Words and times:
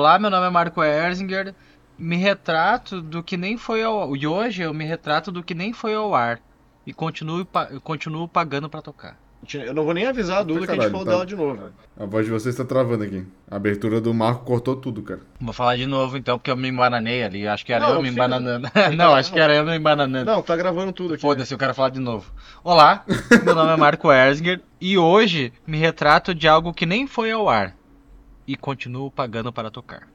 Olá, 0.00 0.18
meu 0.18 0.30
nome 0.30 0.46
é 0.46 0.48
Marco 0.48 0.82
Erzinger. 0.82 1.54
Me 1.98 2.16
retrato 2.16 3.02
do 3.02 3.22
que 3.22 3.36
nem 3.36 3.58
foi 3.58 3.82
ao 3.82 4.16
E 4.16 4.26
hoje 4.26 4.62
eu 4.62 4.72
me 4.72 4.86
retrato 4.86 5.30
do 5.30 5.42
que 5.42 5.54
nem 5.54 5.74
foi 5.74 5.94
ao 5.94 6.14
ar. 6.14 6.40
E 6.86 6.92
continuo, 6.94 7.44
pa- 7.44 7.68
continuo 7.84 8.26
pagando 8.26 8.70
pra 8.70 8.80
tocar. 8.80 9.18
Eu 9.52 9.74
não 9.74 9.84
vou 9.84 9.92
nem 9.92 10.06
avisar 10.06 10.38
a 10.38 10.42
Duda 10.42 10.64
que 10.66 10.72
a 10.72 10.74
gente 10.76 10.90
falou 10.90 11.04
tá. 11.04 11.10
dela 11.10 11.26
de 11.26 11.36
novo. 11.36 11.68
A 11.98 12.06
voz 12.06 12.24
de 12.24 12.32
vocês 12.32 12.56
tá 12.56 12.64
travando 12.64 13.04
aqui. 13.04 13.26
A 13.50 13.56
abertura 13.56 14.00
do 14.00 14.14
Marco 14.14 14.42
cortou 14.42 14.74
tudo, 14.74 15.02
cara. 15.02 15.20
Vou 15.38 15.52
falar 15.52 15.76
de 15.76 15.84
novo 15.84 16.16
então, 16.16 16.38
porque 16.38 16.50
eu 16.50 16.56
me 16.56 16.68
embananei 16.68 17.22
ali. 17.22 17.46
Acho 17.46 17.66
que 17.66 17.72
era 17.74 17.86
Não, 17.86 17.96
eu 17.96 18.02
me 18.02 18.08
embananando. 18.08 18.68
não, 18.96 19.14
acho 19.14 19.30
que 19.30 19.38
era 19.38 19.54
eu 19.54 19.66
me 19.66 19.76
embananando. 19.76 20.24
Não, 20.24 20.40
tá 20.40 20.56
gravando 20.56 20.94
tudo 20.94 21.12
aqui. 21.12 21.20
Foda-se, 21.20 21.52
eu 21.52 21.58
quero 21.58 21.74
falar 21.74 21.90
de 21.90 22.00
novo. 22.00 22.32
Olá, 22.64 23.04
meu 23.44 23.54
nome 23.54 23.72
é 23.74 23.76
Marco 23.76 24.10
Erzinger 24.10 24.62
e 24.80 24.96
hoje 24.96 25.52
me 25.66 25.76
retrato 25.76 26.34
de 26.34 26.48
algo 26.48 26.72
que 26.72 26.86
nem 26.86 27.06
foi 27.06 27.30
ao 27.30 27.50
ar. 27.50 27.78
E 28.50 28.56
continuo 28.56 29.12
pagando 29.12 29.52
para 29.52 29.70
tocar. 29.70 30.08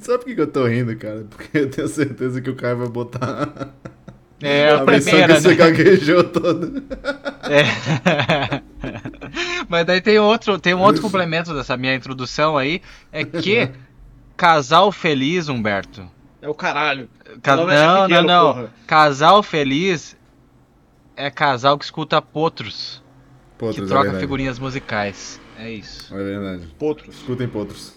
Sabe 0.00 0.24
por 0.24 0.34
que 0.34 0.40
eu 0.42 0.46
tô 0.46 0.66
rindo, 0.66 0.94
cara? 0.96 1.24
Porque 1.30 1.56
eu 1.56 1.70
tenho 1.70 1.88
certeza 1.88 2.38
que 2.42 2.50
o 2.50 2.54
Caio 2.54 2.76
vai 2.76 2.88
botar 2.88 3.70
É 4.42 4.68
a, 4.68 4.82
a 4.82 4.84
primeira, 4.84 5.34
que 5.34 5.40
você 5.40 5.48
né? 5.48 5.54
gaguejou 5.54 6.24
toda. 6.24 6.82
É. 7.48 8.60
Mas 9.68 9.86
daí 9.86 10.00
tem 10.02 10.18
outro, 10.18 10.58
tem 10.58 10.74
um 10.74 10.80
outro 10.80 11.00
complemento 11.00 11.54
dessa 11.54 11.74
minha 11.76 11.94
introdução 11.94 12.58
aí, 12.58 12.82
é 13.10 13.24
que 13.24 13.70
casal 14.36 14.92
feliz, 14.92 15.48
Humberto. 15.48 16.06
É 16.42 16.48
o 16.48 16.54
caralho. 16.54 17.08
Ca- 17.42 17.56
Não, 17.56 17.70
é 17.70 18.02
pequeno, 18.02 18.26
não, 18.26 18.46
não. 18.46 18.54
porra. 18.54 18.70
Casal 18.86 19.42
feliz 19.42 20.16
é 21.16 21.30
casal 21.30 21.78
que 21.78 21.84
escuta 21.86 22.20
potros, 22.20 23.02
Potros, 23.58 23.76
que 23.76 23.82
é 23.84 23.86
troca 23.86 24.02
verdade. 24.04 24.20
figurinhas 24.22 24.58
musicais. 24.58 25.40
É 25.60 25.70
isso. 25.70 26.14
É 26.16 26.22
verdade. 26.22 26.66
Potros. 26.78 27.14
Escutem 27.16 27.46
potros. 27.46 27.94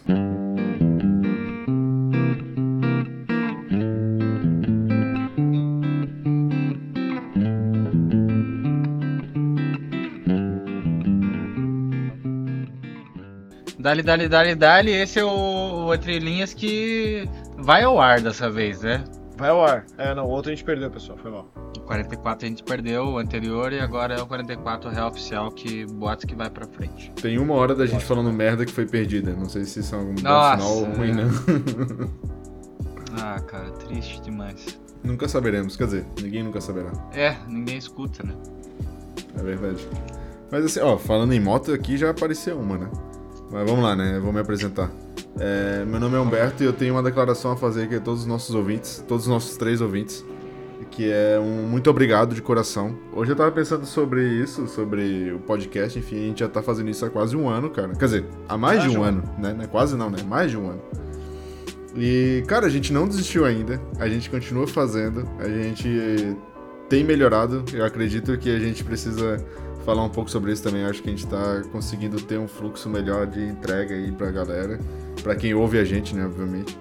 Dali, 13.79 14.01
dali, 14.03 14.27
dali, 14.27 14.55
dali. 14.55 14.91
Esse 14.91 15.19
é 15.19 15.23
o, 15.23 15.85
o 15.85 15.93
Entre 15.93 16.19
Linhas 16.19 16.53
que 16.53 17.27
vai 17.57 17.83
ao 17.83 17.99
ar 17.99 18.19
dessa 18.19 18.49
vez, 18.49 18.81
né? 18.81 19.05
Vai 19.43 19.49
ao 19.49 19.61
ar. 19.61 19.85
É, 19.97 20.15
não, 20.15 20.25
o 20.25 20.29
outro 20.29 20.49
a 20.49 20.55
gente 20.55 20.63
perdeu, 20.63 20.89
pessoal. 20.89 21.17
Foi 21.17 21.29
mal. 21.29 21.51
O 21.77 21.81
44 21.81 22.45
a 22.45 22.49
gente 22.49 22.63
perdeu 22.63 23.03
o 23.07 23.17
anterior 23.17 23.73
e 23.73 23.79
agora 23.81 24.13
é 24.15 24.21
o 24.21 24.25
44 24.25 24.89
real 24.89 25.09
oficial 25.09 25.51
que 25.51 25.85
boatos 25.85 26.23
que 26.23 26.33
vai 26.33 26.49
pra 26.49 26.65
frente. 26.65 27.11
Tem 27.21 27.37
uma 27.37 27.53
hora 27.55 27.75
da 27.75 27.85
gente 27.85 28.05
falando 28.05 28.31
merda 28.31 28.65
que 28.65 28.71
foi 28.71 28.85
perdida. 28.85 29.33
Não 29.33 29.49
sei 29.49 29.65
se 29.65 29.81
isso 29.81 29.93
é 29.95 29.97
um 29.97 30.15
bom 30.15 30.21
Nossa, 30.21 30.63
sinal 30.63 30.77
ou 30.77 30.85
ruim, 30.95 31.09
é. 31.09 31.13
não. 31.15 32.09
Ah, 33.21 33.39
cara, 33.41 33.69
triste 33.71 34.21
demais. 34.21 34.79
nunca 35.03 35.27
saberemos. 35.27 35.75
Quer 35.75 35.85
dizer, 35.87 36.05
ninguém 36.21 36.41
nunca 36.41 36.61
saberá. 36.61 36.93
É, 37.11 37.35
ninguém 37.45 37.77
escuta, 37.77 38.23
né? 38.23 38.33
É 39.37 39.43
verdade. 39.43 39.85
Mas 40.49 40.63
assim, 40.63 40.79
ó, 40.79 40.97
falando 40.97 41.33
em 41.33 41.39
moto 41.41 41.73
aqui 41.73 41.97
já 41.97 42.11
apareceu 42.11 42.57
uma, 42.57 42.77
né? 42.77 42.89
Mas 43.53 43.69
vamos 43.69 43.83
lá, 43.83 43.95
né? 43.95 44.17
Eu 44.17 44.21
vou 44.23 44.33
me 44.33 44.39
apresentar. 44.39 44.91
É, 45.39 45.85
meu 45.85 45.99
nome 45.99 46.15
é 46.15 46.19
Humberto 46.19 46.63
e 46.63 46.65
eu 46.65 46.73
tenho 46.73 46.95
uma 46.95 47.03
declaração 47.03 47.51
a 47.51 47.55
fazer 47.55 47.83
aqui 47.83 47.95
a 47.95 47.99
todos 47.99 48.21
os 48.21 48.25
nossos 48.25 48.55
ouvintes, 48.55 49.05
todos 49.07 49.25
os 49.25 49.29
nossos 49.29 49.55
três 49.57 49.79
ouvintes, 49.79 50.25
que 50.89 51.11
é 51.11 51.39
um 51.39 51.67
muito 51.67 51.87
obrigado 51.87 52.33
de 52.33 52.41
coração. 52.41 52.97
Hoje 53.13 53.31
eu 53.31 53.35
tava 53.35 53.51
pensando 53.51 53.85
sobre 53.85 54.27
isso, 54.27 54.67
sobre 54.67 55.31
o 55.31 55.37
podcast, 55.37 55.99
enfim, 55.99 56.15
a 56.15 56.27
gente 56.29 56.39
já 56.39 56.49
tá 56.49 56.63
fazendo 56.63 56.89
isso 56.89 57.05
há 57.05 57.11
quase 57.11 57.37
um 57.37 57.47
ano, 57.47 57.69
cara. 57.69 57.89
Quer 57.89 58.05
dizer, 58.05 58.25
há 58.49 58.57
mais 58.57 58.81
de 58.81 58.89
um 58.89 59.01
um 59.01 59.03
ano, 59.03 59.23
né? 59.37 59.53
Não 59.53 59.63
é 59.63 59.67
quase 59.67 59.95
não, 59.95 60.09
né? 60.09 60.17
Mais 60.27 60.49
de 60.49 60.57
um 60.57 60.71
ano. 60.71 60.81
E, 61.95 62.43
cara, 62.47 62.65
a 62.65 62.69
gente 62.69 62.91
não 62.91 63.07
desistiu 63.07 63.45
ainda, 63.45 63.79
a 63.99 64.09
gente 64.09 64.31
continua 64.31 64.65
fazendo, 64.65 65.29
a 65.37 65.47
gente 65.47 66.35
tem 66.89 67.03
melhorado. 67.03 67.63
Eu 67.71 67.85
acredito 67.85 68.35
que 68.35 68.49
a 68.49 68.57
gente 68.57 68.83
precisa 68.83 69.37
falar 69.83 70.03
um 70.03 70.09
pouco 70.09 70.29
sobre 70.29 70.51
isso 70.51 70.63
também. 70.63 70.81
Eu 70.83 70.89
acho 70.89 71.01
que 71.01 71.09
a 71.09 71.11
gente 71.11 71.27
tá 71.27 71.61
conseguindo 71.71 72.19
ter 72.21 72.37
um 72.39 72.47
fluxo 72.47 72.89
melhor 72.89 73.25
de 73.27 73.43
entrega 73.43 73.93
aí 73.95 74.11
pra 74.11 74.31
galera, 74.31 74.79
pra 75.21 75.35
quem 75.35 75.53
ouve 75.53 75.77
a 75.79 75.83
gente, 75.83 76.15
né, 76.15 76.25
obviamente. 76.25 76.77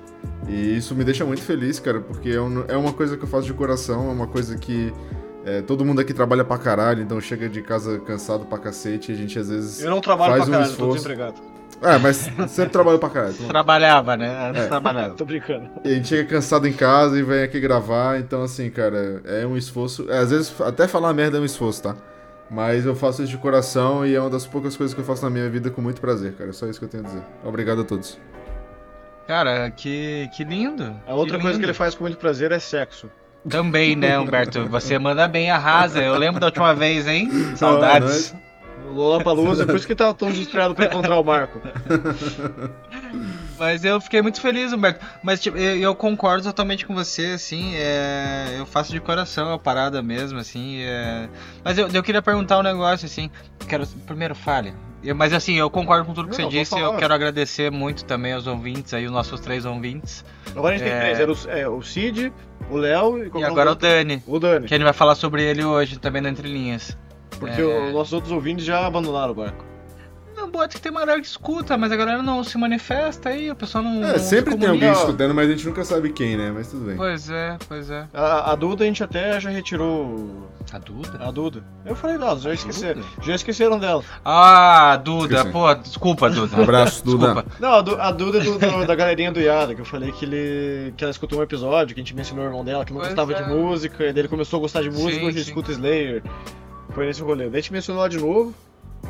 E 0.49 0.77
isso 0.77 0.95
me 0.95 1.05
deixa 1.05 1.25
muito 1.25 1.43
feliz, 1.43 1.79
cara, 1.79 2.01
porque 2.01 2.31
é, 2.31 2.73
é 2.73 2.77
uma 2.77 2.93
coisa 2.93 3.17
que 3.17 3.25
eu 3.25 3.29
faço 3.29 3.47
de 3.47 3.53
coração, 3.55 4.09
é 4.09 4.13
uma 4.13 4.27
coisa 4.27 4.57
que 4.57 4.93
é, 5.45 5.61
todo 5.63 5.85
mundo 5.85 6.01
aqui 6.01 6.13
trabalha 6.13 6.45
pra 6.45 6.59
caralho, 6.59 7.03
então 7.03 7.21
chega 7.21 7.49
de 7.49 7.63
casa 7.63 7.99
cansado 8.01 8.45
pra 8.47 8.59
cacete, 8.59 9.11
e 9.13 9.15
a 9.15 9.19
gente 9.19 9.39
às 9.39 9.49
vezes 9.49 9.83
Eu 9.83 9.91
não 9.91 10.01
trabalho 10.01 10.33
faz 10.33 10.45
pra 10.45 10.49
um 10.51 10.53
caralho, 10.53 10.69
tô 10.69 10.73
esforço. 10.73 10.95
desempregado. 10.97 11.53
É, 11.81 11.99
mas 11.99 12.17
sempre 12.49 12.71
trabalha 12.71 12.99
pra 12.99 13.11
caralho. 13.11 13.35
então- 13.35 13.47
Trabalhava, 13.49 14.17
né? 14.17 14.53
Trabalhava. 14.69 15.15
Tô 15.19 15.25
brincando. 15.25 15.69
E 15.85 15.89
a 15.91 15.95
gente 15.95 16.07
chega 16.09 16.29
cansado 16.29 16.67
em 16.69 16.73
casa 16.73 17.19
e 17.19 17.23
vem 17.25 17.43
aqui 17.43 17.59
gravar, 17.59 18.21
então 18.21 18.43
assim, 18.43 18.71
cara, 18.71 19.21
é 19.25 19.45
um 19.47 19.57
esforço. 19.57 20.07
é, 20.09 20.19
às 20.19 20.31
vezes 20.31 20.55
até 20.61 20.87
falar 20.87 21.13
merda 21.13 21.39
é 21.39 21.41
um 21.41 21.45
esforço, 21.45 21.83
tá? 21.83 21.97
Mas 22.53 22.85
eu 22.85 22.95
faço 22.95 23.23
isso 23.23 23.33
de 23.33 23.39
coração 23.39 24.05
e 24.05 24.15
é 24.15 24.21
uma 24.21 24.29
das 24.29 24.47
poucas 24.47 24.77
coisas 24.77 24.93
que 24.93 25.01
eu 25.01 25.05
faço 25.05 25.25
na 25.25 25.31
minha 25.31 25.49
vida 25.49 25.71
com 25.71 25.81
muito 25.81 26.03
prazer, 26.03 26.35
cara. 26.35 26.51
É 26.51 26.53
só 26.53 26.67
isso 26.67 26.79
que 26.79 26.85
eu 26.85 26.89
tenho 26.89 27.03
a 27.03 27.07
dizer. 27.07 27.23
Obrigado 27.43 27.81
a 27.81 27.85
todos. 27.85 28.19
Cara, 29.27 29.71
que, 29.71 30.29
que 30.37 30.45
lindo. 30.45 30.95
A 31.07 31.15
outra 31.15 31.39
coisa 31.39 31.53
que 31.53 31.57
lindo. 31.57 31.67
ele 31.67 31.73
faz 31.73 31.95
com 31.95 32.05
muito 32.05 32.19
prazer 32.19 32.53
é 32.53 32.59
sexo. 32.59 33.09
Também, 33.49 33.97
né, 33.97 34.19
Humberto? 34.19 34.69
Você 34.69 34.99
manda 34.99 35.27
bem, 35.27 35.51
arrasa. 35.51 36.03
Eu 36.03 36.17
lembro 36.19 36.39
da 36.39 36.47
última 36.47 36.75
vez, 36.75 37.07
hein? 37.09 37.31
Saudades. 37.57 38.35
O 38.87 38.93
Lollapalooza, 38.93 39.65
por 39.65 39.77
isso 39.77 39.87
que 39.87 39.95
tava 39.95 40.13
tão 40.13 40.31
desesperado 40.31 40.75
pra 40.75 40.85
encontrar 40.85 41.19
o 41.19 41.25
Marco. 41.25 41.59
Mas 43.63 43.85
eu 43.85 44.01
fiquei 44.01 44.21
muito 44.21 44.41
feliz, 44.41 44.73
Humberto. 44.73 45.05
Mas 45.23 45.41
tipo, 45.41 45.57
eu, 45.57 45.77
eu 45.79 45.95
concordo 45.95 46.43
totalmente 46.43 46.85
com 46.85 46.95
você, 46.95 47.27
assim. 47.27 47.77
é, 47.77 48.57
eu 48.59 48.67
faço 48.67 48.91
de 48.91 48.99
coração 48.99 49.53
a 49.53 49.59
parada 49.59 50.03
mesmo, 50.03 50.41
assim. 50.41 50.81
é, 50.83 51.29
Mas 51.65 51.79
eu, 51.79 51.87
eu 51.89 52.03
queria 52.03 52.21
perguntar 52.21 52.59
um 52.59 52.63
negócio, 52.63 53.07
assim. 53.07 53.31
Quero 53.69 53.87
primeiro 54.07 54.35
fale. 54.35 54.75
Eu- 55.05 55.15
mas 55.15 55.33
assim, 55.33 55.55
eu 55.55 55.71
concordo 55.71 56.05
com 56.05 56.13
tudo 56.13 56.29
que 56.29 56.43
Não, 56.43 56.51
você 56.51 56.59
disse. 56.59 56.77
Eu 56.79 56.97
quero 56.97 57.15
agradecer 57.15 57.71
muito 57.71 58.05
também 58.05 58.33
aos 58.33 58.47
ouvintes 58.49 58.93
aí, 58.95 59.07
os 59.07 59.13
nossos 59.13 59.39
três 59.41 59.65
ouvintes. 59.65 60.25
Agora 60.57 60.75
a 60.75 60.79
gente 60.79 60.89
É. 60.89 60.91
tem 60.91 61.01
três. 61.01 61.21
Era 61.21 61.33
o, 61.33 61.37
é, 61.51 61.69
o 61.69 61.83
Cid, 61.83 62.33
o 62.69 62.77
Léo 62.77 63.19
e, 63.19 63.31
E 63.39 63.43
é 63.43 63.47
agora 63.47 63.69
o 63.69 63.71
outro? 63.75 63.89
Dani, 63.89 64.23
o 64.27 64.39
Dani. 64.41 64.67
que 64.67 64.75
a 64.75 64.77
gente 64.77 64.85
vai 64.85 64.93
falar 64.93 65.15
sobre 65.15 65.43
ele 65.45 65.65
hoje 65.65 65.99
também 66.01 66.21
na 66.21 66.29
Entre 66.31 66.49
Linhas. 66.49 66.97
Porque 67.39 67.61
É. 67.61 67.65
os 67.87 67.93
nossos 67.93 68.13
outros 68.13 68.33
ouvintes 68.33 68.65
já 68.65 68.85
abandonaram 68.87 69.31
o 69.33 69.35
barco. 69.37 69.65
Não, 70.53 70.59
boato 70.61 70.77
que 70.77 70.83
tem 70.83 70.91
uma 70.93 71.01
galera 71.01 71.21
que 71.21 71.27
escuta, 71.27 71.77
mas 71.79 71.91
a 71.91 71.97
galera 71.97 72.23
não 72.23 72.45
se 72.45 72.57
manifesta 72.59 73.31
aí, 73.31 73.49
a 73.51 73.55
pessoa 73.55 73.83
não. 73.83 74.05
É, 74.05 74.13
não 74.13 74.19
sempre 74.19 74.53
se 74.53 74.59
tem 74.59 74.69
alguém 74.69 74.93
escutando, 74.93 75.35
mas 75.35 75.49
a 75.49 75.53
gente 75.53 75.67
nunca 75.67 75.85
sabe 75.85 76.11
quem, 76.13 76.37
né? 76.37 76.53
Mas 76.55 76.69
tudo 76.69 76.85
bem. 76.85 76.97
Pois 76.97 77.31
é, 77.31 77.57
pois 77.69 77.91
é. 77.91 78.07
A, 78.13 78.53
a 78.53 78.55
Duda 78.55 78.85
a 78.85 78.87
gente 78.87 79.03
até 79.03 79.41
já 79.41 79.49
retirou. 79.51 80.49
A 80.73 80.79
Duda? 80.79 81.19
A 81.21 81.31
Duda. 81.31 81.65
Eu 81.85 81.97
falei 81.97 82.19
dela, 82.19 82.39
já 82.39 82.53
esqueceram. 82.55 83.03
Já 83.23 83.35
esqueceram 83.35 83.79
dela. 83.79 84.05
Ah, 84.25 84.97
Duda, 85.03 85.35
Esqueci. 85.37 85.53
pô, 85.53 85.75
desculpa, 85.75 86.31
Duda. 86.31 86.57
Um 86.57 86.63
abraço, 86.65 87.05
Duda. 87.05 87.27
Desculpa. 87.35 87.57
Não, 87.59 87.73
a, 87.75 87.81
Du- 87.83 88.01
a 88.01 88.11
Duda 88.13 88.39
é 88.39 88.41
do- 88.43 88.59
do- 88.59 88.87
da 88.87 88.95
galerinha 88.95 89.33
do 89.33 89.41
Yada, 89.41 89.75
que 89.75 89.81
eu 89.81 89.85
falei 89.85 90.13
que 90.13 90.25
ele. 90.25 90.95
que 90.97 91.03
ela 91.05 91.11
escutou 91.11 91.39
um 91.39 91.43
episódio, 91.43 91.95
que 91.95 92.01
a 92.01 92.05
gente 92.05 92.15
mencionou 92.15 92.45
o 92.45 92.49
irmão 92.49 92.65
dela, 92.65 92.85
que 92.85 92.93
não 92.93 93.01
Pois 93.01 93.09
gostava 93.13 93.33
é. 93.33 93.43
de 93.43 93.49
música, 93.49 94.05
e 94.05 94.13
daí 94.13 94.21
ele 94.23 94.29
começou 94.29 94.59
a 94.59 94.61
gostar 94.61 94.83
de 94.83 94.91
música, 94.91 95.21
Sim, 95.21 95.27
hoje 95.27 95.43
sim. 95.43 95.49
escuta 95.51 95.73
Slayer. 95.73 96.23
Foi 96.91 97.07
nesse 97.07 97.23
rolê. 97.23 97.45
Daí 97.49 97.59
a 97.59 97.61
gente 97.61 97.73
mencionou 97.73 98.03
ela 98.03 98.09
de 98.11 98.19
novo, 98.19 98.55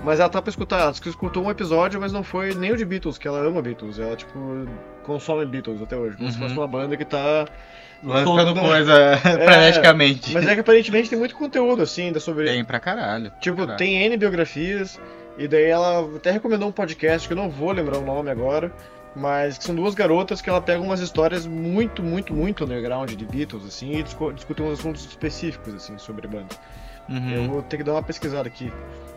mas 0.05 0.21
ela 0.21 0.29
tá 0.29 0.41
pra 0.43 0.51
escutar. 0.51 0.81
Ela 0.81 0.93
que 0.93 1.09
escutou 1.09 1.45
um 1.45 1.51
episódio, 1.51 2.01
mas 2.01 2.13
não 2.13 2.23
foi 2.23 2.55
nem 2.55 2.73
o 2.73 2.77
de 2.77 2.85
Beatles, 2.85 3.19
que 3.19 3.27
ela 3.29 3.39
ama 3.41 3.61
Beatles. 3.63 3.99
Ela, 3.99 4.17
tipo, 4.17 4.67
consome 5.05 5.45
Beatles 5.47 5.83
até 5.83 5.97
hoje. 5.97 6.17
Como 6.17 6.31
se 6.31 6.37
Uhum. 6.39 6.43
fosse 6.49 6.59
uma 6.59 6.67
banda 6.69 6.97
que 6.97 7.05
tá. 7.05 7.47
Lançando 8.03 8.59
coisa 8.61 9.17
freneticamente. 9.23 10.33
Mas 10.33 10.47
é 10.49 10.55
que 10.55 10.61
aparentemente 10.61 11.09
tem 11.09 11.19
muito 11.19 11.37
conteúdo, 11.37 11.83
assim, 11.83 12.07
ainda 12.07 12.19
sobre. 12.21 12.47
Tem 12.47 12.65
pra 12.65 12.81
caralho. 12.81 13.31
Tipo, 13.41 13.59
Caralho. 13.59 13.79
tem 13.79 13.97
N 14.03 14.17
biografias, 14.17 15.01
e 15.39 15.47
daí 15.47 15.67
ela 15.67 16.01
até 16.17 16.31
recomendou 16.33 16.69
um 16.69 16.73
podcast 16.73 17.29
que 17.29 17.33
eu 17.33 17.37
não 17.37 17.49
vou 17.49 17.71
lembrar 17.71 17.99
o 17.99 18.05
nome 18.05 18.29
agora, 18.29 18.73
mas 19.15 19.57
que 19.57 19.63
são 19.65 19.75
duas 19.75 19.95
garotas 19.95 20.41
que 20.43 20.51
ela 20.51 20.61
pega 20.61 20.81
umas 20.83 20.99
histórias 20.99 21.47
muito, 21.47 22.03
muito, 22.03 22.35
muito 22.35 22.65
underground 22.65 23.11
de 23.13 23.25
Beatles, 23.25 23.65
assim, 23.67 23.93
e 23.99 24.03
discu- 24.03 24.33
discutem 24.33 24.67
uns 24.67 24.81
assuntos 24.81 25.05
específicos, 25.05 25.73
assim, 25.75 25.97
sobre 25.97 26.27
a 26.27 26.31
banda. 26.31 26.57
Eu 27.09 27.15
Uhum. 27.43 27.49
vou 27.49 27.63
ter 27.63 27.77
que 27.77 27.85
dar 27.85 27.93
uma 27.93 28.03
pesquisada 28.03 28.49
aqui. 28.49 28.73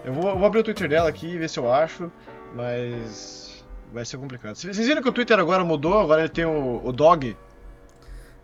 Eu 0.06 0.14
vou, 0.14 0.30
eu 0.30 0.38
vou 0.38 0.46
abrir 0.46 0.60
o 0.60 0.64
Twitter 0.64 0.88
dela 0.90 1.10
aqui 1.10 1.28
e 1.28 1.38
ver 1.38 1.50
se 1.50 1.58
eu 1.60 1.72
acho, 1.74 2.12
mas 2.56 3.64
vai 3.94 4.06
ser 4.06 4.18
complicado. 4.18 4.56
Vocês 4.56 4.78
viram 4.78 5.02
que 5.02 5.10
o 5.10 5.12
Twitter 5.12 5.40
agora 5.40 5.64
mudou? 5.64 6.00
Agora 6.00 6.22
ele 6.22 6.30
tem 6.30 6.46
o, 6.46 6.82
o 6.84 6.92
dog? 6.92 7.36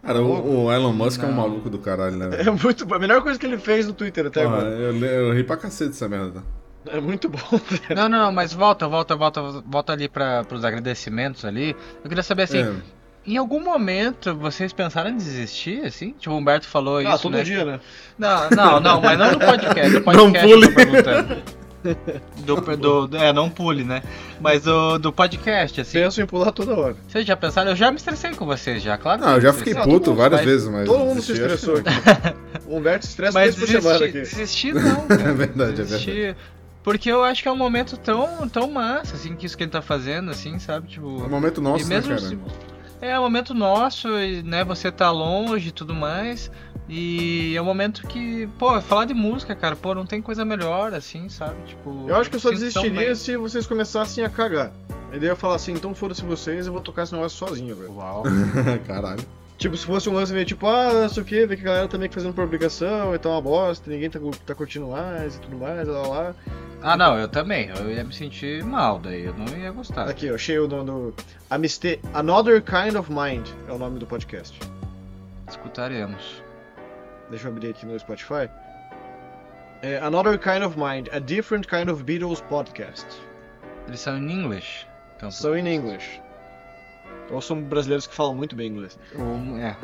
Cara, 0.02 0.20
o, 0.22 0.66
o 0.66 0.72
Elon 0.74 0.92
Musk 0.94 1.22
é 1.22 1.26
um 1.26 1.30
Não. 1.30 1.36
maluco 1.38 1.70
do 1.70 1.78
caralho, 1.78 2.16
né? 2.18 2.30
É 2.42 2.50
muito 2.50 2.86
bom. 2.86 2.96
A 2.96 3.00
melhor 3.00 3.22
coisa 3.22 3.38
que 3.40 3.46
ele 3.46 3.58
fez 3.60 3.86
no 3.86 3.94
Twitter 3.94 4.26
até 4.26 4.44
Porra, 4.44 4.58
agora. 4.58 4.70
eu, 4.72 4.98
eu 5.06 5.34
ri 5.34 5.44
pra 5.44 5.58
cacete 5.58 5.92
dessa 5.92 6.10
merda. 6.10 6.44
É 6.88 7.00
muito 7.00 7.30
bom. 7.30 7.38
Não, 7.96 8.10
não, 8.10 8.32
mas 8.32 8.52
volta, 8.54 8.88
volta, 8.88 9.16
volta, 9.16 9.42
volta 9.64 9.94
ali 9.94 10.10
para 10.10 10.44
os 10.52 10.66
agradecimentos 10.66 11.46
ali. 11.46 11.76
Eu 12.04 12.10
queria 12.10 12.24
saber 12.24 12.44
assim, 12.44 12.62
É. 12.64 12.74
em 13.26 13.38
algum 13.38 13.64
momento 13.64 14.36
vocês 14.36 14.74
pensaram 14.74 15.10
em 15.10 15.18
desistir, 15.18 15.86
assim? 15.86 16.14
Tipo, 16.20 16.34
o 16.36 16.38
Humberto 16.38 16.68
falou 16.68 16.98
ah, 16.98 17.04
isso, 17.04 17.24
todo 17.24 17.34
né? 17.38 17.44
dia, 17.44 17.64
né? 17.66 17.80
Não, 18.18 18.50
não, 18.50 18.80
não, 18.80 19.02
mas 19.02 19.18
não 19.18 19.32
no 19.34 19.40
podcast. 19.40 19.90
No 19.94 20.00
Não 20.02 20.04
podcast 20.04 20.48
pule. 20.48 20.68
tô 20.68 20.74
perguntando. 20.76 21.38
Do, 22.46 22.56
do, 22.78 23.08
do- 23.08 23.18
é, 23.18 23.34
não 23.34 23.50
pule, 23.50 23.84
né? 23.84 24.04
Mas 24.40 24.64
do, 24.64 25.00
do 25.00 25.12
podcast, 25.12 25.82
assim. 25.82 25.94
Penso 26.00 26.22
em 26.22 26.26
pular 26.28 26.52
toda 26.52 26.76
hora. 26.76 26.96
Vocês 27.08 27.26
já 27.26 27.36
pensaram? 27.36 27.72
Eu 27.72 27.76
já 27.76 27.90
me 27.90 27.98
estressei 27.98 28.32
com 28.36 28.46
vocês, 28.46 28.84
já, 28.84 28.98
claro. 28.98 29.22
Não, 29.22 29.34
eu 29.36 29.42
já 29.42 29.52
fiquei 29.54 29.74
Não, 29.74 29.84
puto 29.84 30.14
várias 30.14 30.42
vezes, 30.42 30.68
mas. 30.68 30.86
Todo 30.88 31.00
mundo 31.06 31.22
se 31.22 31.32
estressou 31.32 31.76
aqui. 31.78 31.90
O 32.68 32.78
Humberto 32.78 33.06
estressa 33.06 33.34
Mas 33.38 33.56
por 33.56 33.66
desistir, 33.68 34.04
aqui. 34.04 34.12
desistir 34.22 34.74
não, 34.76 34.82
não. 34.84 35.04
É 35.04 35.08
cara. 35.08 35.18
verdade, 35.18 35.32
é 35.32 35.36
verdade. 35.36 35.74
Desistir. 35.74 36.36
Porque 36.84 37.12
eu 37.12 37.24
acho 37.24 37.42
que 37.44 37.50
é 37.50 37.52
um 37.52 37.58
momento 37.58 37.98
tão, 37.98 38.48
tão 38.48 38.72
massa, 38.72 39.16
assim, 39.16 39.36
que 39.36 39.46
isso 39.46 39.58
que 39.58 39.64
ele 39.64 39.72
tá 39.72 39.82
fazendo, 39.82 40.32
assim, 40.32 40.58
sabe? 40.58 40.88
É 40.88 40.92
Tipo. 40.92 41.06
um 41.08 41.30
momento 41.30 41.62
nosso, 41.62 41.84
e 41.84 41.88
né, 41.90 41.96
mesmo 41.96 42.16
cara? 42.16 42.22
se- 42.22 42.38
É 43.02 43.20
um 43.20 43.24
momento 43.24 43.54
nosso, 43.54 44.08
e, 44.20 44.44
né? 44.44 44.64
Você 44.64 44.92
tá 44.92 45.10
longe 45.10 45.70
e 45.70 45.72
tudo 45.72 45.94
mais. 45.94 46.52
E 46.88 47.56
é 47.56 47.62
um 47.62 47.66
momento 47.66 48.06
que, 48.06 48.48
pô, 48.60 48.80
falar 48.82 49.06
de 49.06 49.14
música, 49.14 49.56
cara, 49.56 49.76
pô, 49.76 49.96
não 49.96 50.06
tem 50.06 50.22
coisa 50.22 50.44
melhor, 50.44 50.94
assim, 50.94 51.30
sabe? 51.30 51.56
Tipo. 51.66 52.06
Eu 52.08 52.16
acho 52.16 52.30
que 52.30 52.36
eu 52.36 52.40
só 52.40 52.52
desistiria 52.52 53.16
se 53.16 53.38
vocês 53.38 53.66
começassem 53.66 54.24
a 54.24 54.30
cagar. 54.30 54.72
Aí 55.12 55.20
daí 55.20 55.30
eu 55.30 55.32
ia 55.32 55.36
falar 55.36 55.56
assim, 55.56 55.74
então 55.74 55.96
foda-se 55.96 56.24
vocês, 56.24 56.68
eu 56.68 56.74
vou 56.74 56.82
tocar 56.82 57.04
esse 57.04 57.14
negócio 57.14 57.38
sozinho, 57.38 57.76
velho. 57.76 57.96
Uau. 57.96 58.24
Caralho. 58.86 59.24
Tipo, 59.62 59.78
se 59.78 59.86
fosse 59.86 60.10
um 60.10 60.14
lance 60.14 60.34
meio 60.34 60.44
tipo, 60.44 60.66
ah, 60.66 60.92
não 60.92 61.08
sei 61.08 61.22
o 61.22 61.26
que, 61.26 61.46
vê 61.46 61.56
que 61.56 61.62
a 61.62 61.66
galera 61.66 61.88
tá 61.88 61.96
meio 61.96 62.10
que 62.10 62.16
fazendo 62.16 62.34
por 62.34 62.44
obrigação, 62.44 63.14
e 63.14 63.20
tá 63.20 63.30
uma 63.30 63.40
bosta, 63.40 63.92
ninguém 63.92 64.10
tá, 64.10 64.20
tá 64.44 64.56
curtindo 64.56 64.88
mais 64.88 65.36
e 65.36 65.40
tudo 65.40 65.56
mais, 65.56 65.88
lá 65.88 66.08
lá. 66.08 66.36
Ah, 66.82 66.98
não, 66.98 67.16
eu 67.16 67.28
também. 67.28 67.70
Eu 67.70 67.92
ia 67.92 68.04
me 68.04 68.12
sentir 68.12 68.64
mal, 68.64 68.98
daí 68.98 69.24
eu 69.24 69.36
não 69.36 69.56
ia 69.56 69.70
gostar. 69.70 70.10
Aqui, 70.10 70.26
eu 70.26 70.34
achei 70.34 70.58
o 70.58 70.68
nome 70.68 70.86
do. 70.86 71.14
Amiste... 71.48 72.00
Another 72.12 72.60
Kind 72.64 72.96
of 72.96 73.12
Mind 73.12 73.48
é 73.68 73.72
o 73.72 73.78
nome 73.78 74.00
do 74.00 74.08
podcast. 74.08 74.60
Escutaremos. 75.48 76.42
Deixa 77.30 77.48
eu 77.48 77.52
abrir 77.52 77.70
aqui 77.70 77.86
no 77.86 78.00
Spotify. 78.00 78.50
É 79.84 80.00
Another 80.00 80.40
Kind 80.40 80.64
of 80.64 80.76
Mind, 80.76 81.08
a 81.12 81.20
different 81.20 81.68
kind 81.68 81.88
of 81.88 82.04
Beatles 82.04 82.42
podcast. 82.42 83.06
Eles 83.88 84.00
são 84.00 84.18
em 84.18 84.32
inglês. 84.32 84.88
Então, 85.18 85.30
São 85.30 85.56
in 85.56 85.68
English. 85.68 86.20
Ou 87.32 87.42
são 87.42 87.62
brasileiros 87.62 88.06
que 88.08 88.14
falam 88.16 88.36
muito 88.36 88.56
bem 88.56 88.68
inglês. 88.68 88.98
ou- 89.18 89.58
é. 89.58 89.76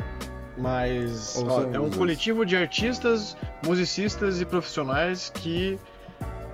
Mas 0.56 1.36
ó, 1.48 1.62
é 1.72 1.78
um 1.78 1.88
coletivo 1.90 2.44
de 2.44 2.56
artistas, 2.56 3.36
musicistas 3.64 4.40
e 4.40 4.44
profissionais 4.44 5.30
que 5.32 5.78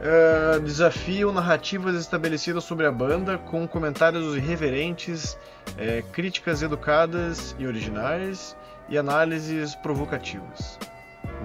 eh, 0.03 0.59
desafiam 0.61 1.33
narrativas 1.33 1.95
estabelecidas 1.97 2.65
sobre 2.65 2.85
a 2.85 2.93
banda 2.93 3.39
com 3.39 3.67
comentários 3.67 4.37
irreverentes, 4.37 5.39
eh, 5.79 6.03
críticas 6.13 6.61
educadas 6.63 7.57
e 7.59 7.67
originais 7.67 8.55
e 8.91 8.99
análises 8.99 9.75
provocativas. 9.77 10.79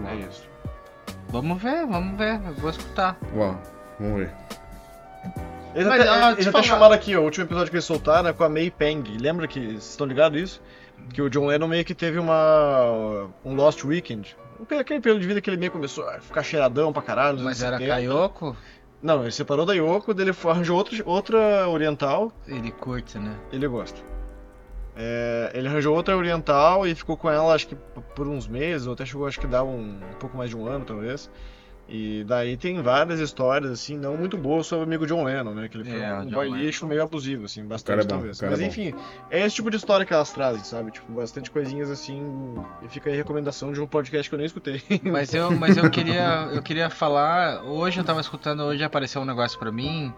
É 0.06 0.16
isso. 0.16 0.44
Vamos 1.30 1.62
ver, 1.62 1.86
vamos 1.86 2.18
ver. 2.18 2.42
Eu 2.46 2.54
vou 2.56 2.70
escutar. 2.72 3.18
Uau, 3.34 3.58
vamos 3.98 4.18
ver. 4.20 4.34
Eles 5.76 5.88
Mas, 5.88 6.02
até, 6.02 6.10
ah, 6.10 6.32
eles 6.32 6.48
até 6.48 6.64
chamaram 6.64 6.94
aqui, 6.96 7.16
ó, 7.16 7.22
o 7.22 7.24
último 7.26 7.46
episódio 7.46 7.70
que 7.70 7.76
eles 7.76 7.86
soltaram 7.86 8.30
é 8.30 8.34
com 8.34 8.44
a 8.44 8.50
May 8.50 8.72
Peng. 8.72 9.04
Lembra 9.20 9.48
que. 9.48 9.60
Vocês 9.60 9.90
estão 9.92 10.08
ligados 10.08 10.40
isso? 10.42 10.62
Que 11.14 11.22
o 11.22 11.30
John 11.30 11.46
Lennon 11.48 11.68
meio 11.68 11.86
que 11.86 11.94
teve 11.96 12.18
uma. 12.20 13.30
um 13.46 13.54
Lost 13.56 13.84
Weekend. 13.84 14.36
Aquele 14.80 15.00
período 15.00 15.22
de 15.22 15.28
vida 15.28 15.40
que 15.42 15.50
ele 15.50 15.58
meio 15.58 15.72
começou 15.72 16.08
a 16.10 16.20
ficar 16.20 16.44
cheiradão 16.44 16.92
pra 16.92 17.02
caralho. 17.02 17.40
Mas 17.40 17.62
era 17.64 17.78
70. 17.78 17.94
Kayoko? 17.96 18.58
Não, 19.02 19.22
ele 19.22 19.32
separou 19.32 19.66
da 19.66 19.74
Yoko, 19.74 20.14
daí 20.14 20.26
ele 20.26 20.34
foi- 20.34 20.52
arranjou 20.52 20.76
outro, 20.78 21.02
outra 21.06 21.70
oriental, 21.70 22.34
Ele 22.46 22.70
curte, 22.70 23.18
né? 23.18 23.34
ele 23.50 23.66
gosta. 23.66 23.98
É, 24.98 25.52
ele 25.54 25.70
arranjou 25.70 25.96
outra 25.96 26.18
oriental 26.18 26.86
e 26.86 26.94
ficou 26.94 27.16
com 27.16 27.30
ela 27.30 27.54
acho 27.54 27.68
que 27.68 27.76
por 28.14 28.28
uns 28.28 28.46
meses, 28.46 28.86
ou 28.88 28.94
até 28.94 29.06
chegou 29.06 29.26
acho 29.26 29.40
que 29.40 29.48
dar 29.48 29.64
um, 29.64 29.80
um 30.02 30.14
pouco 30.20 30.36
mais 30.36 30.50
de 30.50 30.58
um 30.58 30.68
ano 30.68 30.84
talvez. 30.84 31.30
E 31.92 32.24
daí 32.24 32.56
tem 32.56 32.80
várias 32.84 33.20
histórias, 33.20 33.72
assim, 33.72 33.98
não 33.98 34.16
muito 34.16 34.38
boas 34.38 34.68
sobre 34.68 34.86
o 34.86 34.88
amigo 34.88 35.08
John 35.08 35.24
Lennon, 35.24 35.56
né? 35.56 35.68
Que 35.68 35.76
ele 35.78 35.90
foi 35.90 36.00
É, 36.00 36.14
um 36.20 36.30
boy 36.30 36.48
lixo 36.52 36.86
meio 36.86 37.02
abusivo, 37.02 37.46
assim, 37.46 37.66
bastante 37.66 38.02
é 38.02 38.04
bom, 38.04 38.10
talvez. 38.10 38.40
Mas 38.42 38.60
é 38.60 38.66
enfim, 38.68 38.94
é 39.32 39.44
esse 39.44 39.56
tipo 39.56 39.72
de 39.72 39.78
história 39.78 40.06
que 40.06 40.14
elas 40.14 40.32
trazem, 40.32 40.64
sabe? 40.64 40.92
Tipo, 40.92 41.12
bastante 41.14 41.50
coisinhas 41.50 41.90
assim. 41.90 42.22
E 42.84 42.88
fica 42.90 43.10
aí 43.10 43.16
a 43.16 43.18
recomendação 43.18 43.74
de 43.74 43.82
um 43.82 43.88
podcast 43.88 44.30
que 44.30 44.36
eu 44.36 44.38
nem 44.38 44.46
escutei. 44.46 44.84
Mas 45.04 45.34
eu, 45.34 45.50
mas 45.52 45.78
eu 45.78 45.90
queria, 45.90 46.48
eu 46.54 46.62
queria 46.62 46.92
falar. 46.92 47.64
Hoje 47.64 48.00
eu 48.00 48.04
tava 48.04 48.22
escutando, 48.22 48.62
hoje 48.64 48.84
apareceu 48.84 49.22
um 49.24 49.26
negócio 49.26 49.58
pra 49.58 49.72
mim 49.72 50.14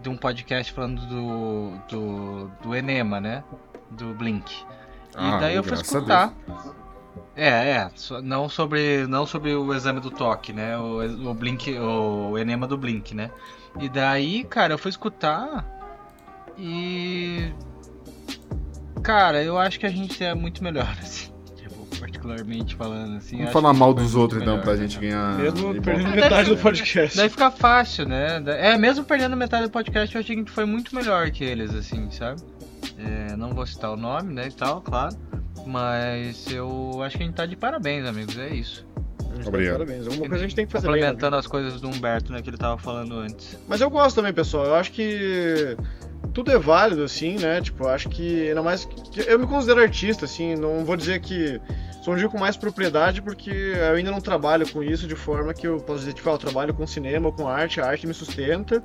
de 0.00 0.08
um 0.08 0.16
podcast 0.16 0.72
falando 0.72 1.00
do 1.06 1.72
do, 1.88 2.50
do 2.62 2.74
Enema, 2.74 3.20
né? 3.20 3.42
Do 3.90 4.14
Blink. 4.14 4.52
E 4.52 4.64
Ah, 5.16 5.38
daí 5.38 5.56
eu 5.56 5.64
fui 5.64 5.74
escutar. 5.74 6.32
É, 7.36 7.48
é, 7.48 7.90
não 8.22 8.48
sobre 8.48 9.06
não 9.06 9.26
sobre 9.26 9.54
o 9.54 9.74
exame 9.74 10.00
do 10.00 10.10
toque, 10.10 10.54
né? 10.54 10.78
O, 10.78 11.30
o 11.30 11.34
Blink, 11.34 11.78
o 11.78 12.38
Enema 12.38 12.66
do 12.66 12.78
Blink, 12.78 13.14
né? 13.14 13.30
E 13.78 13.90
daí, 13.90 14.42
cara, 14.44 14.72
eu 14.72 14.78
fui 14.78 14.88
escutar 14.88 15.64
e 16.56 17.52
cara, 19.02 19.42
eu 19.44 19.58
acho 19.58 19.78
que 19.78 19.84
a 19.84 19.90
gente 19.90 20.24
é 20.24 20.34
muito 20.34 20.64
melhor 20.64 20.88
assim. 20.98 21.30
Tipo, 21.54 21.84
particularmente 22.00 22.74
falando 22.74 23.18
assim. 23.18 23.36
Vamos 23.36 23.52
falar 23.52 23.74
mal 23.74 23.92
dos 23.92 24.04
muito 24.04 24.20
outros 24.20 24.40
então, 24.40 24.54
melhor, 24.54 24.64
pra 24.64 24.74
né, 24.74 24.80
gente 24.80 24.98
ganhar. 24.98 25.36
Mesmo 25.36 25.82
perdendo 25.82 26.10
metade 26.16 26.48
do 26.48 26.56
podcast. 26.56 27.18
Daí 27.18 27.28
fica 27.28 27.50
fácil, 27.50 28.08
né? 28.08 28.42
É, 28.46 28.78
mesmo 28.78 29.04
perdendo 29.04 29.36
metade 29.36 29.64
do 29.64 29.70
podcast, 29.70 30.14
eu 30.14 30.20
achei 30.22 30.34
que 30.34 30.40
a 30.40 30.42
gente 30.42 30.52
foi 30.52 30.64
muito 30.64 30.94
melhor 30.94 31.30
que 31.30 31.44
eles, 31.44 31.74
assim, 31.74 32.10
sabe? 32.10 32.40
É, 32.98 33.36
não 33.36 33.50
vou 33.50 33.66
citar 33.66 33.90
o 33.90 33.96
nome, 33.96 34.32
né, 34.32 34.48
e 34.48 34.52
tal, 34.52 34.80
claro. 34.80 35.14
Mas 35.66 36.50
eu 36.50 37.02
acho 37.02 37.16
que 37.16 37.22
a 37.22 37.26
gente 37.26 37.34
tá 37.34 37.44
de 37.46 37.56
parabéns, 37.56 38.06
amigos, 38.06 38.38
é 38.38 38.48
isso. 38.54 38.86
Obrigado. 39.46 39.74
Parabéns. 39.78 40.06
Alguma 40.06 40.28
coisa 40.28 40.36
a 40.44 40.46
gente 40.46 40.56
tem 40.56 40.64
que 40.66 40.72
fazer 40.72 40.86
bem, 40.86 40.96
né? 41.00 41.00
Complementando 41.08 41.36
as 41.36 41.46
coisas 41.46 41.80
do 41.80 41.88
Humberto, 41.88 42.32
né, 42.32 42.40
que 42.40 42.48
ele 42.48 42.56
tava 42.56 42.78
falando 42.78 43.16
antes. 43.18 43.58
Mas 43.68 43.80
eu 43.80 43.90
gosto 43.90 44.16
também, 44.16 44.32
pessoal. 44.32 44.64
Eu 44.64 44.74
acho 44.76 44.92
que 44.92 45.76
tudo 46.32 46.50
é 46.50 46.58
válido, 46.58 47.02
assim, 47.02 47.36
né? 47.38 47.60
Tipo, 47.60 47.84
eu 47.84 47.88
acho 47.90 48.08
que 48.08 48.48
ainda 48.48 48.62
mais. 48.62 48.84
que- 48.86 49.20
Eu 49.28 49.38
me 49.38 49.46
considero 49.46 49.80
artista, 49.80 50.24
assim, 50.24 50.54
não 50.54 50.84
vou 50.84 50.96
dizer 50.96 51.20
que. 51.20 51.60
Sou 52.02 52.14
um 52.14 52.16
dia 52.16 52.28
com 52.28 52.38
mais 52.38 52.56
propriedade 52.56 53.20
porque 53.20 53.50
eu 53.50 53.94
ainda 53.96 54.12
não 54.12 54.20
trabalho 54.20 54.66
com 54.72 54.80
isso 54.80 55.08
de 55.08 55.16
forma 55.16 55.52
que 55.52 55.66
eu 55.66 55.78
posso 55.80 55.98
dizer, 56.00 56.12
tipo, 56.12 56.30
ah, 56.30 56.34
eu 56.34 56.38
trabalho 56.38 56.72
com 56.72 56.86
cinema, 56.86 57.32
com 57.32 57.48
arte, 57.48 57.80
a 57.80 57.86
arte 57.86 58.06
me 58.06 58.14
sustenta. 58.14 58.80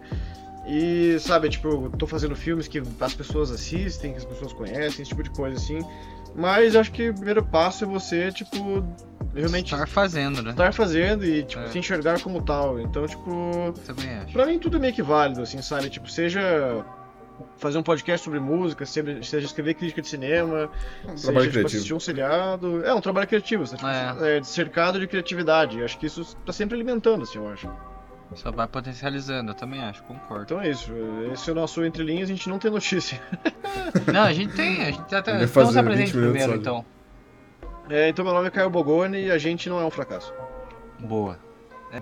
E, 0.67 1.17
sabe, 1.19 1.47
tipo, 1.49 1.67
eu 1.67 1.89
tô 1.91 2.05
fazendo 2.07 2.35
filmes 2.35 2.67
que 2.67 2.81
as 2.99 3.13
pessoas 3.13 3.51
assistem, 3.51 4.11
que 4.13 4.17
as 4.17 4.25
pessoas 4.25 4.51
conhecem, 4.53 5.01
esse 5.03 5.05
tipo 5.05 5.21
de 5.23 5.29
coisa, 5.29 5.55
assim. 5.55 5.79
Mas 6.35 6.75
acho 6.75 6.91
que 6.91 7.09
o 7.09 7.13
primeiro 7.13 7.43
passo 7.43 7.83
é 7.83 7.87
você, 7.87 8.31
tipo, 8.31 8.85
realmente 9.35 9.73
Estar 9.73 9.87
fazendo, 9.87 10.41
né? 10.41 10.51
estar 10.51 10.73
fazendo 10.73 11.25
e, 11.25 11.43
tipo, 11.43 11.61
É. 11.63 11.67
se 11.67 11.79
enxergar 11.79 12.21
como 12.21 12.41
tal. 12.41 12.79
Então, 12.79 13.05
tipo, 13.05 13.73
Também 13.85 14.09
acho. 14.19 14.33
Pra 14.33 14.45
mim 14.45 14.59
tudo 14.59 14.77
é 14.77 14.79
meio 14.79 14.93
que 14.93 15.01
válido, 15.03 15.41
assim, 15.41 15.61
sabe? 15.61 15.89
Tipo, 15.89 16.09
seja 16.09 16.41
fazer 17.57 17.77
um 17.77 17.83
podcast 17.83 18.23
sobre 18.23 18.39
música, 18.39 18.85
seja, 18.85 19.21
seja 19.23 19.45
escrever 19.45 19.73
crítica 19.73 20.01
de 20.01 20.07
cinema, 20.07 20.69
seja 21.15 21.23
trabalho 21.23 21.51
tipo, 21.51 21.65
assistir 21.67 21.93
um 21.93 21.99
seriado. 21.99 22.83
É 22.85 22.93
um 22.93 23.01
trabalho 23.01 23.27
criativo, 23.27 23.65
você 23.65 23.77
tá 23.77 24.13
tipo, 24.13 24.25
é, 24.25 24.43
cercado 24.43 24.99
de 24.99 25.07
criatividade. 25.07 25.83
Acho 25.83 25.97
que 25.97 26.05
isso 26.05 26.35
tá 26.45 26.53
sempre 26.53 26.75
alimentando, 26.75 27.23
assim, 27.23 27.39
eu 27.39 27.47
acho. 27.49 27.69
Só 28.35 28.51
vai 28.51 28.67
potencializando, 28.67 29.51
eu 29.51 29.55
também 29.55 29.81
acho, 29.81 30.03
concordo. 30.03 30.43
Então 30.43 30.61
é 30.61 30.69
isso. 30.69 30.91
Esse 31.33 31.49
é 31.49 31.53
o 31.53 31.55
nosso 31.55 31.83
Entre 31.83 32.03
Linhas, 32.03 32.29
a 32.29 32.33
gente 32.33 32.47
não 32.47 32.57
tem 32.57 32.71
notícia. 32.71 33.21
Não, 34.11 34.21
a 34.21 34.33
gente 34.33 34.53
tem, 34.53 34.81
a 34.83 34.91
gente 34.91 35.13
até. 35.13 35.35
Então 35.35 35.47
fazer 35.47 35.73
se 35.73 35.79
apresente 35.79 36.11
20 36.13 36.15
minutos 36.15 36.41
primeiro, 36.41 36.61
então. 36.61 36.85
É, 37.89 38.09
então 38.09 38.23
meu 38.23 38.33
nome 38.33 38.47
é 38.47 38.49
Caio 38.49 38.69
Bogoni 38.69 39.25
e 39.25 39.31
a 39.31 39.37
gente 39.37 39.69
não 39.69 39.79
é 39.79 39.83
um 39.83 39.91
fracasso. 39.91 40.33
Boa. 40.99 41.37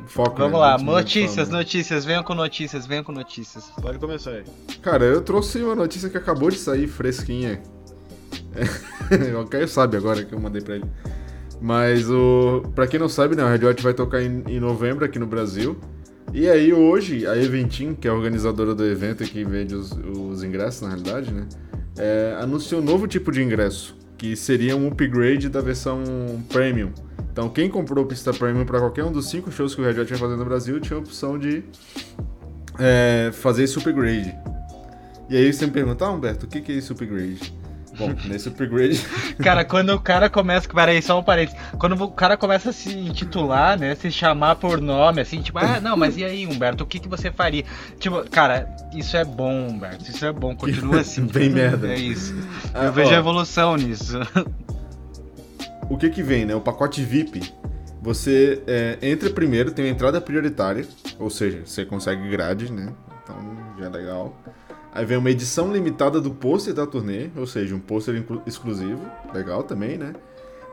Foco, 0.06 0.38
Vamos 0.38 0.54
né? 0.54 0.60
lá, 0.60 0.78
20 0.78 0.86
minutos 0.86 1.04
notícias, 1.04 1.48
falando. 1.48 1.64
notícias, 1.64 2.06
venham 2.06 2.24
com 2.24 2.36
notícias, 2.36 2.86
venham 2.86 3.04
com 3.04 3.12
notícias. 3.12 3.72
Pode 3.82 3.98
começar 3.98 4.32
aí. 4.32 4.44
Cara, 4.84 5.04
eu 5.04 5.22
trouxe 5.22 5.64
uma 5.64 5.76
notícia 5.76 6.10
que 6.10 6.18
acabou 6.18 6.52
de 6.52 6.58
sair 6.58 6.88
fresquinha. 6.88 7.60
É, 8.54 9.34
o 9.36 9.48
Caio 9.48 9.68
sabe 9.68 9.98
agora 9.98 10.24
que 10.24 10.34
eu 10.34 10.40
mandei 10.40 10.62
pra 10.62 10.76
ele. 10.76 10.86
Mas 11.60 12.10
o. 12.10 12.64
Pra 12.76 12.88
quem 12.88 13.00
não 13.00 13.10
sabe, 13.10 13.36
né, 13.36 13.44
o 13.44 13.48
Red 13.48 13.66
Hot 13.66 13.82
vai 13.82 13.94
tocar 13.94 14.22
em, 14.22 14.44
em 14.48 14.60
novembro 14.60 15.04
aqui 15.04 15.18
no 15.18 15.26
Brasil. 15.26 15.78
E 16.34 16.48
aí 16.48 16.74
hoje, 16.74 17.26
a 17.26 17.36
Eventim, 17.36 17.94
que 17.96 18.08
é 18.08 18.12
a 18.12 18.14
organizadora 18.14 18.76
do 18.76 18.86
evento 18.86 19.24
e 19.24 19.28
que 19.28 19.44
vende 19.44 19.76
os, 19.76 19.92
os 19.92 20.44
ingressos, 20.44 20.82
na 20.82 20.90
realidade, 20.90 21.32
né? 21.34 21.48
é, 22.00 22.38
anunciou 22.42 22.82
um 22.82 22.84
novo 22.84 23.08
tipo 23.08 23.32
de 23.32 23.44
ingresso, 23.44 23.96
que 24.18 24.36
seria 24.36 24.76
um 24.76 24.88
upgrade 24.88 25.50
da 25.50 25.62
versão 25.62 26.02
Premium. 26.48 26.92
Então 27.32 27.50
quem 27.50 27.70
comprou 27.70 28.06
pista 28.06 28.34
Premium 28.34 28.66
para 28.66 28.80
qualquer 28.80 29.04
um 29.04 29.12
dos 29.12 29.30
cinco 29.30 29.52
shows 29.52 29.76
que 29.76 29.82
o 29.82 29.84
Red 29.84 30.00
Hot 30.00 30.10
vai 30.10 30.20
fazer 30.20 30.36
no 30.38 30.46
Brasil 30.46 30.80
tinha 30.80 30.98
a 30.98 31.00
opção 31.00 31.38
de 31.38 31.64
é, 32.80 33.32
fazer 33.34 33.64
esse 33.64 33.78
upgrade. 33.78 34.34
E 35.30 35.38
aí 35.38 35.54
você 35.54 35.66
me 35.66 35.72
pergunta, 35.72 36.06
ah, 36.06 36.12
Humberto, 36.12 36.46
o 36.46 36.50
que 36.50 36.72
é 36.72 36.76
esse 36.76 36.92
upgrade? 36.92 37.54
Bom, 38.00 38.16
nesse 38.26 38.48
upgrade. 38.48 39.00
Cara, 39.44 39.66
quando 39.66 39.90
o 39.94 40.00
cara 40.00 40.30
começa. 40.30 40.68
Peraí, 40.68 41.02
só 41.02 41.20
um 41.20 41.24
parênteses. 41.24 41.60
Quando 41.78 42.02
o 42.02 42.12
cara 42.12 42.38
começa 42.38 42.70
a 42.70 42.74
se 42.74 42.92
intitular, 42.98 43.78
né? 43.78 43.94
Se 43.96 44.10
chamar 44.10 44.56
por 44.56 44.80
nome, 44.80 45.22
assim, 45.22 45.42
tipo, 45.42 45.60
ah, 45.60 45.80
não, 45.82 45.98
mas 45.98 46.18
e 46.18 46.24
aí, 46.24 46.48
Humberto, 46.48 46.84
o 46.84 46.88
que, 46.88 46.98
que 47.00 47.10
você 47.10 47.30
faria? 47.30 47.66
Tipo, 48.00 48.24
cara, 48.30 48.74
isso 48.94 49.18
é 49.18 49.26
bom, 49.26 49.68
Humberto. 49.68 50.10
Isso 50.10 50.26
é 50.26 50.32
bom, 50.32 50.56
continua 50.56 51.02
assim. 51.02 51.26
Bem 51.26 51.50
merda. 51.50 51.88
É 51.90 51.98
isso. 51.98 52.34
Ah, 52.74 52.86
Eu 52.86 52.94
vejo 52.94 53.12
ó, 53.12 53.16
a 53.16 53.18
evolução 53.18 53.76
nisso. 53.76 54.18
O 55.90 55.98
que 55.98 56.10
que 56.10 56.24
vem, 56.24 56.46
né? 56.46 56.56
O 56.56 56.62
pacote 56.62 57.04
VIP 57.04 57.42
Você 58.02 58.62
é, 58.68 58.98
entra 59.02 59.30
primeiro, 59.30 59.72
tem 59.72 59.86
uma 59.86 59.92
entrada 59.92 60.22
prioritária, 60.22 60.88
ou 61.18 61.30
seja, 61.30 61.62
você 61.66 61.84
consegue 61.86 62.30
grade, 62.30 62.72
né? 62.72 62.94
Então 63.24 63.36
já 63.78 63.86
é 63.88 63.90
legal. 63.90 64.38
Aí 65.00 65.06
vem 65.06 65.18
uma 65.18 65.32
edição 65.32 65.72
limitada 65.72 66.20
do 66.20 66.30
pôster 66.30 66.74
da 66.74 66.86
turnê, 66.86 67.30
ou 67.38 67.48
seja, 67.48 67.74
um 67.74 67.80
pôster 67.80 68.22
exclusivo, 68.46 69.00
legal 69.34 69.64
também, 69.64 69.98
né? 69.98 70.12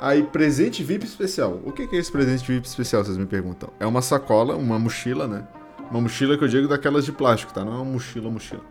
Aí, 0.00 0.24
presente 0.24 0.82
VIP 0.82 1.06
especial. 1.06 1.60
O 1.64 1.70
que 1.70 1.82
é 1.82 1.96
esse 1.96 2.10
presente 2.10 2.44
VIP 2.44 2.66
especial, 2.66 3.04
vocês 3.04 3.16
me 3.16 3.24
perguntam? 3.24 3.70
É 3.78 3.86
uma 3.86 4.02
sacola, 4.02 4.56
uma 4.56 4.80
mochila, 4.80 5.28
né? 5.28 5.46
Uma 5.92 6.00
mochila 6.00 6.36
que 6.36 6.42
eu 6.42 6.48
digo 6.48 6.66
daquelas 6.66 7.04
de 7.04 7.12
plástico, 7.12 7.54
tá? 7.54 7.64
Não 7.64 7.70
é 7.70 7.76
uma 7.76 7.84
mochila, 7.84 8.28
mochila. 8.28 8.62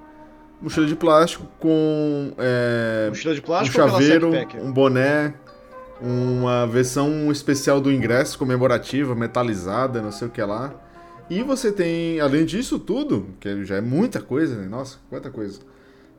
Mochila 0.62 0.88
de 0.88 0.96
plástico 0.98 1.48
com. 1.58 2.34
É, 2.38 3.08
mochila 3.08 3.34
de 3.34 3.42
plástico 3.42 3.82
um 3.82 3.90
chaveiro, 3.90 4.32
um 4.62 4.74
boné, 4.74 5.36
uma 6.02 6.68
versão 6.68 7.32
especial 7.32 7.80
do 7.80 7.90
ingresso 7.90 8.38
comemorativa, 8.38 9.16
metalizada, 9.16 10.02
não 10.02 10.12
sei 10.12 10.28
o 10.28 10.32
que 10.32 10.42
lá. 10.42 10.74
E 11.30 11.42
você 11.42 11.72
tem, 11.72 12.20
além 12.20 12.46
disso 12.46 12.78
tudo, 12.78 13.30
que 13.40 13.66
já 13.66 13.78
é 13.78 13.82
muita 13.82 14.22
coisa, 14.22 14.56
né? 14.56 14.68
Nossa, 14.68 14.98
quanta 15.10 15.30
coisa. 15.32 15.60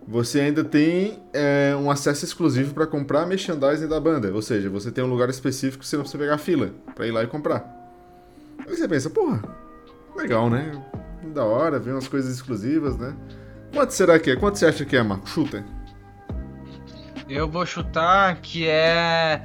Você 0.08 0.40
ainda 0.40 0.64
tem 0.64 1.20
é, 1.32 1.76
um 1.76 1.90
acesso 1.90 2.25
exclusivo 2.25 2.75
para 2.75 2.86
comprar 2.86 3.26
merchandising 3.26 3.88
da 3.88 4.00
banda. 4.00 4.32
Ou 4.32 4.42
seja, 4.42 4.68
você 4.68 4.90
tem 4.90 5.02
um 5.02 5.08
lugar 5.08 5.28
específico 5.28 5.82
que 5.82 5.88
você 5.88 5.96
não 5.96 6.02
precisa 6.02 6.22
pegar 6.22 6.38
fila 6.38 6.70
para 6.94 7.06
ir 7.06 7.12
lá 7.12 7.22
e 7.22 7.26
comprar. 7.26 7.64
Aí 8.66 8.76
você 8.76 8.88
pensa, 8.88 9.10
porra, 9.10 9.42
legal, 10.16 10.50
né? 10.50 10.80
Da 11.34 11.44
hora, 11.44 11.78
ver 11.78 11.92
umas 11.92 12.08
coisas 12.08 12.32
exclusivas, 12.32 12.96
né? 12.96 13.14
Quanto 13.72 13.90
será 13.90 14.18
que 14.18 14.30
é? 14.30 14.36
Quanto 14.36 14.58
você 14.58 14.66
acha 14.66 14.84
que 14.84 14.96
é, 14.96 15.02
Marco? 15.02 15.28
Chuta. 15.28 15.64
Eu 17.28 17.48
vou 17.48 17.66
chutar 17.66 18.36
que 18.40 18.66
é 18.66 19.42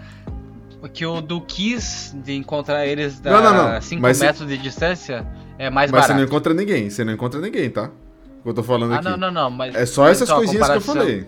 que 0.94 1.06
o 1.06 1.22
do 1.22 1.42
Kiss 1.42 2.16
de 2.16 2.34
encontrar 2.34 2.86
eles 2.86 3.20
da 3.20 3.80
5 3.82 4.02
metros 4.02 4.48
de 4.48 4.58
distância 4.58 5.26
é 5.62 5.70
mais 5.70 5.92
mas 5.92 5.92
barato. 5.92 5.94
Mas 5.94 6.08
você 6.08 6.14
não 6.14 6.24
encontra 6.24 6.54
ninguém, 6.54 6.90
você 6.90 7.04
não 7.04 7.14
encontra 7.14 7.40
ninguém, 7.40 7.70
tá? 7.70 7.92
O 8.40 8.44
que 8.44 8.50
eu 8.50 8.54
tô 8.56 8.64
falando 8.64 8.94
ah, 8.94 8.96
aqui. 8.96 9.06
não, 9.06 9.18
não, 9.18 9.32
não, 9.32 9.52
mas... 9.52 9.76
É 9.76 9.86
só 9.86 10.08
essas 10.08 10.28
então, 10.28 10.38
coisinhas 10.38 10.68
comparação... 10.68 10.94
que 10.94 11.00
eu 11.00 11.06
falei. 11.06 11.28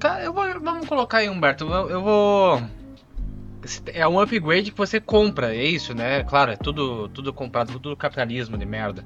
Cara, 0.00 0.24
eu 0.24 0.32
vou, 0.32 0.44
vamos 0.60 0.88
colocar 0.88 1.18
aí, 1.18 1.28
Humberto, 1.30 1.64
eu, 1.64 1.90
eu 1.90 2.02
vou... 2.02 2.62
É 3.92 4.08
um 4.08 4.18
upgrade 4.18 4.72
que 4.72 4.78
você 4.78 4.98
compra, 4.98 5.54
é 5.54 5.64
isso, 5.64 5.94
né? 5.94 6.24
Claro, 6.24 6.50
é 6.50 6.56
tudo, 6.56 7.08
tudo 7.10 7.32
comprado, 7.32 7.72
tudo 7.72 7.96
capitalismo 7.96 8.58
de 8.58 8.66
merda. 8.66 9.04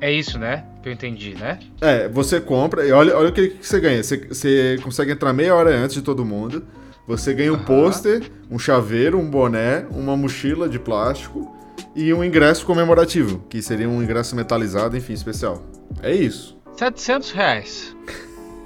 É 0.00 0.10
isso, 0.10 0.38
né? 0.38 0.64
Que 0.82 0.88
eu 0.88 0.92
entendi, 0.92 1.34
né? 1.34 1.60
É, 1.80 2.08
você 2.08 2.40
compra 2.40 2.84
e 2.86 2.90
olha, 2.90 3.16
olha 3.16 3.28
o 3.28 3.32
que, 3.32 3.48
que 3.48 3.66
você 3.66 3.78
ganha. 3.78 4.02
Você, 4.02 4.16
você 4.16 4.78
consegue 4.82 5.12
entrar 5.12 5.32
meia 5.34 5.54
hora 5.54 5.70
antes 5.70 5.94
de 5.94 6.02
todo 6.02 6.24
mundo. 6.24 6.64
Você 7.06 7.34
ganha 7.34 7.52
um 7.52 7.56
uhum. 7.56 7.64
pôster, 7.64 8.22
um 8.50 8.58
chaveiro, 8.58 9.18
um 9.18 9.30
boné, 9.30 9.86
uma 9.90 10.16
mochila 10.16 10.66
de 10.66 10.78
plástico 10.78 11.53
e 11.94 12.12
um 12.12 12.24
ingresso 12.24 12.64
comemorativo, 12.66 13.44
que 13.48 13.62
seria 13.62 13.88
um 13.88 14.02
ingresso 14.02 14.34
metalizado, 14.34 14.96
enfim, 14.96 15.12
especial. 15.12 15.62
É 16.02 16.12
isso. 16.12 16.56
700 16.76 17.30
reais. 17.30 17.96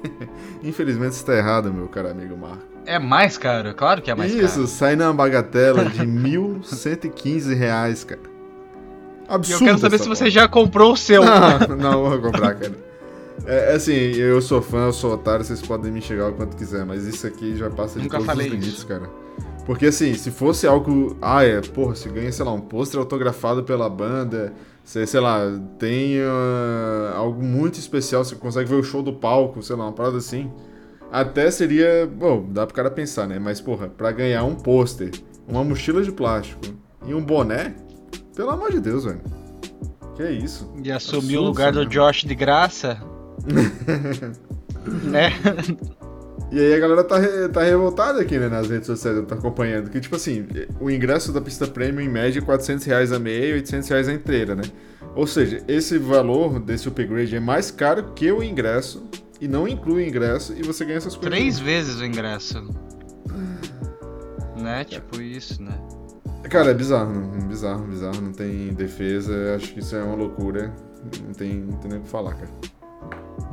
Infelizmente 0.63 1.13
está 1.13 1.35
errado, 1.35 1.71
meu 1.73 1.87
caro 1.87 2.09
amigo 2.09 2.35
Marco. 2.35 2.63
É 2.85 2.97
mais 2.97 3.37
caro, 3.37 3.73
claro 3.75 4.01
que 4.01 4.09
é 4.09 4.15
mais 4.15 4.31
isso, 4.31 4.41
caro. 4.41 4.63
Isso, 4.63 4.67
sai 4.67 4.95
na 4.95 5.13
bagatela 5.13 5.85
de 5.85 5.99
1.115 6.07 7.55
reais, 7.55 8.03
cara. 8.03 8.21
Absurdo. 9.27 9.61
E 9.61 9.63
eu 9.63 9.67
quero 9.67 9.77
saber 9.79 9.97
se 9.99 10.03
porra. 10.05 10.15
você 10.15 10.29
já 10.29 10.47
comprou 10.47 10.93
o 10.93 10.97
seu. 10.97 11.21
Não, 11.69 11.75
não 11.77 12.09
vou 12.09 12.19
comprar, 12.19 12.55
cara. 12.55 12.75
É, 13.45 13.73
é, 13.73 13.75
assim, 13.75 13.93
eu 13.93 14.41
sou 14.41 14.61
fã, 14.61 14.85
eu 14.87 14.93
sou 14.93 15.13
otário, 15.13 15.45
vocês 15.45 15.61
podem 15.61 15.91
me 15.91 16.01
chegar 16.01 16.29
o 16.29 16.33
quanto 16.33 16.57
quiser, 16.57 16.83
mas 16.85 17.05
isso 17.05 17.25
aqui 17.27 17.55
já 17.55 17.69
passa 17.69 17.99
de 17.99 18.05
Nunca 18.05 18.17
todos 18.17 18.25
falei 18.25 18.47
os 18.47 18.53
limites, 18.53 18.73
isso. 18.73 18.87
cara. 18.87 19.09
Porque 19.69 19.85
assim, 19.85 20.15
se 20.15 20.31
fosse 20.31 20.65
algo. 20.65 21.15
Ah, 21.21 21.43
é, 21.43 21.61
porra, 21.61 21.95
se 21.95 22.09
ganha, 22.09 22.31
sei 22.31 22.43
lá, 22.43 22.51
um 22.51 22.59
pôster 22.59 22.99
autografado 22.99 23.63
pela 23.63 23.87
banda, 23.87 24.51
você, 24.83 25.05
sei 25.05 25.19
lá, 25.19 25.41
tem 25.77 26.17
uh, 26.17 27.15
algo 27.15 27.43
muito 27.43 27.77
especial, 27.77 28.25
você 28.25 28.33
consegue 28.33 28.67
ver 28.67 28.77
o 28.77 28.83
show 28.83 29.03
do 29.03 29.13
palco, 29.13 29.61
sei 29.61 29.75
lá, 29.75 29.83
uma 29.83 29.93
parada 29.93 30.17
assim. 30.17 30.51
Até 31.11 31.51
seria. 31.51 32.07
Bom, 32.07 32.47
dá 32.49 32.65
pro 32.65 32.75
cara 32.75 32.89
pensar, 32.89 33.27
né? 33.27 33.37
Mas, 33.37 33.61
porra, 33.61 33.87
pra 33.87 34.11
ganhar 34.11 34.43
um 34.43 34.55
pôster, 34.55 35.11
uma 35.47 35.63
mochila 35.63 36.01
de 36.01 36.11
plástico 36.11 36.61
e 37.05 37.13
um 37.13 37.23
boné, 37.23 37.75
pelo 38.35 38.49
amor 38.49 38.71
de 38.71 38.79
Deus, 38.79 39.05
velho. 39.05 39.21
Que 40.15 40.23
é 40.23 40.31
isso? 40.31 40.67
E 40.83 40.91
assumir 40.91 41.37
o 41.37 41.43
lugar 41.43 41.73
do 41.73 41.85
Josh 41.85 42.23
de 42.23 42.33
graça? 42.33 42.99
né? 45.03 45.31
E 46.51 46.59
aí 46.59 46.73
a 46.73 46.79
galera 46.79 47.03
tá, 47.03 47.17
tá 47.51 47.63
revoltada 47.63 48.21
aqui, 48.21 48.39
né, 48.39 48.47
nas 48.49 48.69
redes 48.69 48.87
sociais, 48.87 49.23
tá 49.27 49.35
acompanhando. 49.35 49.89
Que, 49.89 49.99
tipo 49.99 50.15
assim, 50.15 50.47
o 50.79 50.89
ingresso 50.89 51.31
da 51.31 51.39
pista 51.39 51.67
premium, 51.67 52.01
em 52.01 52.09
média, 52.09 52.39
é 52.39 52.41
400 52.41 52.85
reais 52.85 53.11
a 53.11 53.19
meia 53.19 53.45
e 53.49 53.53
800 53.53 53.89
reais 53.89 54.07
a 54.07 54.13
inteira, 54.13 54.55
né? 54.55 54.63
Ou 55.15 55.27
seja, 55.27 55.63
esse 55.67 55.97
valor 55.97 56.59
desse 56.59 56.87
upgrade 56.87 57.35
é 57.35 57.39
mais 57.39 57.71
caro 57.71 58.13
que 58.13 58.31
o 58.31 58.41
ingresso 58.43 59.09
e 59.41 59.47
não 59.47 59.67
inclui 59.67 60.03
o 60.03 60.07
ingresso 60.07 60.53
e 60.55 60.63
você 60.63 60.85
ganha 60.85 60.97
essas 60.97 61.15
coisas. 61.15 61.37
Três 61.37 61.59
vezes 61.59 61.99
o 61.99 62.05
ingresso. 62.05 62.67
né? 64.55 64.83
Tipo 64.83 65.21
isso, 65.21 65.61
né? 65.61 65.73
Cara, 66.49 66.71
é 66.71 66.73
bizarro, 66.73 67.13
não, 67.13 67.47
bizarro, 67.47 67.85
bizarro, 67.85 68.21
não 68.21 68.31
tem 68.31 68.73
defesa, 68.73 69.55
acho 69.55 69.73
que 69.73 69.79
isso 69.79 69.95
é 69.95 70.03
uma 70.03 70.15
loucura. 70.15 70.73
Não 71.25 71.33
tem, 71.33 71.59
não 71.59 71.77
tem 71.77 71.91
nem 71.91 71.99
o 71.99 72.03
que 72.03 72.09
falar, 72.09 72.33
cara. 72.33 72.49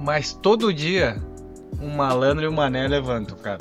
Mas 0.00 0.32
todo 0.32 0.72
dia 0.72 1.16
um 1.80 1.88
malandro 1.88 2.45
e 2.45 2.49
um 2.49 2.52
mané 2.52 2.87
levantam, 2.88 3.37
cara. 3.37 3.59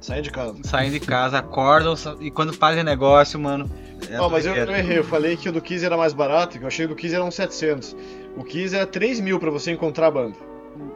Saem 0.00 0.22
de 0.22 0.30
casa. 0.30 0.56
Saem 0.64 0.90
de 0.90 1.00
casa, 1.00 1.38
acordam 1.38 1.94
e 2.20 2.30
quando 2.30 2.52
fazem 2.52 2.84
negócio, 2.84 3.38
mano. 3.38 3.68
É 4.08 4.20
oh, 4.20 4.28
mas 4.28 4.46
eu, 4.46 4.54
eu, 4.54 4.70
errei, 4.70 4.98
eu 4.98 5.04
falei 5.04 5.36
que 5.36 5.48
o 5.48 5.52
do 5.52 5.60
Kiss 5.60 5.84
era 5.84 5.96
mais 5.96 6.12
barato, 6.12 6.58
que 6.58 6.64
eu 6.64 6.68
achei 6.68 6.86
que 6.86 6.92
o 6.92 6.94
do 6.94 6.98
Kiss 6.98 7.14
era 7.14 7.24
uns 7.24 7.34
700. 7.34 7.96
O 8.36 8.44
Kiss 8.44 8.74
era 8.74 8.86
3 8.86 9.20
mil 9.20 9.40
pra 9.40 9.50
você 9.50 9.72
encontrar 9.72 10.06
a 10.06 10.10
banda. 10.10 10.36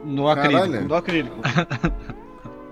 No 0.05 0.29
acrílico. 0.29 0.61
Caralho. 0.61 0.87
No 0.87 0.95
acrílico. 0.95 1.35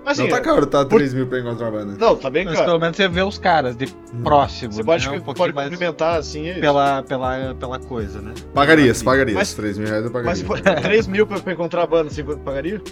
Assim, 0.04 0.22
não 0.22 0.30
tá 0.30 0.40
caro, 0.40 0.66
tá 0.66 0.84
3 0.84 1.10
por... 1.10 1.16
mil 1.16 1.26
pra 1.28 1.38
encontrar 1.38 1.68
a 1.68 1.70
banda. 1.70 1.96
Não, 1.98 2.16
tá 2.16 2.28
bem 2.28 2.44
caro. 2.44 2.56
Mas 2.56 2.66
pelo 2.66 2.80
menos 2.80 2.96
você 2.96 3.08
vê 3.08 3.22
os 3.22 3.38
caras 3.38 3.76
de 3.76 3.86
próximo. 4.22 4.72
Você 4.72 4.82
pode, 4.82 5.08
né? 5.08 5.16
um 5.16 5.20
pode 5.20 5.52
cumprimentar 5.52 6.18
assim. 6.18 6.48
É 6.48 6.54
pela, 6.54 7.02
pela, 7.04 7.54
pela 7.54 7.78
coisa, 7.78 8.20
né? 8.20 8.34
Pagarias, 8.52 9.02
pagarias. 9.02 9.36
Mas, 9.36 9.54
3 9.54 9.78
mil 9.78 9.86
reais 9.86 10.04
eu 10.04 10.10
pagaria. 10.10 10.44
Mas 10.48 10.82
3 10.82 11.06
mil 11.06 11.26
pra, 11.26 11.38
pra 11.38 11.52
encontrar 11.52 11.84
a 11.84 11.86
banda, 11.86 12.10
você 12.10 12.24
pagaria? 12.24 12.82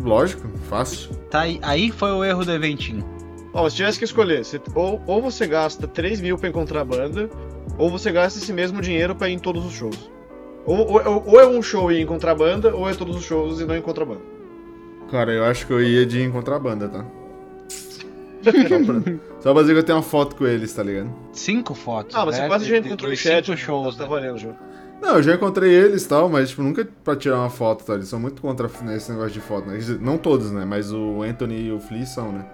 Lógico, 0.00 0.48
fácil. 0.68 1.14
Tá 1.30 1.40
aí, 1.40 1.58
aí 1.62 1.90
foi 1.90 2.12
o 2.12 2.24
erro 2.24 2.44
do 2.44 2.52
eventinho. 2.52 3.04
Ó, 3.52 3.68
se 3.68 3.76
tivesse 3.76 3.98
que 3.98 4.04
escolher, 4.04 4.44
você, 4.44 4.60
ou, 4.74 5.02
ou 5.06 5.22
você 5.22 5.46
gasta 5.46 5.86
3 5.88 6.20
mil 6.20 6.38
pra 6.38 6.48
encontrar 6.48 6.82
a 6.82 6.84
banda, 6.84 7.28
ou 7.76 7.90
você 7.90 8.12
gasta 8.12 8.38
esse 8.38 8.52
mesmo 8.52 8.80
dinheiro 8.80 9.14
pra 9.14 9.28
ir 9.28 9.34
em 9.34 9.38
todos 9.38 9.64
os 9.64 9.72
shows. 9.72 10.10
Ou, 10.64 10.92
ou, 10.92 11.24
ou 11.26 11.40
é 11.40 11.46
um 11.46 11.62
show 11.62 11.90
e 11.90 12.00
encontrar 12.00 12.32
a 12.32 12.34
banda, 12.34 12.74
ou 12.74 12.88
é 12.88 12.94
todos 12.94 13.16
os 13.16 13.24
shows 13.24 13.60
e 13.60 13.64
não 13.64 13.76
encontrar 13.76 14.04
a 14.04 14.06
banda. 14.06 14.20
Cara, 15.10 15.32
eu 15.32 15.44
acho 15.44 15.66
que 15.66 15.72
eu 15.72 15.82
ia 15.82 16.04
de 16.04 16.22
encontrar 16.22 16.58
banda, 16.58 16.88
tá? 16.88 17.04
Só 19.40 19.52
pra, 19.52 19.62
dizer 19.62 19.72
que 19.72 19.78
eu 19.80 19.84
tenho 19.84 19.98
uma 19.98 20.04
foto 20.04 20.36
com 20.36 20.46
eles, 20.46 20.72
tá 20.72 20.82
ligado? 20.82 21.10
Cinco 21.32 21.74
fotos. 21.74 22.14
Ah, 22.14 22.24
mas 22.24 22.36
né? 22.36 22.42
você 22.42 22.48
quase 22.48 22.68
já 22.68 22.78
encontrou 22.78 23.10
o 23.10 23.16
chat. 23.16 23.46
Cinco 23.46 23.58
shows, 23.58 23.96
tá, 23.96 24.04
tá 24.04 24.10
valendo 24.10 24.38
já. 24.38 24.54
Não, 25.00 25.16
eu 25.16 25.22
já 25.22 25.34
encontrei 25.34 25.70
eles 25.72 26.04
e 26.04 26.08
tal, 26.08 26.28
mas 26.28 26.50
tipo, 26.50 26.62
nunca 26.62 26.86
pra 27.04 27.14
tirar 27.14 27.38
uma 27.38 27.50
foto, 27.50 27.84
tá? 27.84 27.94
Eles 27.94 28.08
são 28.08 28.18
muito 28.18 28.42
contra 28.42 28.68
esse 28.94 29.10
negócio 29.10 29.30
de 29.30 29.40
foto, 29.40 29.68
né? 29.68 29.78
Não 30.00 30.18
todos, 30.18 30.50
né? 30.50 30.64
Mas 30.64 30.92
o 30.92 31.22
Anthony 31.22 31.66
e 31.66 31.72
o 31.72 31.78
Flea 31.78 32.04
são, 32.04 32.32
né? 32.32 32.44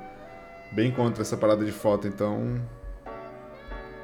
Bem 0.72 0.90
contra 0.90 1.22
essa 1.22 1.36
parada 1.36 1.64
de 1.64 1.72
foto, 1.72 2.06
então. 2.06 2.60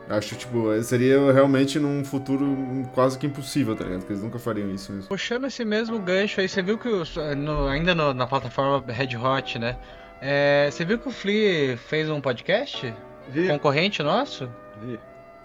Acho, 0.09 0.35
tipo, 0.35 0.83
seria 0.83 1.33
realmente 1.33 1.79
num 1.79 2.05
futuro 2.05 2.57
quase 2.95 3.17
que 3.17 3.27
impossível, 3.27 3.77
tá 3.77 3.85
ligado? 3.85 4.01
Porque 4.01 4.15
eles 4.15 4.25
nunca 4.25 4.41
fariam 4.41 4.69
isso 4.71 4.91
mesmo. 4.93 5.09
Puxando 5.09 5.47
esse 5.47 5.65
mesmo 5.65 6.01
gancho 6.01 6.41
aí, 6.41 6.49
você 6.49 6.61
viu 6.63 6.77
que 6.77 6.89
no, 7.37 7.69
ainda 7.69 7.95
no, 7.95 8.13
na 8.13 8.27
plataforma 8.27 8.83
Red 8.93 9.17
Hot, 9.17 9.59
né? 9.59 9.77
É, 10.21 10.69
você 10.71 10.85
viu 10.85 10.99
que 10.99 11.09
o 11.09 11.13
Flea 11.13 11.77
fez 11.77 12.11
um 12.11 12.21
podcast? 12.21 12.93
Vi. 13.29 13.47
Concorrente 13.49 14.03
nosso? 14.03 14.51
Vi. 14.83 14.99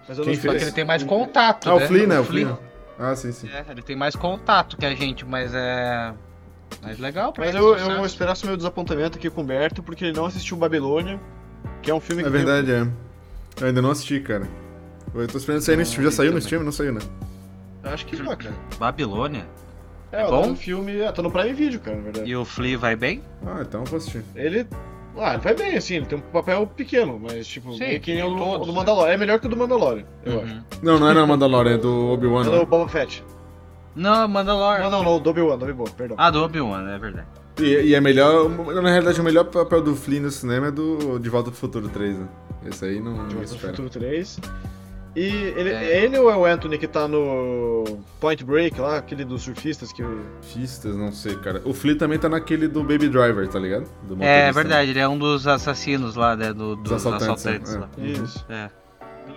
Mas 0.08 0.18
eu 0.18 0.24
não 0.24 0.34
Só 0.34 0.40
que 0.40 0.62
ele 0.62 0.72
tem 0.72 0.84
mais 0.84 1.04
contato, 1.04 1.70
ah, 1.70 1.76
né? 1.76 1.84
o 1.84 1.86
Flea, 1.88 2.06
né? 2.06 2.18
O 2.18 2.24
Flea. 2.24 2.58
Ah, 2.98 3.14
sim, 3.14 3.32
sim. 3.32 3.48
É, 3.48 3.64
ele 3.70 3.82
tem 3.82 3.96
mais 3.96 4.16
contato 4.16 4.76
que 4.76 4.86
a 4.86 4.94
gente, 4.94 5.24
mas 5.24 5.52
é... 5.54 6.12
Mais 6.82 6.98
legal 6.98 7.32
pra 7.32 7.44
Mas 7.44 7.54
eu, 7.54 7.76
eu 7.76 7.96
vou 7.96 8.06
esperar 8.06 8.36
o 8.36 8.46
meu 8.46 8.56
desapontamento 8.56 9.18
aqui 9.18 9.30
com 9.30 9.42
o 9.42 9.44
Berto, 9.44 9.82
porque 9.82 10.04
ele 10.06 10.16
não 10.16 10.26
assistiu 10.26 10.56
Babilônia, 10.56 11.20
que 11.82 11.90
é 11.90 11.94
um 11.94 12.00
filme 12.00 12.22
é 12.22 12.24
que... 12.24 12.28
É 12.28 12.32
verdade, 12.32 12.66
tem... 12.66 12.76
é. 12.76 13.60
Eu 13.60 13.66
ainda 13.68 13.80
não 13.80 13.90
assisti, 13.90 14.20
cara. 14.20 14.48
Eu 15.14 15.26
tô 15.28 15.38
esperando 15.38 15.62
sair 15.62 15.76
no 15.76 15.82
stream. 15.82 16.04
Já 16.04 16.10
saiu 16.10 16.32
no 16.32 16.38
stream? 16.38 16.62
Não 16.62 16.72
saiu, 16.72 16.92
né? 16.92 17.00
Eu 17.82 17.90
acho 17.90 18.04
que 18.04 18.16
já, 18.16 18.36
cara. 18.36 18.54
Babilônia? 18.78 19.46
É, 20.12 20.22
é 20.22 20.26
bom? 20.26 20.54
filme. 20.54 21.02
Ah, 21.02 21.12
tá 21.12 21.22
no 21.22 21.30
Prime 21.30 21.52
Video, 21.52 21.80
cara, 21.80 21.96
na 21.96 22.02
verdade. 22.02 22.30
E 22.30 22.36
o 22.36 22.44
Flea 22.44 22.76
vai 22.76 22.96
bem? 22.96 23.22
Ah, 23.46 23.62
então 23.62 23.80
eu 23.80 23.86
vou 23.86 23.96
assistir. 23.96 24.22
Ele. 24.34 24.66
Ah, 25.18 25.34
ele 25.34 25.42
vai 25.42 25.54
bem, 25.54 25.76
assim, 25.76 25.96
ele 25.96 26.06
tem 26.06 26.18
um 26.18 26.20
papel 26.20 26.66
pequeno, 26.66 27.18
mas 27.20 27.46
tipo, 27.46 27.72
Sim, 27.74 27.84
é 27.84 27.98
que 27.98 28.14
nem 28.14 28.22
o, 28.22 28.34
do, 28.34 28.66
do 28.66 28.72
Mandalorian. 28.72 29.12
É 29.12 29.16
melhor 29.16 29.40
que 29.40 29.46
o 29.46 29.48
do 29.48 29.56
Mandalorian, 29.56 30.04
eu 30.24 30.34
uhum. 30.34 30.42
acho. 30.42 30.62
Não, 30.82 30.98
não 30.98 31.10
é 31.10 31.14
no 31.14 31.26
Mandalorian, 31.26 31.74
é 31.74 31.78
do 31.78 32.12
Obi-Wan. 32.12 32.42
É 32.42 32.58
do 32.58 32.66
Boba 32.66 32.88
Fett. 32.88 33.24
Não, 33.94 34.28
Mandalorian. 34.28 34.84
Não, 34.84 34.90
não, 34.90 35.04
não, 35.04 35.20
do 35.20 35.30
Obi-Wan, 35.30 35.56
do 35.56 35.64
Obi-Wan, 35.64 35.90
perdão. 35.96 36.16
Ah, 36.18 36.30
do 36.30 36.42
Obi-Wan, 36.42 36.90
é 36.90 36.98
verdade. 36.98 37.26
E, 37.58 37.64
e, 37.64 37.94
é 37.94 38.00
melhor, 38.00 38.50
na 38.50 38.90
realidade, 38.90 39.18
o 39.18 39.24
melhor 39.24 39.44
papel 39.44 39.82
do 39.82 39.96
Flea 39.96 40.20
no 40.20 40.30
cinema 40.30 40.66
é 40.66 40.70
do 40.70 41.18
De 41.18 41.30
Volta 41.30 41.50
pro 41.50 41.58
Futuro 41.58 41.88
3, 41.88 42.18
né? 42.18 42.28
Esse 42.66 42.84
aí 42.84 43.00
não. 43.00 43.26
De 43.28 43.34
Volta 43.34 43.54
pro 43.54 43.68
Futuro 43.68 43.88
3. 43.88 44.38
E 45.16 45.24
ele, 45.56 45.70
É. 45.70 45.72
é 45.92 46.04
ele 46.04 46.18
ou 46.18 46.30
é 46.30 46.36
o 46.36 46.44
Anthony 46.44 46.76
que 46.76 46.86
tá 46.86 47.08
no 47.08 47.84
Point 48.20 48.44
Break 48.44 48.78
lá, 48.78 48.98
aquele 48.98 49.24
dos 49.24 49.42
surfistas 49.42 49.90
que. 49.90 50.02
Fistas, 50.42 50.94
não 50.94 51.10
sei, 51.10 51.34
cara. 51.36 51.62
O 51.64 51.72
Flea 51.72 51.96
também 51.96 52.18
tá 52.18 52.28
naquele 52.28 52.68
do 52.68 52.82
Baby 52.82 53.08
Driver, 53.08 53.48
tá 53.48 53.58
ligado? 53.58 53.84
Do 54.02 54.12
É 54.22 54.42
motorista. 54.48 54.52
verdade, 54.52 54.90
ele 54.90 54.98
é 55.00 55.08
um 55.08 55.18
dos 55.18 55.46
assassinos 55.46 56.16
lá, 56.16 56.36
né? 56.36 56.52
Do, 56.52 56.76
dos 56.76 56.84
Dos 56.90 56.92
assaltantes, 57.06 57.46
assaltantes, 57.46 57.74
é. 57.74 57.78
lá. 57.78 57.88
Isso. 57.96 58.46
É, 58.50 58.70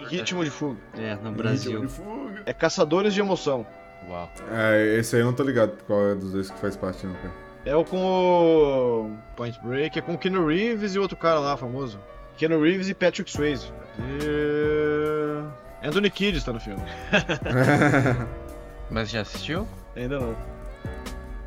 ritmo 0.09 0.43
de 0.43 0.49
fuga. 0.49 0.77
é, 0.97 1.11
no 1.15 1.21
Ritmo 1.21 1.31
Brasil. 1.33 1.79
de 1.81 1.87
fuga. 1.87 2.43
É 2.45 2.51
Caçadores 2.51 3.13
de 3.13 3.21
Emoção. 3.21 3.65
Uau. 4.09 4.29
É, 4.51 4.97
esse 4.97 5.15
aí 5.15 5.21
eu 5.21 5.25
não 5.27 5.33
tô 5.33 5.43
ligado 5.43 5.77
qual 5.87 6.09
é 6.09 6.15
dos 6.15 6.33
dois 6.33 6.51
que 6.51 6.59
faz 6.59 6.75
parte, 6.75 7.05
não, 7.07 7.13
cara. 7.13 7.31
É 7.65 7.75
o 7.75 7.85
com 7.85 7.97
o 7.97 9.11
Point 9.37 9.57
Break, 9.63 9.97
é 9.97 10.01
com 10.01 10.13
o 10.13 10.17
Keanu 10.17 10.45
Reeves 10.45 10.95
e 10.95 10.99
outro 10.99 11.15
cara 11.15 11.39
lá 11.39 11.55
famoso. 11.55 11.99
Keanu 12.37 12.61
Reeves 12.61 12.89
e 12.89 12.93
Patrick 12.93 13.29
Swayze. 13.31 13.71
E... 13.99 15.43
Anthony 15.83 16.09
Kidd 16.09 16.43
tá 16.43 16.53
no 16.53 16.59
filme. 16.59 16.81
Mas 18.89 19.09
já 19.09 19.21
assistiu? 19.21 19.67
Ainda 19.95 20.19
não. 20.19 20.35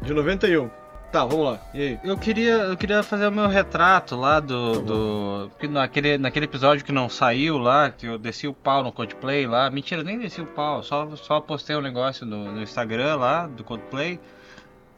De 0.01 0.13
91. 0.15 0.71
Tá, 1.11 1.27
vamos 1.27 1.45
lá. 1.45 1.61
E 1.75 1.81
aí? 1.81 2.01
Eu 2.03 2.17
queria, 2.17 2.55
eu 2.55 2.77
queria 2.77 3.03
fazer 3.03 3.27
o 3.27 3.33
meu 3.33 3.47
retrato 3.47 4.17
lá 4.17 4.41
do. 4.41 4.75
Tá 4.75 4.81
do 4.81 5.51
que 5.59 5.69
naquele, 5.69 6.17
naquele 6.17 6.47
episódio 6.47 6.85
que 6.85 6.93
não 6.93 7.09
saiu 7.09 7.59
lá, 7.59 7.91
que 7.91 8.07
eu 8.07 8.19
desci 8.19 8.49
o 8.49 8.55
pau 8.55 8.83
no 8.83 8.91
Coldplay 8.91 9.47
lá. 9.47 9.71
Mentira, 9.71 10.03
nem 10.03 10.19
desci 10.19 10.41
o 10.41 10.47
pau, 10.47 10.83
só, 10.83 11.15
só 11.17 11.41
postei 11.41 11.77
um 11.77 11.83
negócio 11.83 12.25
no, 12.25 12.53
no 12.53 12.63
Instagram 12.63 13.17
lá 13.17 13.47
do 13.47 13.63
Coldplay. 13.63 14.19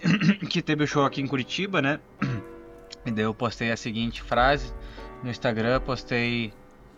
que 0.48 0.62
teve 0.62 0.84
o 0.84 0.86
show 0.86 1.04
aqui 1.04 1.20
em 1.20 1.26
Curitiba, 1.26 1.82
né? 1.82 1.98
E 3.04 3.10
daí 3.10 3.24
eu 3.24 3.34
postei 3.34 3.72
a 3.72 3.76
seguinte 3.76 4.22
frase 4.22 4.72
no 5.22 5.30
Instagram, 5.30 5.80
postei 5.80 6.52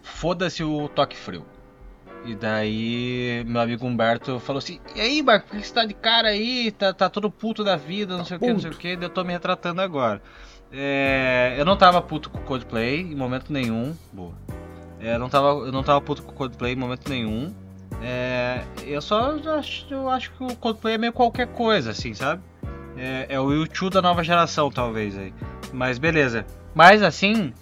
Foda-se 0.06 0.62
o 0.62 0.88
toque 0.88 1.16
frio. 1.16 1.44
E 2.26 2.34
daí 2.34 3.44
meu 3.46 3.60
amigo 3.60 3.86
Humberto 3.86 4.40
falou 4.40 4.58
assim, 4.58 4.80
e 4.96 5.00
aí 5.00 5.22
Marco, 5.22 5.46
por 5.46 5.60
que 5.60 5.66
você 5.66 5.72
tá 5.72 5.84
de 5.84 5.94
cara 5.94 6.28
aí? 6.28 6.72
Tá, 6.72 6.92
tá 6.92 7.08
todo 7.08 7.30
puto 7.30 7.62
da 7.62 7.76
vida, 7.76 8.16
não 8.16 8.24
sei 8.24 8.36
o 8.36 8.40
que, 8.40 8.52
não 8.52 8.58
sei 8.58 8.70
o 8.70 8.74
que, 8.74 8.98
eu 9.00 9.08
tô 9.08 9.22
me 9.22 9.32
retratando 9.32 9.80
agora. 9.80 10.20
É, 10.72 11.54
eu 11.56 11.64
não 11.64 11.76
tava 11.76 12.02
puto 12.02 12.28
com 12.28 12.38
o 12.38 12.42
Coldplay 12.42 13.00
em 13.00 13.14
momento 13.14 13.52
nenhum. 13.52 13.94
Boa. 14.12 14.34
É, 14.98 15.14
eu, 15.14 15.18
não 15.20 15.28
tava, 15.28 15.48
eu 15.48 15.70
não 15.70 15.84
tava 15.84 16.00
puto 16.00 16.22
com 16.22 16.32
o 16.32 16.34
Coldplay 16.34 16.72
em 16.72 16.76
momento 16.76 17.08
nenhum. 17.08 17.54
É, 18.02 18.62
eu 18.84 19.00
só 19.00 19.36
acho, 19.58 19.86
eu 19.88 20.08
acho 20.10 20.32
que 20.32 20.42
o 20.42 20.56
Coldplay 20.56 20.94
é 20.94 20.98
meio 20.98 21.12
qualquer 21.12 21.46
coisa, 21.46 21.92
assim, 21.92 22.12
sabe? 22.12 22.42
É, 22.96 23.26
é 23.28 23.40
o 23.40 23.52
YouTube 23.52 23.92
da 23.92 24.02
nova 24.02 24.24
geração, 24.24 24.70
talvez 24.70 25.16
aí. 25.16 25.32
Mas 25.72 25.98
beleza. 25.98 26.44
Mas 26.74 27.02
assim, 27.02 27.52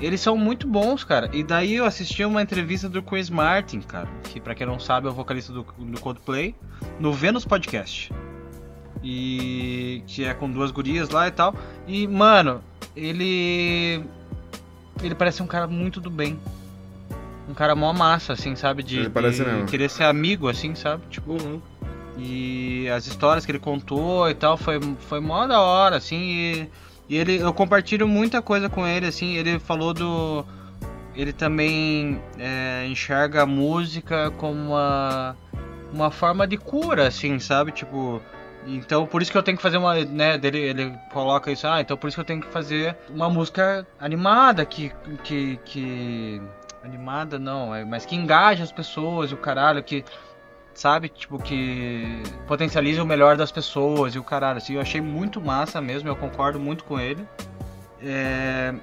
eles 0.00 0.20
são 0.20 0.36
muito 0.36 0.66
bons, 0.66 1.04
cara. 1.04 1.30
E 1.32 1.42
daí 1.42 1.74
eu 1.74 1.84
assisti 1.84 2.24
uma 2.24 2.42
entrevista 2.42 2.88
do 2.88 3.02
Chris 3.02 3.30
Martin, 3.30 3.80
cara. 3.80 4.08
Que 4.24 4.40
pra 4.40 4.54
quem 4.54 4.66
não 4.66 4.78
sabe 4.80 5.06
é 5.06 5.10
o 5.10 5.14
vocalista 5.14 5.52
do, 5.52 5.62
do 5.78 6.00
Coldplay. 6.00 6.54
No 6.98 7.12
Venus 7.12 7.44
Podcast. 7.44 8.12
E 9.02 10.02
que 10.06 10.24
é 10.24 10.32
com 10.34 10.50
duas 10.50 10.70
gurias 10.70 11.10
lá 11.10 11.26
e 11.26 11.30
tal. 11.30 11.54
E, 11.86 12.06
mano, 12.06 12.62
ele. 12.96 14.02
Ele 15.02 15.14
parece 15.14 15.42
um 15.42 15.46
cara 15.46 15.66
muito 15.66 16.00
do 16.00 16.10
bem. 16.10 16.38
Um 17.48 17.54
cara 17.54 17.74
mó 17.74 17.92
massa, 17.92 18.34
assim, 18.34 18.54
sabe? 18.54 18.82
De, 18.82 19.00
Ele 19.00 19.10
parece 19.10 19.42
de 19.44 19.50
mesmo. 19.50 19.66
querer 19.66 19.90
ser 19.90 20.04
amigo, 20.04 20.48
assim, 20.48 20.74
sabe? 20.74 21.02
Tipo. 21.10 21.36
E 22.16 22.88
as 22.90 23.06
histórias 23.06 23.44
que 23.44 23.50
ele 23.50 23.58
contou 23.58 24.28
e 24.28 24.34
tal 24.34 24.56
foi, 24.56 24.78
foi 25.00 25.18
mó 25.18 25.46
da 25.46 25.60
hora, 25.60 25.96
assim. 25.96 26.16
E, 26.20 26.68
e 27.12 27.18
ele, 27.18 27.36
eu 27.36 27.52
compartilho 27.52 28.08
muita 28.08 28.40
coisa 28.40 28.70
com 28.70 28.86
ele, 28.86 29.06
assim. 29.06 29.34
Ele 29.36 29.58
falou 29.58 29.92
do. 29.92 30.46
Ele 31.14 31.30
também 31.30 32.18
é, 32.38 32.86
enxerga 32.86 33.42
a 33.42 33.46
música 33.46 34.30
como 34.38 34.68
uma, 34.68 35.36
uma 35.92 36.10
forma 36.10 36.46
de 36.46 36.56
cura, 36.56 37.08
assim, 37.08 37.38
sabe? 37.38 37.70
Tipo. 37.70 38.22
Então 38.66 39.06
por 39.06 39.20
isso 39.20 39.30
que 39.30 39.36
eu 39.36 39.42
tenho 39.42 39.58
que 39.58 39.62
fazer 39.62 39.76
uma. 39.76 39.94
Né, 40.06 40.38
dele, 40.38 40.58
ele 40.58 40.98
coloca 41.12 41.52
isso, 41.52 41.66
ah, 41.66 41.82
então 41.82 41.98
por 41.98 42.08
isso 42.08 42.16
que 42.16 42.20
eu 42.22 42.24
tenho 42.24 42.40
que 42.40 42.50
fazer 42.50 42.96
uma 43.10 43.28
música 43.28 43.86
animada 44.00 44.64
que. 44.64 44.90
que, 45.22 45.60
que 45.66 46.40
animada 46.82 47.38
não, 47.38 47.74
é, 47.74 47.84
mas 47.84 48.06
que 48.06 48.16
engaja 48.16 48.64
as 48.64 48.72
pessoas 48.72 49.32
o 49.32 49.36
caralho, 49.36 49.82
que 49.82 50.02
sabe? 50.74 51.08
Tipo, 51.08 51.38
que 51.38 52.22
potencializa 52.46 53.02
o 53.02 53.06
melhor 53.06 53.36
das 53.36 53.52
pessoas 53.52 54.14
e 54.14 54.18
o 54.18 54.24
caralho, 54.24 54.58
assim, 54.58 54.74
eu 54.74 54.80
achei 54.80 55.00
muito 55.00 55.40
massa 55.40 55.80
mesmo, 55.80 56.08
eu 56.08 56.16
concordo 56.16 56.58
muito 56.58 56.84
com 56.84 56.98
ele. 56.98 57.26
É, 58.00 58.74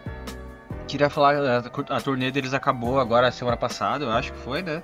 Queria 0.89 1.08
falar, 1.08 1.36
a, 1.36 1.95
a 1.95 2.02
turnê 2.02 2.32
deles 2.32 2.52
acabou 2.52 2.99
agora 2.99 3.32
semana 3.32 3.56
passada, 3.56 4.06
eu 4.06 4.12
acho 4.12 4.34
que 4.34 4.39
foi, 4.39 4.63
né? 4.63 4.82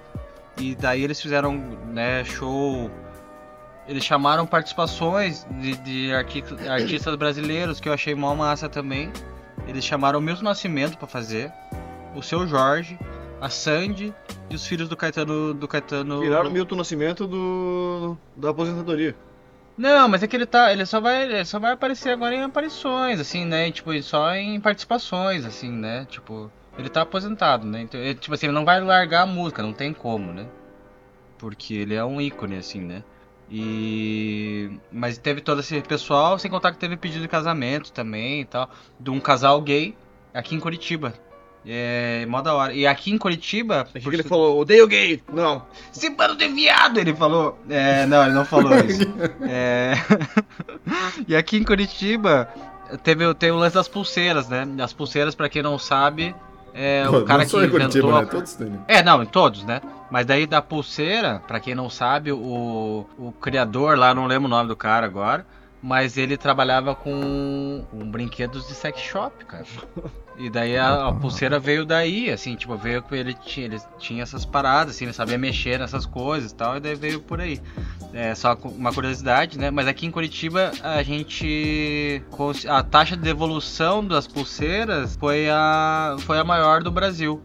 E 0.56 0.76
daí 0.76 1.04
eles 1.04 1.20
fizeram, 1.20 1.56
né, 1.92 2.24
show. 2.24 2.92
Eles 3.88 4.04
chamaram 4.04 4.46
participações 4.46 5.48
de, 5.60 5.76
de 5.78 6.14
artistas 6.14 7.16
brasileiros 7.16 7.80
que 7.80 7.90
eu 7.90 7.94
achei 7.94 8.14
mó 8.14 8.36
massa 8.36 8.70
também. 8.70 9.12
Eles 9.68 9.84
chamaram 9.84 10.20
o 10.20 10.22
Milton 10.22 10.44
Nascimento 10.44 10.96
pra 10.96 11.08
fazer, 11.08 11.52
o 12.16 12.22
seu 12.22 12.48
Jorge, 12.48 13.00
a 13.42 13.50
Sandy 13.50 14.14
e 14.50 14.56
os 14.56 14.66
filhos 14.66 14.88
do 14.88 14.96
Caetano. 14.96 15.54
Do 15.54 15.68
Caetano 15.68 16.20
Viraram 16.20 16.50
o 16.50 16.54
Milton 16.54 16.76
Nascimento 16.76 17.28
do, 17.28 18.18
da 18.36 18.50
aposentadoria. 18.50 19.16
Não, 19.78 20.08
mas 20.08 20.24
é 20.24 20.28
que 20.28 20.36
ele 20.36 20.46
tá. 20.46 20.72
Ele 20.72 20.86
só 20.86 21.02
vai. 21.02 21.24
Ele 21.24 21.46
só 21.46 21.60
vai 21.60 21.74
aparecer 21.74 22.12
agora 22.12 22.34
em 22.34 22.44
aparições, 22.44 23.20
assim, 23.20 23.46
né? 23.46 23.72
Tipo, 23.72 24.02
só 24.02 24.34
em 24.36 24.60
participações, 24.60 25.46
assim, 25.46 25.72
né? 25.72 26.06
Tipo, 26.10 26.50
ele 26.78 26.90
tá 26.90 27.02
aposentado, 27.02 27.66
né? 27.66 27.82
Então, 27.82 28.00
ele, 28.00 28.16
tipo 28.16 28.34
assim, 28.34 28.48
ele 28.48 28.56
não 28.56 28.66
vai 28.66 28.80
largar 28.82 29.24
a 29.24 29.26
música, 29.26 29.62
não 29.62 29.74
tem 29.74 29.94
como, 29.94 30.32
né? 30.32 30.48
Porque 31.38 31.74
ele 31.74 31.94
é 31.94 32.06
um 32.06 32.22
ícone, 32.22 32.58
assim, 32.58 32.80
né? 32.80 33.04
E. 33.52 34.80
Mas 34.92 35.18
teve 35.18 35.42
todo 35.42 35.60
esse 35.60 35.82
pessoal, 35.82 36.40
sem 36.40 36.50
contar 36.50 36.72
que 36.72 36.78
teve 36.78 36.96
pedido 36.96 37.22
de 37.22 37.28
casamento 37.28 37.92
também 37.92 38.42
e 38.42 38.46
tal. 38.46 38.70
De 39.00 39.10
um 39.10 39.20
casal 39.20 39.62
gay 39.62 39.96
aqui 40.34 40.56
em 40.56 40.60
Curitiba. 40.60 41.14
É. 41.66 42.26
Mó 42.28 42.42
da 42.42 42.54
hora. 42.54 42.74
E 42.74 42.86
aqui 42.86 43.12
em 43.12 43.18
Curitiba. 43.18 43.82
Aqui 43.82 44.02
por 44.02 44.10
que 44.10 44.16
ele 44.18 44.24
falou, 44.24 44.60
odeio 44.60 44.88
gay! 44.88 45.22
Não. 45.34 45.64
esse 45.96 46.10
bando 46.10 46.36
de 46.36 46.48
viado, 46.48 47.00
ele 47.00 47.14
falou. 47.14 47.58
É, 47.70 48.06
não, 48.06 48.24
ele 48.24 48.34
não 48.34 48.46
falou 48.46 48.74
isso. 48.80 49.06
É... 49.48 49.94
e 51.28 51.36
aqui 51.36 51.58
em 51.58 51.64
Curitiba 51.64 52.50
teve, 53.04 53.34
teve 53.36 53.52
o 53.52 53.58
lance 53.58 53.76
das 53.76 53.88
pulseiras, 53.88 54.48
né? 54.48 54.68
As 54.80 54.94
pulseiras, 54.94 55.36
pra 55.36 55.50
quem 55.50 55.62
não 55.62 55.78
sabe, 55.78 56.36
é 56.74 57.06
Pô, 57.08 57.20
o 57.20 57.26
cara 57.26 57.46
que 57.46 57.56
inventou. 57.56 57.80
Curitiba, 57.80 58.22
né? 58.22 58.28
Todos 58.30 58.54
têm. 58.54 58.68
né? 58.68 58.80
É, 58.88 59.04
não, 59.04 59.24
em 59.24 59.26
todos, 59.26 59.64
né? 59.64 59.82
Mas 60.12 60.26
daí 60.26 60.46
da 60.46 60.62
pulseira, 60.62 61.42
pra 61.48 61.60
quem 61.60 61.74
não 61.74 61.90
sabe, 61.90 62.32
o, 62.32 63.06
o 63.18 63.32
criador 63.32 63.98
lá, 63.98 64.14
não 64.14 64.28
lembro 64.28 64.48
o 64.48 64.50
nome 64.50 64.68
do 64.68 64.76
cara 64.76 65.06
agora, 65.06 65.46
mas 65.86 66.18
ele 66.18 66.36
trabalhava 66.36 66.96
com, 66.96 67.86
com 67.92 68.10
brinquedos 68.10 68.68
de 68.68 68.74
sex 68.74 69.00
shop, 69.00 69.46
cara. 69.46 69.66
E 70.36 70.50
daí 70.50 70.76
a, 70.76 71.10
a 71.10 71.14
pulseira 71.14 71.60
veio 71.60 71.86
daí, 71.86 72.32
assim, 72.32 72.56
tipo, 72.56 72.76
veio 72.76 73.04
que 73.04 73.14
ele 73.14 73.36
tinha, 73.36 73.68
ele 73.68 73.80
tinha 74.00 74.24
essas 74.24 74.44
paradas, 74.44 74.96
assim, 74.96 75.06
ele 75.06 75.14
sabia 75.14 75.38
mexer 75.38 75.78
nessas 75.78 76.06
coisas 76.06 76.52
e 76.52 76.56
tal, 76.56 76.76
e 76.76 76.80
daí 76.80 76.96
veio 76.96 77.22
por 77.22 77.40
aí. 77.40 77.62
É 78.12 78.34
só 78.34 78.58
uma 78.64 78.92
curiosidade, 78.92 79.60
né? 79.60 79.70
Mas 79.70 79.88
aqui 79.88 80.08
em 80.08 80.12
Curitiba 80.12 80.72
a 80.82 81.04
gente. 81.04 82.22
A 82.68 82.82
taxa 82.82 83.16
de 83.16 83.22
devolução 83.22 84.06
das 84.06 84.28
pulseiras 84.28 85.16
foi 85.16 85.48
a, 85.50 86.18
foi 86.22 86.40
a 86.40 86.44
maior 86.44 86.82
do 86.82 86.92
Brasil. 86.92 87.42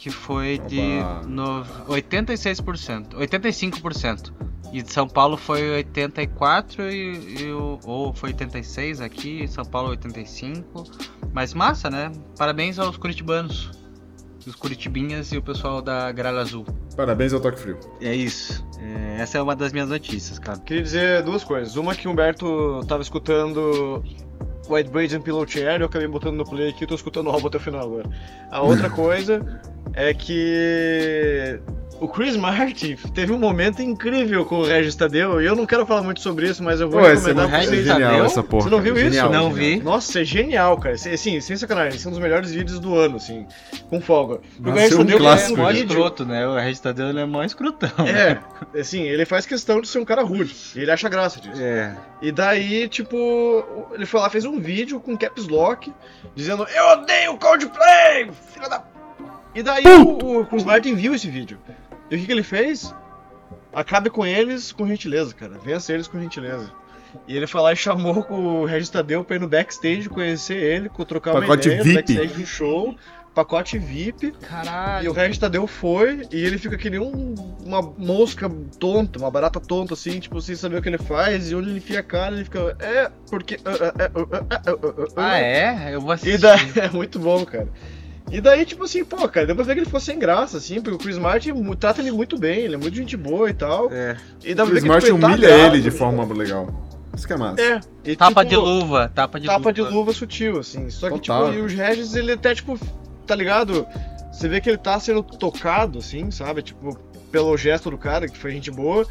Que 0.00 0.10
foi 0.10 0.58
de 0.66 0.98
no, 1.26 1.64
86%. 1.88 3.14
85%. 3.14 4.32
E 4.74 4.82
de 4.82 4.92
São 4.92 5.06
Paulo 5.06 5.36
foi 5.36 5.70
84 5.70 6.90
e, 6.90 7.42
e 7.42 7.52
o- 7.52 7.78
ou 7.84 8.12
foi 8.12 8.30
86 8.30 9.00
aqui, 9.00 9.46
São 9.46 9.64
Paulo 9.64 9.90
85. 9.90 10.82
Mas 11.32 11.54
massa, 11.54 11.88
né? 11.88 12.10
Parabéns 12.36 12.78
aos 12.80 12.96
curitibanos. 12.96 13.70
Os 14.44 14.56
curitibinhas 14.56 15.32
e 15.32 15.38
o 15.38 15.42
pessoal 15.42 15.80
da 15.80 16.10
Gralha 16.10 16.40
Azul. 16.40 16.66
Parabéns 16.96 17.32
ao 17.32 17.40
Toque 17.40 17.58
Frio. 17.60 17.78
É 18.00 18.12
isso. 18.14 18.66
É, 18.80 19.22
essa 19.22 19.38
é 19.38 19.42
uma 19.42 19.54
das 19.56 19.72
minhas 19.72 19.88
notícias, 19.88 20.38
cara. 20.40 20.58
Queria 20.58 20.82
dizer 20.82 21.22
duas 21.22 21.44
coisas. 21.44 21.76
Uma 21.76 21.94
que 21.94 22.06
o 22.06 22.10
Humberto 22.10 22.80
tava 22.88 23.00
escutando 23.00 24.02
White 24.68 24.90
Braids 24.90 25.14
and 25.16 25.22
Pillow 25.22 25.46
Chair, 25.48 25.80
eu 25.80 25.86
acabei 25.86 26.08
botando 26.08 26.36
no 26.36 26.44
play 26.44 26.70
aqui 26.70 26.82
e 26.84 26.86
tô 26.86 26.94
escutando 26.96 27.28
o 27.28 27.30
álbum 27.30 27.46
até 27.46 27.56
o 27.58 27.60
final 27.60 27.82
agora. 27.84 28.10
A 28.50 28.60
outra 28.60 28.90
coisa 28.90 29.40
é 29.94 30.12
que 30.12 31.60
o 32.00 32.08
Chris 32.08 32.36
Martin 32.36 32.96
teve 33.14 33.32
um 33.32 33.38
momento 33.38 33.80
incrível 33.80 34.44
com 34.44 34.56
o 34.60 34.64
Regis 34.64 34.94
Tadeu, 34.94 35.40
e 35.40 35.46
eu 35.46 35.54
não 35.56 35.64
quero 35.64 35.86
falar 35.86 36.02
muito 36.02 36.20
sobre 36.20 36.48
isso, 36.48 36.62
mas 36.62 36.80
eu 36.80 36.90
vou 36.90 37.00
Pô, 37.00 37.06
é 37.06 37.14
recomendar 37.14 37.48
pra 37.48 37.60
vocês. 37.62 37.84
genial 37.84 38.10
Tadeu? 38.10 38.24
essa 38.24 38.42
porra. 38.42 38.62
Você 38.64 38.70
não 38.70 38.80
viu 38.80 38.94
isso? 38.96 39.04
Genial, 39.04 39.30
Não 39.30 39.54
genial. 39.54 39.78
vi. 39.78 39.82
Nossa, 39.82 40.20
é 40.20 40.24
genial, 40.24 40.76
cara. 40.78 40.94
Assim, 40.94 41.40
sem 41.40 41.56
sacanagem, 41.56 41.96
esse 41.96 42.06
é 42.06 42.08
um 42.08 42.12
dos 42.12 42.20
melhores 42.20 42.50
vídeos 42.52 42.78
do 42.80 42.94
ano, 42.96 43.16
assim, 43.16 43.46
com 43.88 44.00
folga. 44.00 44.40
O 44.64 44.70
Regis 44.70 44.94
um 44.94 44.98
Tadeu 44.98 45.18
clássico, 45.18 45.60
é 45.60 45.62
mó 45.62 45.70
escroto, 45.70 46.24
né? 46.24 46.46
O 46.46 46.54
Regis 46.56 46.80
Tadeu 46.80 47.08
ele 47.08 47.20
é 47.20 47.26
mó 47.26 47.42
escrotão. 47.42 47.90
É, 48.06 48.38
assim, 48.78 49.02
ele 49.02 49.24
faz 49.24 49.46
questão 49.46 49.80
de 49.80 49.88
ser 49.88 49.98
um 49.98 50.04
cara 50.04 50.22
rude. 50.22 50.54
E 50.74 50.80
ele 50.80 50.90
acha 50.90 51.08
graça 51.08 51.40
disso. 51.40 51.60
É. 51.60 51.96
E 52.20 52.30
daí, 52.32 52.88
tipo, 52.88 53.88
ele 53.92 54.04
foi 54.06 54.20
lá, 54.20 54.28
fez 54.30 54.44
um 54.44 54.58
vídeo 54.60 55.00
com 55.00 55.16
caps 55.16 55.46
lock, 55.48 55.92
dizendo 56.34 56.66
Eu 56.74 56.86
odeio 56.92 57.36
Coldplay, 57.38 58.30
filha 58.52 58.68
da... 58.68 58.82
E 59.54 59.62
daí 59.62 59.84
o, 59.86 60.40
o 60.40 60.46
Chris 60.46 60.64
Martin 60.64 60.96
viu 60.96 61.14
esse 61.14 61.30
vídeo. 61.30 61.58
E 62.10 62.16
o 62.16 62.18
que, 62.18 62.26
que 62.26 62.32
ele 62.32 62.42
fez? 62.42 62.94
Acabe 63.72 64.10
com 64.10 64.24
eles 64.24 64.72
com 64.72 64.86
gentileza, 64.86 65.34
cara. 65.34 65.58
Vença 65.58 65.92
eles 65.92 66.06
com 66.06 66.20
gentileza. 66.20 66.70
E 67.28 67.36
ele 67.36 67.46
foi 67.46 67.60
lá 67.60 67.72
e 67.72 67.76
chamou 67.76 68.26
o 68.28 68.64
Regis 68.64 68.88
Tadeu 68.88 69.24
pra 69.24 69.36
ir 69.36 69.38
no 69.40 69.48
backstage 69.48 70.08
conhecer 70.08 70.56
ele, 70.56 70.88
trocar 71.06 71.32
uma 71.32 71.40
Pacote 71.40 71.68
ideia 71.68 71.78
no 71.78 71.84
VIP. 71.84 71.96
backstage 72.14 72.40
do 72.42 72.46
show. 72.46 72.94
Pacote 73.34 73.78
VIP. 73.78 74.30
Caralho. 74.32 75.06
E 75.06 75.08
o 75.08 75.12
Regis 75.12 75.38
Tadeu 75.38 75.66
foi 75.66 76.22
e 76.30 76.44
ele 76.44 76.56
fica 76.58 76.76
que 76.76 76.88
nem 76.88 77.00
um- 77.00 77.34
uma 77.64 77.82
mosca 77.82 78.48
tonta, 78.78 79.18
uma 79.18 79.30
barata 79.30 79.58
tonta, 79.60 79.94
assim, 79.94 80.20
tipo, 80.20 80.40
sem 80.40 80.54
saber 80.54 80.78
o 80.78 80.82
que 80.82 80.88
ele 80.88 80.98
faz. 80.98 81.50
E 81.50 81.54
onde 81.56 81.68
ele 81.70 81.78
enfia 81.78 81.98
a 81.98 82.02
cara, 82.02 82.34
ele 82.34 82.44
fica. 82.44 82.76
É, 82.78 83.10
porque. 83.28 83.58
ah, 83.64 83.92
ah, 83.98 84.10
ah." 84.32 85.06
Ah, 85.16 85.38
é? 85.40 85.94
Eu 85.94 86.00
vou 86.00 86.12
assistir. 86.12 86.34
E 86.34 86.38
daí, 86.38 86.60
é 86.80 86.88
muito 86.90 87.18
bom, 87.18 87.44
cara. 87.44 87.68
E 88.34 88.40
daí, 88.40 88.64
tipo 88.66 88.82
assim, 88.82 89.04
pô, 89.04 89.28
cara, 89.28 89.46
deu 89.46 89.54
pra 89.54 89.64
ver 89.64 89.74
que 89.74 89.78
ele 89.78 89.86
ficou 89.86 90.00
sem 90.00 90.18
graça, 90.18 90.56
assim, 90.56 90.80
porque 90.80 90.96
o 90.96 90.98
Chris 90.98 91.16
Martin 91.16 91.52
trata 91.76 92.00
ele 92.00 92.10
muito 92.10 92.36
bem, 92.36 92.62
ele 92.62 92.74
é 92.74 92.76
muito 92.76 92.96
gente 92.96 93.16
boa 93.16 93.48
e 93.48 93.54
tal. 93.54 93.92
É. 93.92 94.16
E 94.42 94.52
dá 94.56 94.64
O 94.64 94.66
Chris 94.70 94.82
que 94.82 94.88
Martin 94.88 95.06
tipo, 95.06 95.20
tá 95.20 95.26
humilha 95.28 95.46
ligado, 95.46 95.74
ele 95.76 95.82
de 95.82 95.90
tá 95.92 95.96
forma 95.96 96.34
legal. 96.34 96.68
Isso 97.16 97.28
que 97.28 97.32
é 97.32 97.36
massa. 97.36 97.62
É. 97.62 97.80
E, 98.04 98.16
Tapa 98.16 98.44
tipo, 98.44 98.50
de 98.50 98.56
luva, 98.56 99.08
tapa 99.14 99.38
de 99.38 99.46
Tapa 99.46 99.58
luva. 99.58 99.72
de 99.72 99.82
luva 99.82 100.12
sutil, 100.12 100.58
assim. 100.58 100.90
Só 100.90 101.10
que, 101.10 101.20
Total. 101.20 101.52
tipo, 101.52 101.58
e 101.58 101.62
o 101.62 101.68
Regis, 101.68 102.16
ele 102.16 102.32
até, 102.32 102.52
tipo, 102.56 102.76
tá 103.24 103.36
ligado? 103.36 103.86
Você 104.32 104.48
vê 104.48 104.60
que 104.60 104.68
ele 104.68 104.78
tá 104.78 104.98
sendo 104.98 105.22
tocado, 105.22 106.00
assim, 106.00 106.28
sabe? 106.32 106.60
Tipo, 106.60 106.98
pelo 107.30 107.56
gesto 107.56 107.88
do 107.88 107.96
cara, 107.96 108.26
que 108.26 108.36
foi 108.36 108.50
gente 108.50 108.68
boa. 108.68 109.06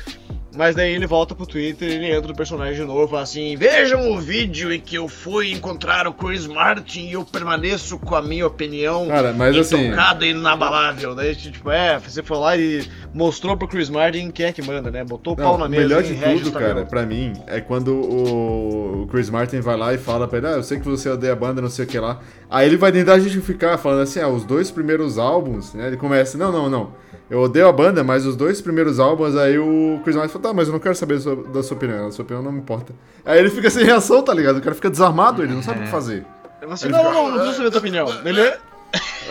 Mas 0.55 0.75
daí 0.75 0.93
ele 0.93 1.07
volta 1.07 1.33
pro 1.33 1.45
Twitter 1.45 1.89
e 1.89 1.93
ele 1.93 2.11
entra 2.11 2.27
no 2.27 2.35
personagem 2.35 2.75
de 2.75 2.85
novo, 2.85 3.07
fala 3.07 3.23
assim: 3.23 3.55
Vejam 3.55 4.11
o 4.11 4.19
vídeo 4.19 4.71
em 4.71 4.79
que 4.79 4.95
eu 4.95 5.07
fui 5.07 5.51
encontrar 5.51 6.07
o 6.07 6.13
Chris 6.13 6.47
Martin 6.47 7.07
e 7.07 7.13
eu 7.13 7.25
permaneço 7.25 7.97
com 7.99 8.15
a 8.15 8.21
minha 8.21 8.45
opinião 8.45 9.07
Cara, 9.07 9.33
mas 9.33 9.55
assim. 9.57 9.91
e 10.21 10.25
inabalável. 10.29 11.15
Daí, 11.15 11.35
tipo, 11.35 11.69
é, 11.71 11.99
você 11.99 12.21
foi 12.21 12.37
lá 12.37 12.57
e 12.57 12.87
mostrou 13.13 13.57
pro 13.57 13.67
Chris 13.67 13.89
Martin 13.89 14.31
quem 14.31 14.45
é 14.45 14.53
que 14.53 14.61
manda, 14.61 14.89
né? 14.91 15.03
Botou 15.03 15.33
o 15.33 15.35
pau 15.35 15.57
na 15.57 15.65
o 15.65 15.69
mesa. 15.69 15.83
melhor 15.83 16.03
hein, 16.03 16.37
de 16.37 16.43
tudo, 16.43 16.51
cara, 16.51 16.85
pra 16.85 17.05
mim, 17.05 17.33
é 17.47 17.59
quando 17.59 17.93
o 17.93 18.93
o 19.03 19.07
Chris 19.07 19.29
Martin 19.29 19.59
vai 19.59 19.77
lá 19.77 19.93
e 19.93 19.97
fala 19.97 20.27
pra 20.27 20.37
ele, 20.37 20.47
ah, 20.47 20.51
eu 20.51 20.63
sei 20.63 20.79
que 20.79 20.85
você 20.85 21.09
odeia 21.09 21.33
a 21.33 21.35
banda, 21.35 21.61
não 21.61 21.69
sei 21.69 21.85
o 21.85 21.87
que 21.87 21.99
lá. 21.99 22.19
Aí 22.49 22.67
ele 22.67 22.77
vai 22.77 22.91
tentar 22.91 23.19
justificar, 23.19 23.77
falando 23.77 24.01
assim, 24.01 24.19
ah, 24.19 24.27
os 24.27 24.45
dois 24.45 24.71
primeiros 24.71 25.17
álbuns, 25.17 25.73
né? 25.73 25.87
Ele 25.87 25.97
começa, 25.97 26.37
não, 26.37 26.51
não, 26.51 26.69
não. 26.69 26.91
Eu 27.33 27.39
odeio 27.41 27.67
a 27.67 27.71
banda, 27.71 28.03
mas 28.03 28.27
os 28.27 28.35
dois 28.35 28.61
primeiros 28.61 28.99
álbuns, 28.99 29.35
aí 29.35 29.57
o 29.57 29.99
Chris 30.03 30.15
Martin 30.15 30.31
fala, 30.33 30.43
tá, 30.43 30.53
mas 30.53 30.67
eu 30.67 30.71
não 30.73 30.79
quero 30.79 30.93
saber 30.93 31.15
da 31.15 31.63
sua, 31.63 31.75
opinião, 31.75 32.05
a 32.05 32.11
sua 32.11 32.23
opinião 32.23 32.43
não 32.43 32.51
me 32.51 32.59
importa. 32.59 32.93
Aí 33.25 33.39
ele 33.39 33.49
fica 33.49 33.71
sem 33.71 33.83
reação, 33.83 34.21
tá 34.21 34.31
ligado? 34.35 34.57
O 34.57 34.61
cara 34.61 34.75
fica 34.75 34.87
desarmado, 34.87 35.41
ele 35.41 35.51
não 35.51 35.63
sabe 35.63 35.79
o 35.79 35.83
que 35.83 35.89
fazer. 35.89 36.23
Falo 36.61 36.73
assim, 36.73 36.85
Ele 36.85 36.93
não, 36.93 36.99
fica- 37.03 37.11
não, 37.13 37.23
não 37.29 37.33
preciso 37.33 37.55
saber 37.55 37.67
a 37.67 37.71
tua 37.71 37.79
opinião. 37.79 38.07
Ele 38.23 38.39
é. 38.39 38.57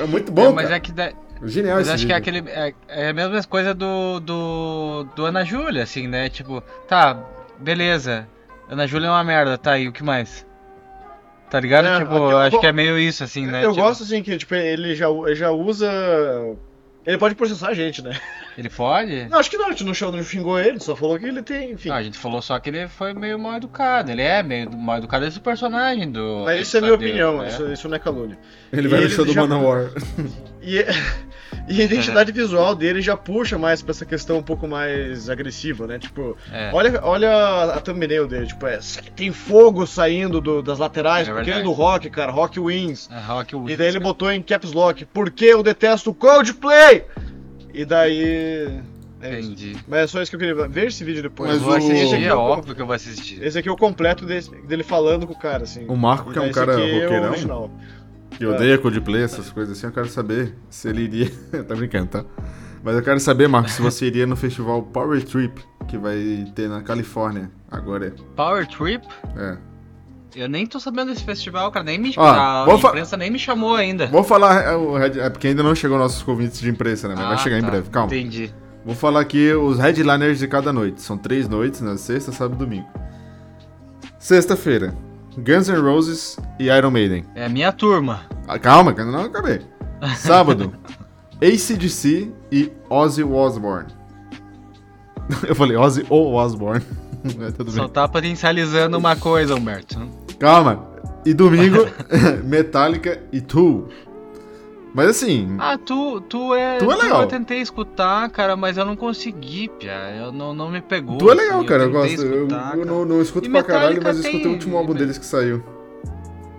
É 0.01 0.05
muito 0.05 0.33
bom, 0.33 0.47
É, 0.47 0.53
mas 0.53 0.65
cara. 0.65 0.77
é 0.77 0.81
que 0.81 0.91
da- 0.91 1.13
Genial 1.45 1.77
Mas 1.77 1.89
acho 1.89 2.05
que 2.07 2.13
é 2.13 2.21
vídeo. 2.21 2.41
aquele. 2.41 2.51
É, 2.51 2.75
é 2.89 3.09
a 3.11 3.13
mesma 3.13 3.41
coisa 3.45 3.73
do, 3.73 4.19
do. 4.21 5.07
do 5.15 5.25
Ana 5.25 5.45
Júlia, 5.45 5.85
assim, 5.85 6.09
né? 6.09 6.29
Tipo, 6.29 6.61
tá, 6.89 7.17
beleza. 7.59 8.27
Ana 8.69 8.85
Júlia 8.87 9.07
é 9.07 9.11
uma 9.11 9.23
merda, 9.25 9.57
tá, 9.57 9.79
e 9.79 9.87
o 9.89 9.93
que 9.93 10.03
mais? 10.05 10.45
Tá 11.51 11.59
ligado? 11.61 11.87
É, 11.87 11.99
tipo, 12.01 12.15
acho 12.37 12.51
go- 12.57 12.61
que 12.61 12.67
é 12.67 12.73
meio 12.73 12.99
isso, 12.99 13.23
assim, 13.25 13.47
né? 13.47 13.65
eu 13.65 13.71
Tipo, 13.73 13.83
gosto 13.85 14.03
assim 14.05 14.23
que 14.23 14.37
tipo, 14.37 14.55
ele, 14.57 14.95
já, 14.97 15.09
ele 15.09 15.35
já 15.37 15.51
usa. 15.53 15.89
Ele 17.05 17.19
pode 17.19 17.35
processar 17.35 17.69
a 17.71 17.75
gente, 17.75 18.01
né? 18.01 18.17
Ele 18.57 18.69
pode? 18.71 19.27
Não, 19.29 19.39
acho 19.39 19.51
que 19.51 19.57
não, 19.57 19.67
a 19.67 19.71
gente 19.71 19.83
não 19.83 19.93
show 19.93 20.13
não 20.13 20.23
xingou 20.23 20.59
ele, 20.61 20.79
só 20.79 20.95
falou 20.95 21.19
que 21.19 21.27
ele 21.27 21.43
tem, 21.43 21.73
enfim. 21.73 21.89
Não, 21.89 21.97
a 21.97 22.03
gente 22.03 22.17
falou 22.17 22.41
só 22.41 22.59
que 22.61 22.71
ele 22.71 22.87
foi 22.87 23.13
meio 23.13 23.39
mal 23.39 23.57
educado. 23.57 24.11
Ele 24.13 24.23
é 24.23 24.43
meio 24.43 24.71
mal 24.71 24.99
educado 24.99 25.25
esse 25.27 25.41
personagem 25.41 26.11
do. 26.13 26.43
Mas 26.45 26.61
isso 26.69 26.77
é 26.77 26.81
minha 26.81 26.95
opinião, 26.95 27.39
né? 27.39 27.49
isso, 27.49 27.73
isso 27.73 27.89
não 27.89 27.97
é 27.97 27.99
calúnia. 27.99 28.39
Ele 28.73 28.87
vai 28.89 28.99
E 29.01 29.03
no 29.03 29.09
ele 29.09 29.15
show 29.17 29.25
do 29.25 29.33
já- 29.33 29.41
Manowar. 29.41 29.91
E, 30.63 30.79
e 31.69 31.81
a 31.81 31.85
identidade 31.85 32.33
visual 32.33 32.75
dele 32.75 33.01
já 33.03 33.17
puxa 33.17 33.59
mais 33.59 33.83
pra 33.83 33.91
essa 33.91 34.05
questão 34.07 34.39
um 34.39 34.43
pouco 34.43 34.67
mais 34.69 35.29
agressiva, 35.29 35.87
né? 35.87 35.99
Tipo, 35.99 36.37
É. 36.53 36.71
olha, 36.73 37.01
olha 37.03 37.31
a 37.75 37.81
thumbnail 37.81 38.27
dele, 38.27 38.47
tipo, 38.47 38.67
é, 38.67 38.79
tem 39.17 39.33
fogo 39.33 39.87
saindo 39.87 40.41
do- 40.41 40.63
das 40.63 40.79
laterais, 40.79 41.29
É 41.29 41.33
porque 41.33 41.51
ele 41.51 41.61
é 41.61 41.63
do 41.63 41.73
rock, 41.73 42.09
cara, 42.11 42.31
rock 42.33 42.59
wins. 42.61 43.09
É, 43.11 43.19
Rock 43.21 43.55
E 43.69 43.77
daí 43.77 43.89
ele 43.89 44.01
botou 44.01 44.31
em 44.31 44.41
caps 44.43 44.73
lock, 44.73 45.05
porque 45.07 45.45
eu 45.47 45.63
detesto 45.63 46.11
o 46.11 46.15
Coldplay! 46.15 47.05
E 47.75 47.85
daí. 47.85 48.69
É 49.21 49.39
isso. 49.39 49.51
Entendi. 49.53 49.77
Mas 49.87 50.01
é 50.01 50.07
só 50.09 50.21
isso 50.21 50.31
que 50.31 50.35
eu 50.37 50.41
queria 50.41 50.69
ver 50.69 50.89
esse 50.89 51.05
vídeo 51.05 51.23
depois. 51.23 51.49
Mas 51.53 51.59
Eu 51.61 51.65
vou 51.65 51.77
assistir, 51.77 52.05
esse, 52.07 52.15
aqui 52.17 52.25
é 52.25 52.29
é 52.29 52.35
óbvio 52.35 52.75
que 52.75 52.83
eu 52.83 52.87
vou 52.87 52.95
assistir. 52.95 53.43
esse 53.43 53.57
aqui 53.57 53.69
é 53.69 53.73
o 53.73 53.77
completo 53.77 54.27
desse- 54.27 54.51
dele 54.67 54.83
falando 54.83 55.27
com 55.29 55.33
o 55.33 55.39
cara, 55.39 55.63
assim. 55.63 55.87
O 55.87 55.97
Marco, 55.97 56.33
que 56.33 56.39
é 56.39 56.43
um 56.43 56.51
cara 56.51 56.73
é 56.73 56.75
roqueirão, 57.03 57.31
original. 57.31 57.71
Que 58.37 58.47
odeia 58.47 58.79
Coldplay, 58.79 59.23
essas 59.23 59.51
coisas 59.51 59.77
assim, 59.77 59.87
eu 59.87 59.93
quero 59.93 60.09
saber 60.09 60.55
se 60.71 60.89
ele 60.89 61.03
iria. 61.03 61.31
tá 61.67 61.75
brincando, 61.75 62.07
tá? 62.09 62.25
Mas 62.85 62.97
eu 62.97 63.03
quero 63.03 63.21
saber, 63.21 63.49
Marco, 63.49 63.71
se 63.71 63.81
você 63.81 64.07
iria 64.07 64.27
no 64.27 64.35
festival 64.35 64.83
Power 64.83 65.23
Trip, 65.25 65.63
que 65.87 65.97
vai 65.97 66.47
ter 66.55 66.69
na 66.69 66.83
Califórnia. 66.83 67.51
Agora 67.71 68.13
Power 68.35 68.67
Trip? 68.67 69.07
é. 69.37 69.57
Eu 70.35 70.49
nem 70.49 70.67
tô 70.67 70.81
sabendo 70.81 71.13
desse 71.13 71.25
festival, 71.25 71.71
cara. 71.71 71.85
Nem 71.85 71.99
me 71.99 72.15
Ó, 72.17 72.25
a 72.27 72.67
imprensa 72.75 73.19
nem 73.19 73.31
me 73.31 73.39
chamou 73.39 73.77
ainda. 73.77 74.07
Vou 74.07 74.25
falar. 74.25 74.65
É, 74.65 75.19
é 75.27 75.29
porque 75.29 75.49
ainda 75.49 75.63
não 75.63 75.75
chegou 75.75 75.99
nossos 75.99 76.23
convites 76.23 76.59
de 76.59 76.71
imprensa, 76.71 77.07
né? 77.07 77.15
Mas 77.15 77.25
vai 77.27 77.35
Ah, 77.35 77.37
chegar 77.37 77.59
em 77.59 77.61
tá. 77.61 77.69
breve, 77.69 77.91
calma. 77.91 78.07
Entendi. 78.17 78.51
Vou 78.83 78.95
falar 78.95 79.21
aqui 79.21 79.53
os 79.53 79.79
headliners 79.79 80.39
de 80.39 80.49
cada 80.49 80.73
noite. 80.73 81.03
São 81.03 81.19
três 81.19 81.47
noites, 81.51 81.83
na 81.83 81.99
sexta, 81.99 82.33
sábado 82.33 82.55
e 82.55 82.65
domingo. 82.65 82.89
Sexta-feira, 84.19 84.95
Guns 85.37 85.69
N' 85.69 85.81
Roses 85.81 86.39
e 86.59 86.65
Iron 86.67 86.91
Maiden. 86.91 87.25
É 87.35 87.47
a 87.47 87.49
minha 87.49 87.73
turma. 87.73 88.21
Ah, 88.47 88.59
calma, 88.59 88.93
que 88.93 89.01
eu 89.01 89.07
não 89.07 89.25
acabei. 89.25 89.61
Sábado, 90.17 90.75
ACDC 91.41 92.31
e 92.51 92.71
Ozzy 92.91 93.23
Osbourne. 93.25 93.89
Eu 95.47 95.55
falei 95.55 95.77
Ozzy 95.77 96.05
ou 96.11 96.35
Osbourne. 96.35 96.85
Tudo 97.57 97.71
Só 97.71 97.83
bem. 97.83 97.91
tá 97.91 98.09
potencializando 98.09 98.99
uma 98.99 99.15
coisa, 99.17 99.55
Humberto. 99.55 99.97
Calma. 100.39 100.91
E 101.25 101.33
domingo, 101.33 101.87
Metallica 102.45 103.21
e 103.33 103.41
Tool. 103.41 103.89
Mas 104.95 105.09
assim, 105.09 105.57
Ah, 105.59 105.79
tu, 105.79 106.21
tu 106.23 106.55
é. 106.55 106.77
Tu 106.79 106.91
é 106.91 106.97
legal. 106.97 107.23
Eu 107.23 107.29
tentei 107.29 107.61
escutar, 107.61 108.29
cara, 108.31 108.55
mas 108.57 108.77
eu 108.77 108.85
não 108.85 108.95
consegui, 108.95 109.69
Pia. 109.79 110.15
Eu 110.19 110.31
não, 110.33 110.53
não 110.55 110.71
me 110.71 110.81
pegou. 110.83 111.17
Tu 111.19 111.31
é 111.31 111.35
legal, 111.35 111.59
assim, 111.61 111.67
cara. 111.69 111.83
Eu 111.85 111.93
tentei 111.93 112.17
gosto. 112.17 112.27
Eu, 112.27 112.37
escutar, 112.43 112.57
eu 112.57 112.71
cara. 112.71 112.85
não, 112.85 113.05
não 113.05 113.23
escuto 113.23 113.47
E 113.47 113.51
pra 113.51 113.63
caralho, 113.63 113.95
Metallica 113.97 114.09
mas 114.09 114.17
eu 114.19 114.31
escutei 114.31 114.51
o 114.51 114.53
último 114.55 114.77
álbum 114.77 114.93
deles 114.95 115.17
que 115.19 115.25
saiu. 115.27 115.63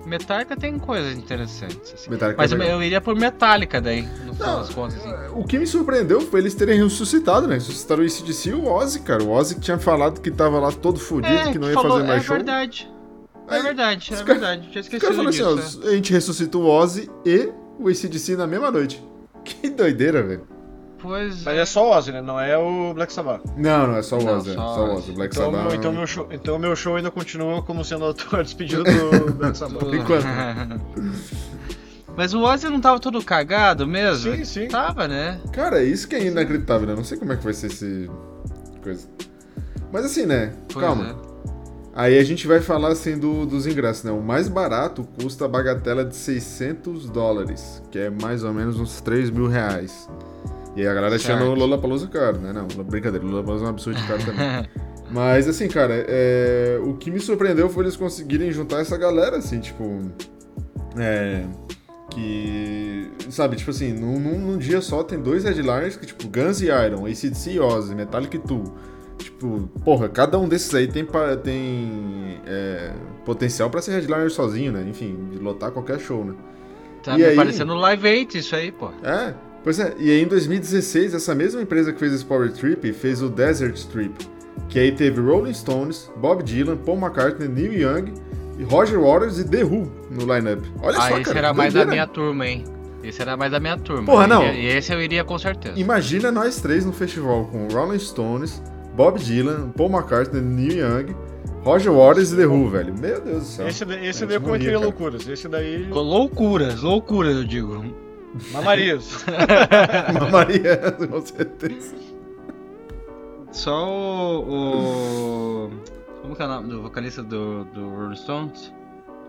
Metallica 0.05 0.57
tem 0.57 0.77
coisas 0.77 1.17
interessantes. 1.17 1.93
Assim. 1.93 2.09
Metallica 2.11 2.41
Mas 2.41 2.51
é 2.51 2.55
eu, 2.55 2.61
eu 2.61 2.83
iria 2.83 2.99
por 2.99 3.15
Metallica 3.15 3.79
daí, 3.79 4.01
no 4.25 4.33
final 4.35 4.57
das 4.59 4.69
contas. 4.69 4.97
Assim. 4.97 5.13
O 5.33 5.45
que 5.45 5.57
me 5.57 5.65
surpreendeu 5.65 6.19
foi 6.19 6.41
eles 6.41 6.53
terem 6.53 6.77
ressuscitado, 6.83 7.47
né? 7.47 7.55
Ressuscitaram 7.55 8.03
o 8.03 8.05
ACDC 8.05 8.49
e 8.49 8.53
o 8.53 8.65
Ozzy, 8.67 8.99
cara. 8.99 9.23
O 9.23 9.31
Ozzy 9.31 9.55
que 9.55 9.61
tinha 9.61 9.79
falado 9.79 10.19
que 10.19 10.29
tava 10.29 10.59
lá 10.59 10.71
todo 10.73 10.99
fudido, 10.99 11.51
que 11.51 11.57
não 11.59 11.67
ia 11.69 11.73
falou, 11.73 11.91
fazer 11.93 12.07
mais 12.07 12.21
é 12.21 12.25
show. 12.25 12.35
verdade. 12.35 12.91
É 13.47 13.55
Aí, 13.55 13.61
verdade, 13.61 14.07
é 14.07 14.15
cara- 14.17 14.25
verdade. 14.25 14.69
Tinha 14.71 14.81
esquecido 14.81 15.11
falaram 15.13 15.29
disso. 15.29 15.47
assim, 15.49 15.79
ó, 15.83 15.87
a 15.87 15.95
gente 15.95 16.11
ressuscita 16.13 16.57
o 16.57 16.65
Ozzy 16.65 17.09
e 17.25 17.49
o 17.79 17.87
ACDC 17.89 18.35
na 18.35 18.47
mesma 18.47 18.71
noite. 18.71 19.03
Que 19.43 19.69
doideira, 19.69 20.23
velho. 20.23 20.47
é. 20.49 20.53
Pois 21.01 21.43
Mas 21.43 21.57
é 21.57 21.65
só 21.65 21.85
o 21.85 21.91
Ozzy, 21.97 22.13
né? 22.13 22.21
Não 22.21 22.39
é 22.39 22.57
o 22.57 22.93
Black 22.93 23.11
Sabbath. 23.11 23.41
Não, 23.57 23.87
não, 23.87 23.97
é 23.97 24.01
só 24.01 24.17
o 24.17 24.23
Não, 24.23 24.37
Ozzy, 24.37 24.51
é. 24.51 24.53
só 24.53 24.73
só 24.75 24.85
o 24.85 24.93
Ozzy. 24.95 25.11
Black 25.11 25.35
Então, 25.35 25.51
Sabbath. 25.51 25.65
meu, 25.67 25.75
então, 25.75 25.91
meu 25.91 26.07
show, 26.07 26.27
então 26.31 26.57
meu 26.59 26.75
show 26.77 26.95
ainda 26.95 27.11
continua 27.11 27.61
como 27.61 27.83
sendo 27.83 28.05
a 28.05 28.13
despedida 28.41 28.83
do 28.83 29.33
Black 29.33 29.57
Sabbath. 29.57 29.79
Por 29.79 29.93
enquanto. 29.93 30.23
Mas 32.15 32.33
o 32.33 32.41
Ozzy 32.43 32.69
não 32.69 32.79
tava 32.79 32.99
todo 32.99 33.21
cagado 33.23 33.85
mesmo? 33.87 34.33
Sim, 34.33 34.45
sim. 34.45 34.67
Tava, 34.69 35.07
né? 35.07 35.41
Cara, 35.51 35.83
isso 35.83 36.07
que 36.07 36.15
é 36.15 36.25
inacreditável, 36.25 36.87
né? 36.87 36.95
Não 36.95 37.03
sei 37.03 37.17
como 37.17 37.33
é 37.33 37.35
que 37.35 37.43
vai 37.43 37.53
ser 37.53 37.67
esse... 37.67 38.09
coisa. 38.81 39.07
Mas 39.91 40.05
assim, 40.05 40.25
né? 40.25 40.53
Pois 40.71 40.85
Calma. 40.85 41.09
é. 41.29 41.32
Aí 41.95 42.17
a 42.17 42.23
gente 42.23 42.47
vai 42.47 42.59
falar 42.59 42.89
assim 42.89 43.17
do- 43.19 43.45
dos 43.45 43.67
ingressos, 43.67 44.03
né? 44.03 44.11
O 44.11 44.21
mais 44.21 44.47
barato 44.47 45.07
custa 45.21 45.45
a 45.45 45.47
bagatela 45.47 46.03
de 46.03 46.15
600 46.15 47.07
dólares, 47.09 47.83
que 47.91 47.99
é 47.99 48.09
mais 48.09 48.43
ou 48.43 48.51
menos 48.53 48.79
uns 48.79 48.99
3 49.01 49.29
mil 49.29 49.47
reais. 49.47 50.09
E 50.75 50.81
aí 50.81 50.87
a 50.87 50.93
galera 50.93 51.19
Certo. 51.19 51.37
achando 51.37 51.51
o 51.51 51.55
Lollapalooza 51.55 52.07
caro, 52.07 52.39
né? 52.39 52.51
Não, 52.51 52.65
brincadeira, 52.83 53.23
o 53.23 53.29
Lollapalooza 53.29 53.65
é 53.65 53.67
um 53.67 53.69
absurdo 53.69 53.99
de 54.01 54.07
caro 54.07 54.25
também. 54.25 54.67
Mas 55.11 55.47
assim, 55.47 55.67
cara, 55.67 55.93
é, 56.07 56.79
o 56.83 56.95
que 56.95 57.11
me 57.11 57.19
surpreendeu 57.19 57.69
foi 57.69 57.83
eles 57.83 57.95
conseguirem 57.95 58.51
juntar 58.51 58.79
essa 58.79 58.97
galera, 58.97 59.37
assim, 59.37 59.59
tipo. 59.59 59.99
É. 60.97 61.43
Que. 62.09 63.11
Sabe, 63.29 63.55
tipo 63.55 63.69
assim, 63.71 63.93
num, 63.93 64.19
num- 64.19 64.39
num 64.39 64.57
dia 64.57 64.81
só 64.81 65.03
tem 65.03 65.19
dois 65.19 65.43
headliners 65.43 65.95
que, 65.95 66.05
tipo, 66.07 66.27
Guns 66.27 66.61
e 66.61 66.65
Iron, 66.65 67.05
ACDC 67.05 67.51
e 67.51 67.59
Ozzy, 67.59 67.93
Metallic 67.93 68.35
e 68.35 68.39
Tool. 68.39 68.63
Tipo, 69.17 69.69
porra, 69.83 70.09
cada 70.09 70.37
um 70.39 70.47
desses 70.47 70.73
aí 70.73 70.87
tem, 70.87 71.05
tem 71.43 72.39
é, 72.45 72.91
potencial 73.25 73.69
pra 73.69 73.81
ser 73.81 73.91
headliner 73.91 74.29
sozinho, 74.29 74.71
né? 74.71 74.85
Enfim, 74.87 75.29
de 75.31 75.37
lotar 75.37 75.71
qualquer 75.71 75.99
show, 75.99 76.25
né? 76.25 76.33
Tá 77.03 77.13
E 77.13 77.17
me 77.17 77.25
aí? 77.25 77.35
parecendo 77.35 77.73
Live 77.75 78.07
8 78.07 78.37
isso 78.37 78.55
aí, 78.55 78.71
pô. 78.71 78.89
É, 79.03 79.33
pois 79.63 79.79
é. 79.79 79.93
E 79.99 80.09
aí 80.09 80.21
em 80.21 80.27
2016, 80.27 81.13
essa 81.13 81.35
mesma 81.35 81.61
empresa 81.61 81.91
que 81.93 81.99
fez 81.99 82.13
esse 82.13 82.25
Power 82.25 82.51
Trip 82.51 82.91
fez 82.93 83.21
o 83.21 83.29
Desert 83.29 83.83
Trip. 83.85 84.13
Que 84.69 84.79
aí 84.79 84.91
teve 84.91 85.21
Rolling 85.21 85.53
Stones, 85.53 86.11
Bob 86.17 86.43
Dylan, 86.43 86.77
Paul 86.77 86.97
McCartney, 86.97 87.47
Neil 87.47 87.73
Young, 87.73 88.13
e 88.57 88.63
Roger 88.63 88.99
Waters 88.99 89.39
e 89.39 89.47
The 89.47 89.63
Who 89.63 89.91
no 90.09 90.21
lineup. 90.33 90.63
Olha 90.81 90.97
ah, 90.97 91.09
só, 91.09 91.15
esse 91.17 91.23
cara. 91.25 91.39
era 91.39 91.51
que 91.51 91.57
mais 91.57 91.75
a 91.75 91.79
doideira. 91.79 91.91
minha 91.91 92.07
turma, 92.07 92.47
hein? 92.47 92.63
Esse 93.03 93.21
era 93.21 93.35
mais 93.35 93.51
da 93.51 93.59
minha 93.59 93.77
turma. 93.77 94.05
Porra, 94.05 94.27
não. 94.27 94.45
E 94.45 94.65
esse 94.67 94.93
eu 94.93 95.01
iria 95.01 95.23
com 95.23 95.37
certeza. 95.37 95.77
Imagina 95.77 96.31
nós 96.31 96.61
três 96.61 96.85
no 96.85 96.93
festival 96.93 97.45
com 97.45 97.67
Rolling 97.67 97.99
Stones, 97.99 98.61
Bob 98.95 99.17
Dylan, 99.19 99.71
Paul 99.71 99.89
McCartney, 99.89 100.41
Neil 100.41 100.77
Young, 100.77 101.15
Roger 101.63 101.91
Waters 101.91 102.31
e 102.31 102.37
The 102.37 102.45
Who, 102.45 102.69
velho. 102.69 102.93
Meu 102.97 103.19
Deus 103.21 103.39
do 103.39 103.45
céu. 103.45 103.67
Esse, 103.67 103.83
esse 103.83 104.25
daí 104.25 104.35
eu 104.37 104.41
cometeria 104.41 104.73
cara. 104.73 104.85
loucuras. 104.85 105.27
Esse 105.27 105.47
daí. 105.47 105.83
Loucuras, 105.87 106.81
loucuras, 106.81 107.35
eu 107.35 107.43
digo. 107.43 107.83
Mamarias. 108.51 109.23
Maria, 110.31 110.77
com 110.91 111.21
certeza. 111.25 111.95
Só 113.51 113.87
o, 114.41 115.67
o- 115.67 115.71
Como 116.21 116.35
que 116.35 116.41
é 116.41 116.45
o 116.45 116.47
nome 116.49 116.69
do 116.69 116.81
vocalista 116.81 117.21
do, 117.21 117.63
do 117.65 117.89
Rolling 117.89 118.15
Stones? 118.15 118.73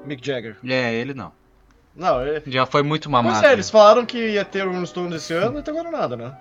Mick 0.06 0.26
Jagger. 0.26 0.56
É, 0.64 0.94
ele 0.94 1.12
não. 1.14 1.32
Não, 1.94 2.20
é. 2.20 2.42
Já 2.46 2.66
foi 2.66 2.82
muito 2.82 3.08
mamado. 3.10 3.38
Pois 3.38 3.50
é, 3.50 3.52
eles 3.52 3.70
falaram 3.70 4.04
que 4.06 4.18
ia 4.32 4.44
ter 4.44 4.66
o 4.66 4.70
Rolling 4.70 4.86
Stones 4.86 5.14
esse 5.22 5.32
ano 5.34 5.56
e 5.56 5.60
até 5.60 5.70
agora 5.70 5.90
nada, 5.90 6.16
né? 6.16 6.32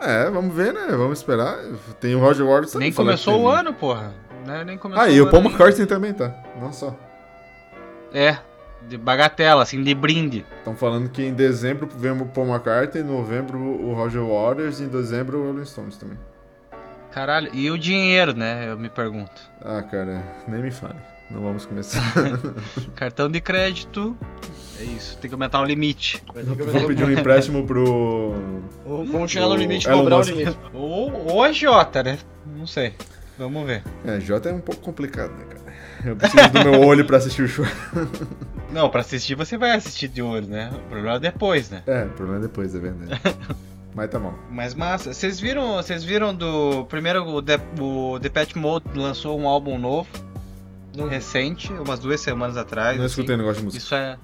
É, 0.00 0.28
vamos 0.30 0.54
ver, 0.54 0.72
né? 0.72 0.86
Vamos 0.90 1.18
esperar. 1.18 1.58
Tem 2.00 2.14
o 2.14 2.18
Roger 2.20 2.46
Waters 2.46 2.72
também 2.72 2.88
Nem 2.88 2.94
começou 2.94 3.40
o 3.42 3.48
ano, 3.48 3.72
porra. 3.72 4.14
Né? 4.46 4.64
Nem 4.64 4.78
começou 4.78 5.04
Ah, 5.04 5.08
e 5.10 5.20
o 5.20 5.24
Paul 5.30 5.38
ainda. 5.42 5.48
McCartney 5.50 5.86
também 5.86 6.12
tá. 6.12 6.34
Não 6.60 6.72
só. 6.72 6.94
É, 8.12 8.38
de 8.88 8.96
bagatela, 8.96 9.62
assim, 9.62 9.82
de 9.82 9.94
brinde. 9.94 10.44
Estão 10.58 10.76
falando 10.76 11.08
que 11.08 11.22
em 11.22 11.34
dezembro 11.34 11.88
vem 11.96 12.12
o 12.12 12.26
Paul 12.26 12.46
McCartney, 12.48 13.02
em 13.02 13.06
novembro 13.06 13.58
o 13.58 13.94
Roger 13.94 14.22
Waters 14.22 14.80
e 14.80 14.84
em 14.84 14.88
dezembro 14.88 15.38
o 15.38 15.46
Rolling 15.46 15.64
Stones 15.64 15.96
também. 15.96 16.18
Caralho, 17.10 17.50
e 17.54 17.70
o 17.70 17.78
dinheiro, 17.78 18.34
né? 18.34 18.70
Eu 18.70 18.78
me 18.78 18.90
pergunto. 18.90 19.32
Ah, 19.62 19.82
cara, 19.82 20.22
nem 20.46 20.60
me 20.62 20.70
fale. 20.70 20.98
Não 21.30 21.40
vamos 21.40 21.64
começar. 21.66 22.02
Cartão 22.94 23.28
de 23.30 23.40
crédito. 23.40 24.16
É 24.80 24.84
isso, 24.84 25.16
tem 25.18 25.28
que 25.28 25.34
aumentar 25.34 25.60
o 25.60 25.64
limite. 25.64 26.22
Vou 26.34 26.86
pedir 26.86 27.04
um 27.04 27.10
empréstimo 27.10 27.66
pro. 27.66 28.34
Vamos 28.84 29.30
chegar 29.30 29.48
no 29.48 29.56
limite 29.56 29.88
e 29.88 29.92
cobrar 29.92 30.18
o 30.18 30.22
limite. 30.22 30.56
Ou, 30.74 31.32
ou 31.32 31.42
a 31.42 31.52
Jota, 31.52 32.02
né? 32.02 32.18
Não 32.56 32.66
sei. 32.66 32.94
Vamos 33.38 33.66
ver. 33.66 33.82
É, 34.04 34.18
Jota 34.20 34.48
é 34.48 34.52
um 34.52 34.60
pouco 34.60 34.80
complicado, 34.80 35.30
né, 35.32 35.44
cara? 35.44 35.66
Eu 36.04 36.16
preciso 36.16 36.48
do 36.50 36.70
meu 36.70 36.80
olho 36.86 37.04
pra 37.04 37.16
assistir 37.18 37.42
o 37.42 37.48
show. 37.48 37.64
Não, 38.72 38.90
pra 38.90 39.00
assistir 39.00 39.34
você 39.34 39.56
vai 39.56 39.70
assistir 39.72 40.08
de 40.08 40.20
olho, 40.20 40.46
né? 40.46 40.70
O 40.74 40.88
problema 40.90 41.16
é 41.16 41.20
depois, 41.20 41.70
né? 41.70 41.82
É, 41.86 42.04
o 42.04 42.10
problema 42.10 42.38
é 42.38 42.42
depois, 42.42 42.74
é 42.74 42.78
verdade. 42.78 43.20
Mas 43.94 44.10
tá 44.10 44.18
bom. 44.18 44.34
Mas 44.50 44.74
massa. 44.74 45.14
Vocês 45.14 45.40
viram, 45.40 45.76
vocês 45.76 46.04
viram 46.04 46.34
do 46.34 46.84
primeiro 46.84 47.24
o 47.26 47.40
The, 47.40 47.58
o 47.80 48.18
Depeche 48.18 48.58
Mode 48.58 48.86
lançou 48.94 49.40
um 49.40 49.48
álbum 49.48 49.78
novo, 49.78 50.08
recente, 51.08 51.72
umas 51.72 51.98
duas 51.98 52.20
semanas 52.20 52.58
atrás. 52.58 52.98
Não 52.98 53.06
assim. 53.06 53.14
escutei 53.14 53.36
negócio 53.36 53.60
de 53.60 53.64
música. 53.64 53.82
Isso 53.82 53.94
é 53.94 54.18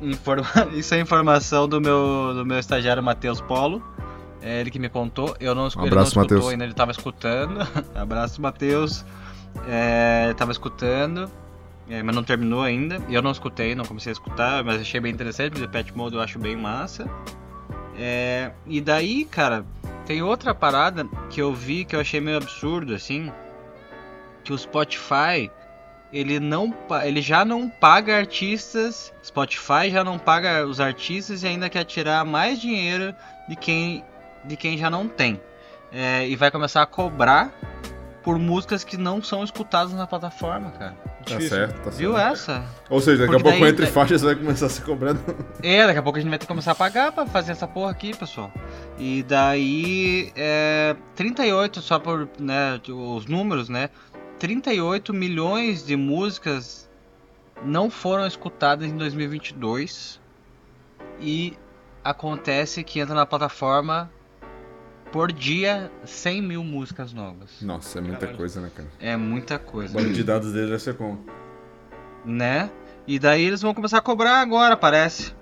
informa... 0.00 0.44
isso 0.74 0.94
é 0.94 1.00
informação 1.00 1.68
do 1.68 1.80
meu 1.80 2.32
do 2.34 2.44
meu 2.46 2.58
estagiário 2.58 3.02
Matheus 3.02 3.40
Polo. 3.40 3.82
É 4.42 4.60
ele 4.60 4.70
que 4.70 4.78
me 4.78 4.88
contou. 4.88 5.36
Eu 5.38 5.54
não, 5.54 5.66
escu- 5.66 5.80
Um 5.82 5.84
ele 5.84 5.90
não 5.94 5.98
abraço, 6.00 6.18
escutou 6.18 6.36
Matheus. 6.38 6.52
ainda, 6.52 6.64
ele 6.64 6.72
tava 6.74 6.90
escutando. 6.92 7.60
abraço, 7.94 8.40
Matheus. 8.40 9.04
É, 9.68 10.32
tava 10.36 10.50
escutando. 10.52 11.30
é, 11.90 12.02
mas 12.02 12.14
não 12.14 12.22
terminou 12.24 12.62
ainda. 12.62 12.98
Eu 13.10 13.20
não 13.20 13.32
escutei, 13.32 13.74
não 13.74 13.84
comecei 13.84 14.10
a 14.10 14.14
escutar, 14.14 14.64
mas 14.64 14.80
achei 14.80 14.98
bem 15.00 15.12
interessante. 15.12 15.62
O 15.62 15.68
Pet 15.68 15.94
Mode 15.96 16.14
eu 16.16 16.22
acho 16.22 16.38
bem 16.38 16.56
massa. 16.56 17.06
É, 17.98 18.52
e 18.66 18.80
daí, 18.80 19.26
cara, 19.26 19.64
tem 20.06 20.22
outra 20.22 20.54
parada 20.54 21.06
que 21.28 21.42
eu 21.42 21.52
vi 21.52 21.84
que 21.84 21.94
eu 21.94 22.00
achei 22.00 22.18
meio 22.20 22.38
absurdo, 22.38 22.94
assim. 22.94 23.30
Que 24.42 24.54
o 24.54 24.58
Spotify, 24.58 25.50
ele 26.12 26.40
não 26.40 26.74
ele 27.04 27.22
já 27.22 27.44
não 27.44 27.68
paga 27.68 28.16
artistas. 28.16 29.12
Spotify 29.24 29.90
já 29.90 30.02
não 30.04 30.18
paga 30.18 30.66
os 30.66 30.80
artistas 30.80 31.42
e 31.42 31.46
ainda 31.46 31.68
quer 31.68 31.84
tirar 31.84 32.24
mais 32.24 32.60
dinheiro 32.60 33.14
de 33.48 33.56
quem, 33.56 34.04
de 34.44 34.56
quem 34.56 34.76
já 34.78 34.90
não 34.90 35.06
tem. 35.08 35.40
É, 35.92 36.26
e 36.28 36.36
vai 36.36 36.50
começar 36.50 36.82
a 36.82 36.86
cobrar 36.86 37.52
por 38.22 38.38
músicas 38.38 38.84
que 38.84 38.96
não 38.98 39.22
são 39.22 39.42
escutadas 39.42 39.94
na 39.94 40.06
plataforma, 40.06 40.70
cara. 40.72 40.94
Tá 41.26 41.36
Difícil. 41.36 41.48
certo, 41.48 41.80
tá 41.84 41.90
Viu 41.90 42.12
certo. 42.14 42.32
essa? 42.32 42.64
Ou 42.90 43.00
seja, 43.00 43.22
daqui 43.22 43.30
a 43.30 43.32
Porque 43.38 43.42
pouco 43.42 43.60
daí- 43.60 43.70
entre 43.70 43.86
faixas 43.86 44.20
vai 44.22 44.34
começar 44.34 44.66
a 44.66 44.68
ser 44.68 44.82
cobrado. 44.82 45.18
É, 45.62 45.86
daqui 45.86 45.98
a 45.98 46.02
pouco 46.02 46.18
a 46.18 46.20
gente 46.20 46.28
vai 46.28 46.38
ter 46.38 46.44
que 46.44 46.48
começar 46.48 46.72
a 46.72 46.74
pagar 46.74 47.12
pra 47.12 47.24
fazer 47.26 47.52
essa 47.52 47.66
porra 47.66 47.90
aqui, 47.90 48.14
pessoal. 48.14 48.52
E 48.98 49.22
daí, 49.22 50.32
é, 50.36 50.94
38, 51.16 51.80
só 51.80 51.98
por 51.98 52.28
né, 52.38 52.78
os 52.88 53.26
números, 53.26 53.68
né? 53.70 53.88
38 54.40 55.12
milhões 55.12 55.84
de 55.86 55.94
músicas 55.96 56.88
não 57.62 57.90
foram 57.90 58.26
escutadas 58.26 58.88
em 58.88 58.96
2022. 58.96 60.18
E 61.20 61.56
acontece 62.02 62.82
que 62.82 62.98
entra 62.98 63.14
na 63.14 63.26
plataforma 63.26 64.10
por 65.12 65.30
dia 65.30 65.92
100 66.04 66.40
mil 66.42 66.64
músicas 66.64 67.12
novas. 67.12 67.60
Nossa, 67.60 67.98
é 67.98 68.00
muita 68.00 68.20
Caralho. 68.20 68.38
coisa, 68.38 68.60
né, 68.60 68.70
cara? 68.74 68.88
É 68.98 69.16
muita 69.16 69.56
O 69.56 69.60
coisa. 69.60 69.92
banco 69.92 70.12
de 70.14 70.24
dados 70.24 70.52
dele 70.52 70.66
deve 70.68 70.78
ser 70.82 70.96
como? 70.96 71.22
né? 72.24 72.70
E 73.06 73.18
daí 73.18 73.44
eles 73.44 73.60
vão 73.62 73.74
começar 73.74 73.98
a 73.98 74.02
cobrar 74.02 74.40
agora, 74.40 74.76
parece. 74.76 75.34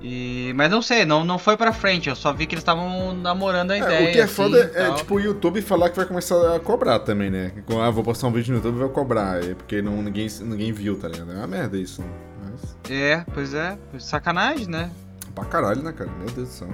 E... 0.00 0.52
Mas 0.54 0.70
não 0.70 0.80
sei, 0.80 1.04
não, 1.04 1.24
não 1.24 1.38
foi 1.38 1.56
pra 1.56 1.72
frente, 1.72 2.08
eu 2.08 2.14
só 2.14 2.32
vi 2.32 2.46
que 2.46 2.54
eles 2.54 2.62
estavam 2.62 3.14
namorando 3.14 3.72
a 3.72 3.76
É, 3.76 3.80
ideia. 3.80 4.08
o 4.08 4.12
que 4.12 4.20
é 4.20 4.22
assim, 4.22 4.34
foda 4.34 4.70
é, 4.74 4.92
tipo, 4.94 5.16
o 5.16 5.20
YouTube 5.20 5.60
falar 5.60 5.90
que 5.90 5.96
vai 5.96 6.06
começar 6.06 6.54
a 6.54 6.60
cobrar 6.60 7.00
também, 7.00 7.30
né? 7.30 7.52
Ah, 7.82 7.90
vou 7.90 8.04
postar 8.04 8.28
um 8.28 8.32
vídeo 8.32 8.50
no 8.52 8.58
YouTube 8.58 8.76
e 8.76 8.78
vai 8.80 8.88
cobrar. 8.90 9.42
É 9.42 9.54
porque 9.54 9.82
não, 9.82 10.00
ninguém, 10.02 10.28
ninguém 10.42 10.72
viu, 10.72 10.96
tá 10.96 11.08
ligado? 11.08 11.32
É 11.32 11.36
uma 11.36 11.46
merda 11.48 11.76
isso. 11.76 12.04
Mas, 12.44 12.76
É, 12.88 13.24
pois 13.34 13.54
é, 13.54 13.76
sacanagem, 13.98 14.68
né? 14.68 14.90
pra 15.34 15.44
caralho, 15.44 15.82
né, 15.82 15.92
cara? 15.92 16.10
Meu 16.18 16.26
Deus 16.30 16.48
do 16.48 16.52
céu. 16.54 16.68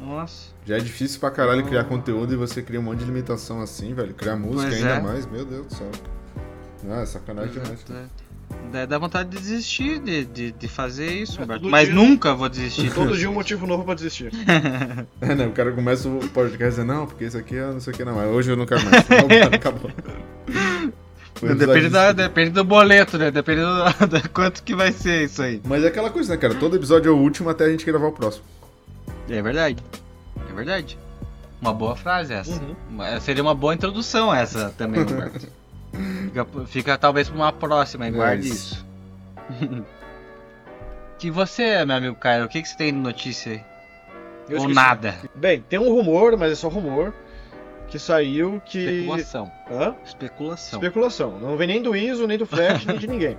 Nossa. 0.00 0.50
Já 0.64 0.76
é 0.76 0.80
difícil 0.80 1.18
pra 1.20 1.30
caralho 1.30 1.64
criar 1.64 1.84
conteúdo 1.84 2.32
e 2.32 2.36
você 2.36 2.62
cria 2.62 2.78
um 2.78 2.82
monte 2.84 3.00
de 3.00 3.04
limitação 3.06 3.60
assim, 3.60 3.92
velho. 3.94 4.14
Criar 4.14 4.36
música 4.36 4.62
Pois 4.70 4.74
ainda 4.74 4.94
é. 4.94 5.00
mais, 5.00 5.26
meu 5.26 5.44
Deus 5.44 5.66
do 5.66 5.74
céu. 5.74 5.90
Ah, 6.90 7.00
é 7.00 7.06
sacanagem 7.06 7.52
demais. 7.52 7.84
É. 7.90 8.04
Dá- 8.72 8.84
Dá 8.86 8.98
vontade 8.98 9.30
de 9.30 9.36
desistir 9.38 9.98
de, 9.98 10.24
de, 10.26 10.52
de 10.52 10.68
fazer 10.68 11.10
isso, 11.12 11.40
É, 11.40 11.44
Humberto. 11.44 11.68
Mas 11.70 11.86
dia- 11.86 11.94
nunca 11.94 12.34
vou 12.34 12.48
desistir. 12.48 12.92
Todo 12.92 13.16
dia 13.16 13.28
um 13.30 13.32
motivo 13.34 13.66
novo 13.66 13.84
pra 13.84 13.94
desistir. 13.94 14.30
É, 15.20 15.34
né? 15.34 15.46
O 15.46 15.52
cara 15.52 15.72
começa 15.72 16.08
o 16.08 16.20
podcast 16.28 16.70
dizendo, 16.76 16.92
não, 16.92 17.06
porque 17.06 17.24
isso 17.24 17.36
aqui 17.38 17.56
é 17.56 17.66
não 17.66 17.80
sei 17.80 17.92
o 17.92 17.96
que 17.96 18.04
não, 18.04 18.14
mas 18.14 18.28
hoje 18.30 18.50
eu 18.50 18.56
não 18.56 18.66
quero 18.66 18.82
mais. 18.84 19.04
Cara, 19.08 19.56
acabou. 19.56 19.90
Depende, 21.40 21.62
episódio 21.64 21.90
da, 21.90 22.12
de- 22.12 22.22
depende 22.24 22.50
do 22.50 22.64
boleto, 22.64 23.16
né? 23.16 23.30
Depende 23.30 23.60
do, 23.60 24.06
do 24.08 24.28
quanto 24.30 24.62
que 24.62 24.74
vai 24.74 24.92
ser 24.92 25.24
isso 25.24 25.40
aí. 25.42 25.60
Mas 25.64 25.84
é 25.84 25.88
aquela 25.88 26.10
coisa, 26.10 26.32
né, 26.32 26.36
cara? 26.36 26.54
Todo 26.54 26.76
episódio 26.76 27.08
é 27.10 27.12
o 27.12 27.16
último 27.18 27.48
até 27.48 27.64
a 27.64 27.70
gente 27.70 27.84
gravar 27.86 28.08
o 28.08 28.12
próximo. 28.12 28.44
É 29.28 29.40
verdade. 29.40 29.82
É 30.50 30.52
verdade. 30.54 30.98
Uma 31.60 31.72
boa 31.72 31.94
frase 31.96 32.32
essa. 32.32 32.52
Uhum. 32.60 32.74
Seria 33.20 33.42
uma 33.42 33.54
boa 33.54 33.74
introdução 33.74 34.34
essa 34.34 34.74
também, 34.76 35.02
Roberto. 35.02 35.48
Fica, 36.24 36.46
fica 36.66 36.98
talvez 36.98 37.28
pra 37.28 37.36
uma 37.36 37.52
próxima, 37.52 38.06
e 38.06 38.08
É 38.08 38.12
guarde 38.12 38.48
isso. 38.48 38.86
isso. 39.60 39.84
que 41.18 41.30
você, 41.30 41.84
meu 41.84 41.96
amigo 41.96 42.14
Caio, 42.16 42.44
o 42.44 42.48
que, 42.48 42.62
que 42.62 42.68
você 42.68 42.76
tem 42.76 42.92
de 42.92 42.98
notícia 42.98 43.52
aí? 43.52 43.64
Eu 44.48 44.62
Ou 44.62 44.68
nada? 44.68 45.14
Bem, 45.34 45.60
tem 45.68 45.78
um 45.78 45.92
rumor, 45.92 46.36
mas 46.38 46.52
é 46.52 46.54
só 46.54 46.68
rumor, 46.68 47.12
que 47.88 47.98
saiu 47.98 48.62
que. 48.64 48.78
Especulação. 48.78 49.52
Hã? 49.70 49.94
Especulação. 50.04 50.78
Especulação. 50.78 51.38
Não 51.38 51.56
vem 51.56 51.66
nem 51.68 51.82
do 51.82 51.94
ISO, 51.94 52.26
nem 52.26 52.38
do 52.38 52.46
Flash, 52.46 52.86
nem 52.86 52.96
de 52.98 53.06
ninguém. 53.08 53.36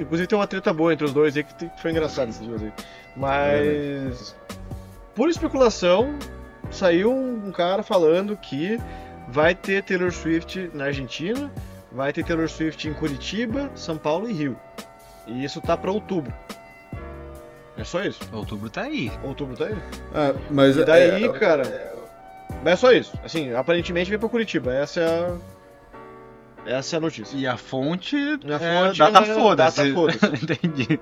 Inclusive 0.00 0.26
tem 0.26 0.38
uma 0.38 0.46
treta 0.46 0.72
boa 0.72 0.92
entre 0.92 1.04
os 1.04 1.12
dois 1.12 1.36
aí 1.36 1.44
que 1.44 1.70
foi 1.82 1.90
engraçado 1.90 2.28
esses 2.30 2.46
dias 2.46 2.62
aí. 2.62 2.72
Mas. 3.16 4.34
Por 5.14 5.28
especulação, 5.28 6.14
saiu 6.70 7.12
um 7.12 7.50
cara 7.52 7.82
falando 7.82 8.36
que 8.36 8.78
vai 9.30 9.54
ter 9.54 9.82
Taylor 9.82 10.12
Swift 10.12 10.70
na 10.74 10.84
Argentina, 10.86 11.50
vai 11.92 12.12
ter 12.12 12.24
Taylor 12.24 12.48
Swift 12.48 12.88
em 12.88 12.94
Curitiba, 12.94 13.70
São 13.74 13.96
Paulo 13.96 14.28
e 14.28 14.32
Rio. 14.32 14.56
E 15.26 15.44
isso 15.44 15.60
tá 15.60 15.76
pra 15.76 15.90
outubro. 15.90 16.32
É 17.76 17.84
só 17.84 18.02
isso. 18.02 18.20
Outubro 18.32 18.68
tá 18.68 18.82
aí. 18.82 19.10
Outubro 19.22 19.56
tá 19.56 19.66
aí. 19.66 19.76
Ah, 20.14 20.34
mas 20.50 20.76
E 20.76 20.84
daí, 20.84 21.24
é, 21.24 21.28
cara. 21.32 21.94
Mas 22.62 22.72
é 22.74 22.76
só 22.76 22.92
isso. 22.92 23.18
Assim, 23.24 23.54
aparentemente 23.54 24.10
vem 24.10 24.18
pra 24.18 24.28
Curitiba. 24.28 24.74
Essa 24.74 25.00
é 25.00 25.06
a. 25.06 25.36
Essa 26.66 26.96
é 26.96 26.98
a 26.98 27.00
notícia. 27.00 27.36
E 27.36 27.46
a 27.46 27.56
fonte 27.56 28.16
E 28.16 28.52
a 28.52 28.56
é 28.56 28.84
fonte 28.86 28.98
data 28.98 29.20
é 29.22 29.34
foda-se. 29.34 29.76
data 29.78 29.92
foda-se. 29.94 30.44
Entendi. 30.44 31.00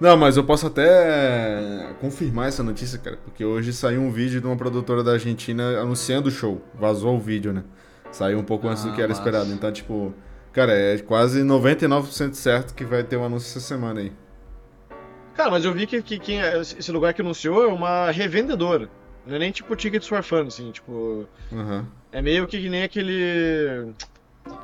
Não, 0.00 0.16
mas 0.16 0.36
eu 0.36 0.44
posso 0.44 0.66
até 0.66 1.92
confirmar 2.00 2.48
essa 2.48 2.62
notícia, 2.62 2.98
cara, 2.98 3.18
porque 3.24 3.44
hoje 3.44 3.72
saiu 3.72 4.00
um 4.00 4.10
vídeo 4.10 4.40
de 4.40 4.46
uma 4.46 4.56
produtora 4.56 5.02
da 5.04 5.12
Argentina 5.12 5.78
anunciando 5.80 6.28
o 6.28 6.30
show. 6.32 6.62
Vazou 6.74 7.16
o 7.16 7.20
vídeo, 7.20 7.52
né? 7.52 7.64
Saiu 8.10 8.38
um 8.38 8.44
pouco 8.44 8.66
antes 8.68 8.82
do 8.84 8.90
Ah, 8.90 8.94
que 8.94 9.00
era 9.00 9.08
massa. 9.08 9.20
esperado. 9.20 9.52
Então, 9.52 9.70
tipo, 9.70 10.14
cara, 10.52 10.72
é 10.72 10.98
quase 10.98 11.42
99% 11.42 12.32
certo 12.34 12.74
que 12.74 12.84
vai 12.84 13.02
ter 13.04 13.16
um 13.16 13.24
anúncio 13.24 13.48
essa 13.50 13.60
semana 13.60 14.00
aí. 14.00 14.12
Cara, 15.34 15.50
mas 15.50 15.64
eu 15.64 15.72
vi 15.72 15.86
que, 15.86 16.00
que 16.02 16.18
quem 16.18 16.40
é- 16.42 16.58
esse 16.60 16.90
lugar 16.90 17.12
que 17.14 17.20
anunciou 17.22 17.62
é 17.64 17.66
uma 17.72 18.10
revendedora. 18.10 18.88
Não 19.26 19.36
é 19.36 19.38
nem 19.38 19.52
tipo 19.52 19.76
Tickets 19.76 20.08
for 20.08 20.22
Fun, 20.22 20.46
assim, 20.46 20.70
tipo. 20.72 21.26
Aham. 21.52 21.86
É 22.10 22.20
meio 22.22 22.46
que 22.46 22.68
nem 22.70 22.82
aquele. 22.82 23.92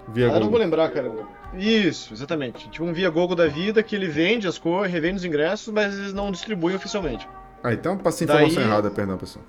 Via 0.09 0.31
Ah, 0.33 0.41
não 0.41 0.49
vou 0.51 0.59
lembrar, 0.59 0.91
cara. 0.91 1.11
Isso, 1.55 2.13
exatamente. 2.15 2.69
Tipo 2.71 2.85
um 2.85 2.93
Via 2.93 3.11
Gogo 3.11 3.35
da 3.35 3.47
vida 3.47 3.83
que 3.83 3.95
ele 3.97 4.09
vende 4.09 4.47
as 4.47 4.59
cores, 4.59 4.93
revende 4.93 5.17
os 5.17 5.25
ingressos, 5.25 5.73
mas 5.73 5.95
eles 5.99 6.13
não 6.13 6.31
distribuem 6.31 6.77
oficialmente. 6.77 7.29
Ah, 7.63 7.73
então 7.73 7.97
passa 7.97 8.25
informação 8.25 8.55
Daí- 8.57 8.65
errada, 8.65 8.91
perdão, 8.91 9.17
pessoal. 9.17 9.45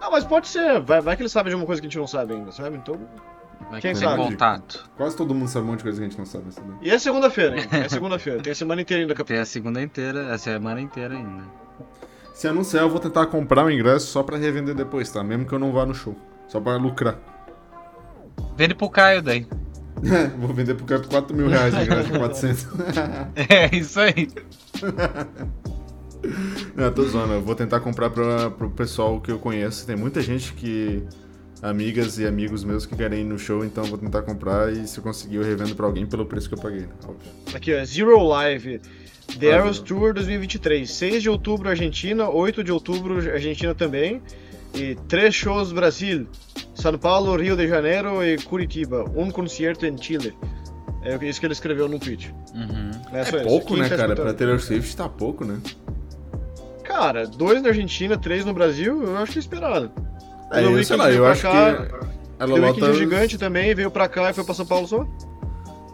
Ah, 0.00 0.10
mas 0.10 0.24
pode 0.24 0.48
ser. 0.48 0.80
Vai, 0.80 1.00
vai 1.00 1.16
que 1.16 1.22
ele 1.22 1.28
sabe 1.28 1.50
de 1.50 1.56
uma 1.56 1.64
coisa 1.64 1.80
que 1.80 1.86
a 1.86 1.90
gente 1.90 1.98
não 1.98 2.06
sabe 2.06 2.34
ainda, 2.34 2.52
sabe? 2.52 2.76
Então. 2.76 2.98
Vai 3.70 3.80
Quem 3.80 3.94
ter 3.94 4.00
sabe? 4.00 4.22
contato. 4.22 4.90
Quase 4.96 5.16
todo 5.16 5.34
mundo 5.34 5.48
sabe 5.48 5.64
um 5.64 5.68
monte 5.70 5.78
de 5.78 5.84
coisa 5.84 5.98
que 5.98 6.04
a 6.04 6.08
gente 6.08 6.18
não 6.18 6.26
sabe. 6.26 6.52
Sabe? 6.52 6.68
E 6.82 6.90
é 6.90 6.98
segunda-feira, 6.98 7.56
hein? 7.58 7.66
É 7.72 7.88
segunda-feira. 7.88 8.42
Tem 8.42 8.52
a 8.52 8.54
semana 8.54 8.82
inteira 8.82 9.02
ainda, 9.02 9.14
capitão. 9.14 9.34
Tem 9.36 9.42
a 9.42 9.46
segunda 9.46 9.80
inteira, 9.80 10.34
a 10.34 10.36
semana 10.38 10.80
inteira 10.80 11.14
ainda. 11.14 11.44
Se 12.34 12.46
anunciar, 12.48 12.82
eu 12.82 12.90
vou 12.90 12.98
tentar 13.00 13.26
comprar 13.26 13.64
o 13.64 13.70
ingresso 13.70 14.08
só 14.08 14.22
pra 14.22 14.36
revender 14.36 14.74
depois, 14.74 15.10
tá? 15.10 15.22
Mesmo 15.22 15.46
que 15.46 15.52
eu 15.54 15.58
não 15.58 15.72
vá 15.72 15.86
no 15.86 15.94
show. 15.94 16.14
Só 16.48 16.60
pra 16.60 16.76
lucrar. 16.76 17.16
Vende 18.56 18.74
pro 18.74 18.88
Caio 18.88 19.22
daí. 19.22 19.46
vou 20.38 20.52
vender 20.52 20.74
pro 20.74 20.84
cara 20.84 21.00
por 21.00 21.08
4 21.08 21.36
mil 21.36 21.48
reais 21.48 21.74
o 21.74 21.80
ingresso 21.80 22.12
de 22.12 22.18
400. 22.18 22.66
É, 23.48 23.74
isso 23.76 23.98
aí. 24.00 24.28
Não, 26.74 26.92
tô 26.92 27.04
zoando. 27.04 27.34
Eu 27.34 27.42
vou 27.42 27.54
tentar 27.54 27.80
comprar 27.80 28.10
pra, 28.10 28.50
pro 28.50 28.70
pessoal 28.70 29.20
que 29.20 29.30
eu 29.30 29.38
conheço. 29.38 29.86
Tem 29.86 29.96
muita 29.96 30.20
gente 30.22 30.52
que. 30.54 31.02
Amigas 31.62 32.18
e 32.18 32.26
amigos 32.26 32.62
meus 32.62 32.84
que 32.84 32.94
querem 32.94 33.22
ir 33.22 33.24
no 33.24 33.38
show, 33.38 33.64
então 33.64 33.84
vou 33.84 33.96
tentar 33.96 34.20
comprar 34.20 34.70
e 34.70 34.86
se 34.86 34.98
eu 34.98 35.02
conseguir 35.02 35.36
eu 35.36 35.42
revendo 35.42 35.74
pra 35.74 35.86
alguém 35.86 36.04
pelo 36.04 36.26
preço 36.26 36.46
que 36.46 36.54
eu 36.54 36.58
paguei, 36.58 36.80
né? 36.80 36.88
óbvio. 37.02 37.32
Aqui, 37.54 37.74
ó. 37.74 37.82
Zero 37.86 38.22
Live. 38.22 38.80
The 39.38 39.54
Ah, 39.54 39.72
Zero. 39.72 39.80
Tour 39.82 40.12
2023. 40.12 40.90
6 40.90 41.22
de 41.22 41.30
outubro, 41.30 41.70
Argentina. 41.70 42.28
8 42.28 42.62
de 42.62 42.70
outubro, 42.70 43.16
Argentina 43.16 43.74
também. 43.74 44.20
E 44.74 44.94
três 45.08 45.34
shows 45.34 45.72
Brasil. 45.72 46.26
São 46.74 46.98
Paulo, 46.98 47.36
Rio 47.36 47.56
de 47.56 47.68
Janeiro 47.68 48.22
e 48.24 48.36
Curitiba. 48.38 49.04
Um 49.14 49.30
concerto 49.30 49.86
em 49.86 49.96
Chile. 50.00 50.36
É 51.02 51.14
isso 51.26 51.38
que 51.38 51.46
ele 51.46 51.52
escreveu 51.52 51.88
no 51.88 51.98
tweet. 51.98 52.34
Uhum. 52.54 52.90
É, 53.12 53.24
só 53.24 53.36
É 53.36 53.42
pouco, 53.42 53.76
né, 53.76 53.84
tá 53.88 53.90
cara? 53.96 54.02
escutando? 54.12 54.24
Pra 54.24 54.34
Taylor 54.34 54.58
Swift 54.60 54.96
tá 54.96 55.08
pouco, 55.08 55.44
né? 55.44 55.58
Cara, 56.82 57.26
dois 57.26 57.62
na 57.62 57.68
Argentina, 57.68 58.16
três 58.16 58.44
no 58.44 58.52
Brasil, 58.54 59.02
eu 59.02 59.16
acho 59.18 59.32
que 59.32 59.38
é 59.38 59.40
esperado. 59.40 59.90
É, 60.52 60.64
eu, 60.64 60.82
sei 60.84 60.96
lá, 60.96 61.10
eu 61.10 61.26
acho 61.26 61.42
cá, 61.42 61.74
que. 61.74 61.94
Ela 62.38 62.54
The 62.54 62.60
Weeknd 62.60 62.80
lota. 62.80 62.86
é 62.86 62.94
gigante 62.94 63.38
também, 63.38 63.74
veio 63.74 63.90
pra 63.90 64.08
cá 64.08 64.30
e 64.30 64.32
foi 64.34 64.44
pra 64.44 64.54
São 64.54 64.66
Paulo 64.66 64.86
só. 64.86 65.06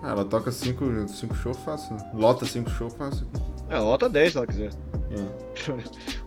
Ah, 0.03 0.11
ela 0.11 0.25
toca 0.25 0.51
5 0.51 0.85
cinco, 0.85 1.09
cinco 1.09 1.35
shows 1.35 1.59
fácil, 1.59 1.95
né? 1.97 2.11
Lota 2.15 2.47
5 2.47 2.71
shows 2.71 2.95
fácil. 2.95 3.27
É, 3.69 3.79
lota 3.79 4.09
10 4.09 4.33
se 4.33 4.39
ela 4.39 4.47
quiser. 4.47 4.71
É. 5.11 5.73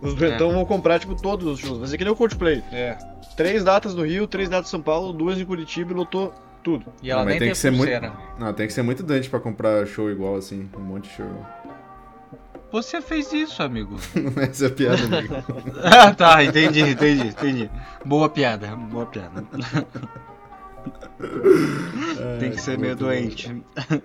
Os 0.00 0.14
Bretão 0.14 0.52
vão 0.52 0.64
comprar, 0.64 0.98
tipo, 0.98 1.14
todos 1.20 1.46
os 1.46 1.58
shows. 1.58 1.78
Vai 1.78 1.88
ser 1.88 1.98
que 1.98 2.04
nem 2.04 2.12
o 2.12 2.16
Coldplay. 2.16 2.62
É. 2.72 2.96
Três 3.36 3.64
datas 3.64 3.94
no 3.94 4.04
Rio, 4.06 4.26
três 4.26 4.48
datas 4.48 4.68
em 4.68 4.70
São 4.70 4.80
Paulo, 4.82 5.12
duas 5.12 5.38
em 5.40 5.44
Curitiba 5.44 5.92
e 5.92 5.94
lotou 5.94 6.32
tudo. 6.62 6.86
E 7.02 7.10
ela 7.10 7.20
Não, 7.20 7.24
mas 7.26 7.32
nem 7.32 7.38
tem 7.40 7.46
tem, 7.48 7.52
que 7.52 7.58
ser 7.58 7.70
muito- 7.70 7.90
pulseira. 7.90 8.12
Não, 8.38 8.52
tem 8.52 8.66
que 8.66 8.72
ser 8.72 8.82
muito 8.82 9.02
dante 9.02 9.28
pra 9.28 9.40
comprar 9.40 9.86
show 9.86 10.10
igual 10.10 10.36
assim, 10.36 10.68
um 10.76 10.80
monte 10.80 11.08
de 11.08 11.16
show. 11.16 11.46
Você 12.70 13.00
fez 13.00 13.32
isso, 13.32 13.62
amigo. 13.62 13.96
Essa 14.40 14.64
é 14.66 14.68
a 14.68 14.70
piada, 14.70 15.02
amigo. 15.04 15.34
ah, 15.84 16.12
tá, 16.14 16.42
entendi, 16.44 16.80
entendi, 16.80 17.28
entendi. 17.28 17.70
Boa 18.04 18.28
piada, 18.28 18.74
boa 18.76 19.06
piada. 19.06 19.44
Tem 22.40 22.50
que 22.50 22.60
ser 22.60 22.78
meio 22.78 22.96
doente. 22.96 23.62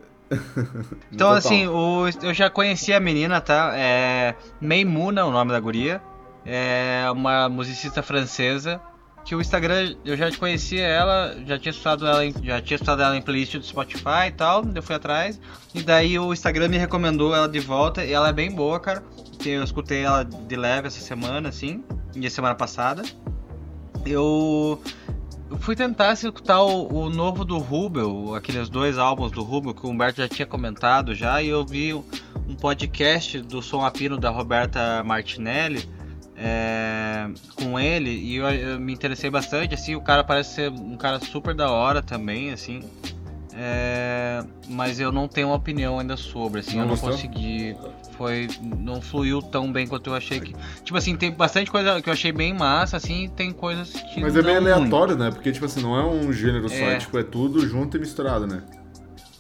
Então, 1.12 1.32
assim, 1.32 1.66
o- 1.66 2.06
eu 2.22 2.34
já 2.36 2.52
conheci 2.52 2.94
a 2.94 3.00
menina, 3.00 3.42
tá? 3.42 3.72
É 3.74 4.36
Meimuna, 4.62 5.26
o 5.26 5.32
nome 5.32 5.52
da 5.52 5.60
guria. 5.60 6.00
É 6.46 7.08
uma 7.12 7.50
musicista 7.50 8.04
francesa. 8.04 8.80
Que 9.26 9.34
o 9.34 9.42
Instagram, 9.42 9.96
eu 10.06 10.16
já 10.16 10.32
conhecia 10.38 10.86
ela, 10.86 11.36
já 11.48 11.58
tinha 11.58 11.72
estudado 11.72 12.06
ela, 12.06 12.24
em, 12.24 12.32
já 12.44 12.62
tinha 12.62 12.76
estudado 12.76 13.02
ela 13.02 13.18
em 13.18 13.24
playlist 13.24 13.56
do 13.58 13.64
Spotify 13.66 14.28
e 14.28 14.32
tal, 14.32 14.64
eu 14.76 14.84
fui 14.84 14.96
atrás. 14.96 15.40
E 15.74 15.82
daí 15.82 16.20
o 16.20 16.32
Instagram 16.32 16.68
me 16.68 16.78
recomendou 16.78 17.34
ela 17.36 17.50
de 17.50 17.60
volta 17.60 18.06
e 18.06 18.14
ela 18.14 18.30
é 18.30 18.34
bem 18.34 18.52
boa, 18.52 18.80
cara. 18.80 19.04
Eu 19.44 19.64
escutei 19.64 20.04
ela 20.04 20.24
de 20.24 20.56
leve 20.56 20.86
essa 20.90 21.00
semana, 21.02 21.50
assim, 21.50 21.84
e 22.16 22.28
a 22.28 22.30
semana 22.30 22.54
passada. 22.54 23.02
Eu 24.06 24.80
eu 25.50 25.58
fui 25.58 25.76
tentar 25.76 26.14
escutar 26.14 26.62
o, 26.62 26.88
o 26.94 27.10
novo 27.10 27.44
do 27.44 27.58
Rubel, 27.58 28.36
aqueles 28.36 28.70
dois 28.70 28.98
álbuns 28.98 29.32
do 29.32 29.42
Rubel 29.42 29.74
que 29.74 29.86
o 29.86 29.90
Humberto 29.90 30.22
já 30.22 30.28
tinha 30.28 30.46
comentado 30.46 31.16
já, 31.16 31.42
e 31.42 31.50
eu 31.50 31.66
vi 31.66 31.94
um 31.94 32.56
podcast 32.60 33.42
do 33.42 33.62
Som 33.62 33.84
Apino 33.84 34.18
da 34.18 34.30
Roberta 34.30 35.04
Martinelli 35.04 35.90
é, 36.36 37.28
com 37.56 37.80
ele 37.80 38.12
e 38.12 38.36
eu, 38.36 38.50
eu 38.50 38.80
me 38.80 38.94
interessei 38.94 39.30
bastante, 39.30 39.74
assim, 39.74 39.96
o 39.96 40.02
cara 40.02 40.24
parece 40.24 40.56
ser 40.56 40.72
um 40.72 40.96
cara 40.96 41.20
super 41.20 41.54
da 41.54 41.70
hora 41.70 42.02
também, 42.02 42.52
assim. 42.52 42.84
É, 43.62 44.42
mas 44.70 45.02
eu 45.02 45.12
não 45.12 45.28
tenho 45.28 45.48
uma 45.48 45.56
opinião 45.58 46.00
ainda 46.00 46.16
sobre, 46.16 46.62
assim, 46.62 46.76
Não 46.78 46.84
eu 46.84 46.86
não 46.86 46.90
gostou? 46.92 47.12
consegui. 47.12 47.76
Foi. 48.18 48.48
não 48.62 49.02
fluiu 49.02 49.42
tão 49.42 49.70
bem 49.70 49.86
quanto 49.86 50.10
eu 50.10 50.16
achei 50.16 50.40
que. 50.40 50.56
Tipo 50.82 50.98
assim, 50.98 51.18
tem 51.18 51.30
bastante 51.32 51.70
coisa 51.70 52.02
que 52.02 52.08
eu 52.08 52.14
achei 52.14 52.32
bem 52.32 52.54
massa, 52.54 52.96
assim, 52.96 53.26
e 53.26 53.30
tem 53.30 53.52
coisas 53.52 53.92
que. 53.92 54.22
Mas 54.22 54.34
é 54.34 54.42
bem 54.42 54.56
não 54.56 54.62
muito. 54.62 54.76
aleatório, 54.76 55.18
né? 55.18 55.30
Porque, 55.30 55.52
tipo 55.52 55.66
assim, 55.66 55.82
não 55.82 55.94
é 55.98 56.06
um 56.06 56.32
gênero 56.32 56.70
só, 56.70 56.76
É. 56.76 56.94
é, 56.94 56.98
tipo, 57.00 57.20
é 57.20 57.24
tudo 57.24 57.68
junto 57.68 57.98
e 57.98 58.00
misturado, 58.00 58.48
né? 58.48 58.64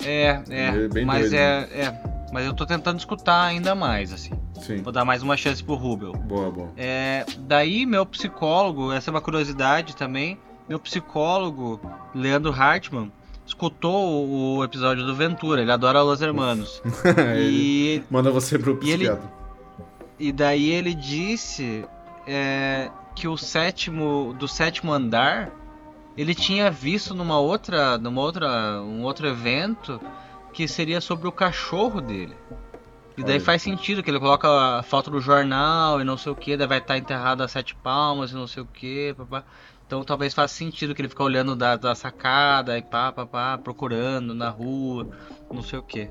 É, 0.03 0.41
é. 0.49 0.65
É 0.99 1.05
mas 1.05 1.29
doido, 1.29 1.35
é, 1.35 1.59
é. 1.71 2.03
Mas 2.33 2.45
eu 2.45 2.53
tô 2.53 2.65
tentando 2.65 2.99
escutar 2.99 3.43
ainda 3.45 3.73
mais, 3.73 4.11
assim. 4.11 4.31
Sim. 4.61 4.81
Vou 4.81 4.91
dar 4.91 5.05
mais 5.05 5.23
uma 5.23 5.37
chance 5.37 5.63
pro 5.63 5.75
Rubel. 5.75 6.11
Boa, 6.11 6.51
boa. 6.51 6.69
É, 6.77 7.25
daí, 7.47 7.85
meu 7.85 8.05
psicólogo, 8.05 8.91
essa 8.91 9.09
é 9.09 9.11
uma 9.11 9.21
curiosidade 9.21 9.95
também. 9.95 10.37
Meu 10.67 10.77
psicólogo, 10.79 11.79
Leandro 12.13 12.51
Hartmann, 12.53 13.11
escutou 13.49 14.27
o, 14.27 14.63
episódio 14.63 15.05
do 15.05 15.15
Ventura. 15.15 15.61
Ele 15.61 15.71
adora 15.71 16.01
Los 16.01 16.21
Hermanos. 16.21 16.81
E, 17.37 18.03
Manda 18.09 18.31
você 18.31 18.57
pro 18.57 18.73
E 18.73 18.77
psiquiatra. 18.77 19.31
e 20.19 20.31
daí 20.31 20.69
ele 20.69 20.93
disse 20.93 21.83
é, 22.27 22.89
que 23.15 23.27
o 23.27 23.35
sétimo 23.37 24.35
do 24.37 24.47
sétimo 24.47 24.93
andar 24.93 25.51
ele 26.17 26.35
tinha 26.35 26.69
visto 26.69 27.13
numa 27.13 27.39
outra 27.39 27.97
numa 27.97 28.21
outra 28.21 28.81
um 28.81 29.03
outro 29.03 29.27
evento 29.27 29.99
que 30.51 30.67
seria 30.67 30.99
sobre 30.99 31.27
o 31.27 31.31
cachorro 31.31 32.01
dele 32.01 32.35
e 33.17 33.23
daí 33.23 33.35
Olha. 33.35 33.45
faz 33.45 33.61
sentido 33.61 34.03
que 34.03 34.09
ele 34.09 34.19
coloca 34.19 34.47
a 34.79 34.83
foto 34.83 35.09
do 35.09 35.21
jornal 35.21 36.01
e 36.01 36.03
não 36.03 36.17
sei 36.17 36.31
o 36.31 36.35
que 36.35 36.57
daí 36.57 36.67
vai 36.67 36.79
estar 36.79 36.97
enterrado 36.97 37.41
a 37.41 37.47
sete 37.47 37.73
palmas 37.75 38.31
e 38.31 38.35
não 38.35 38.47
sei 38.47 38.63
o 38.63 38.65
que 38.65 39.15
então 39.89 40.03
talvez 40.03 40.35
faça 40.35 40.53
sentido 40.53 40.93
que 40.93 41.01
ele 41.01 41.09
fica 41.09 41.23
olhando 41.23 41.55
da, 41.55 41.75
da 41.75 41.95
sacada 41.95 42.77
e 42.77 42.81
pá, 42.83 43.11
pá, 43.11 43.25
pá, 43.25 43.57
procurando 43.57 44.35
na 44.35 44.47
rua 44.47 45.09
não 45.51 45.63
sei 45.63 45.79
o 45.79 45.81
que 45.81 46.07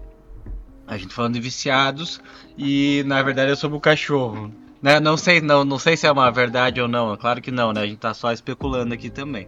a 0.84 0.98
gente 0.98 1.14
falando 1.14 1.34
de 1.34 1.40
viciados 1.40 2.20
e 2.58 3.04
na 3.06 3.22
verdade 3.22 3.52
é 3.52 3.54
sobre 3.54 3.76
o 3.76 3.80
cachorro. 3.80 4.52
Né? 4.82 4.98
Não 4.98 5.16
sei, 5.16 5.40
não, 5.40 5.64
não 5.64 5.78
sei 5.78 5.96
se 5.96 6.08
é 6.08 6.10
uma 6.10 6.28
verdade 6.28 6.80
ou 6.80 6.88
não. 6.88 7.12
é 7.12 7.16
Claro 7.16 7.40
que 7.40 7.52
não, 7.52 7.72
né? 7.72 7.82
A 7.82 7.86
gente 7.86 7.98
tá 7.98 8.12
só 8.12 8.32
especulando 8.32 8.94
aqui 8.94 9.10
também. 9.10 9.46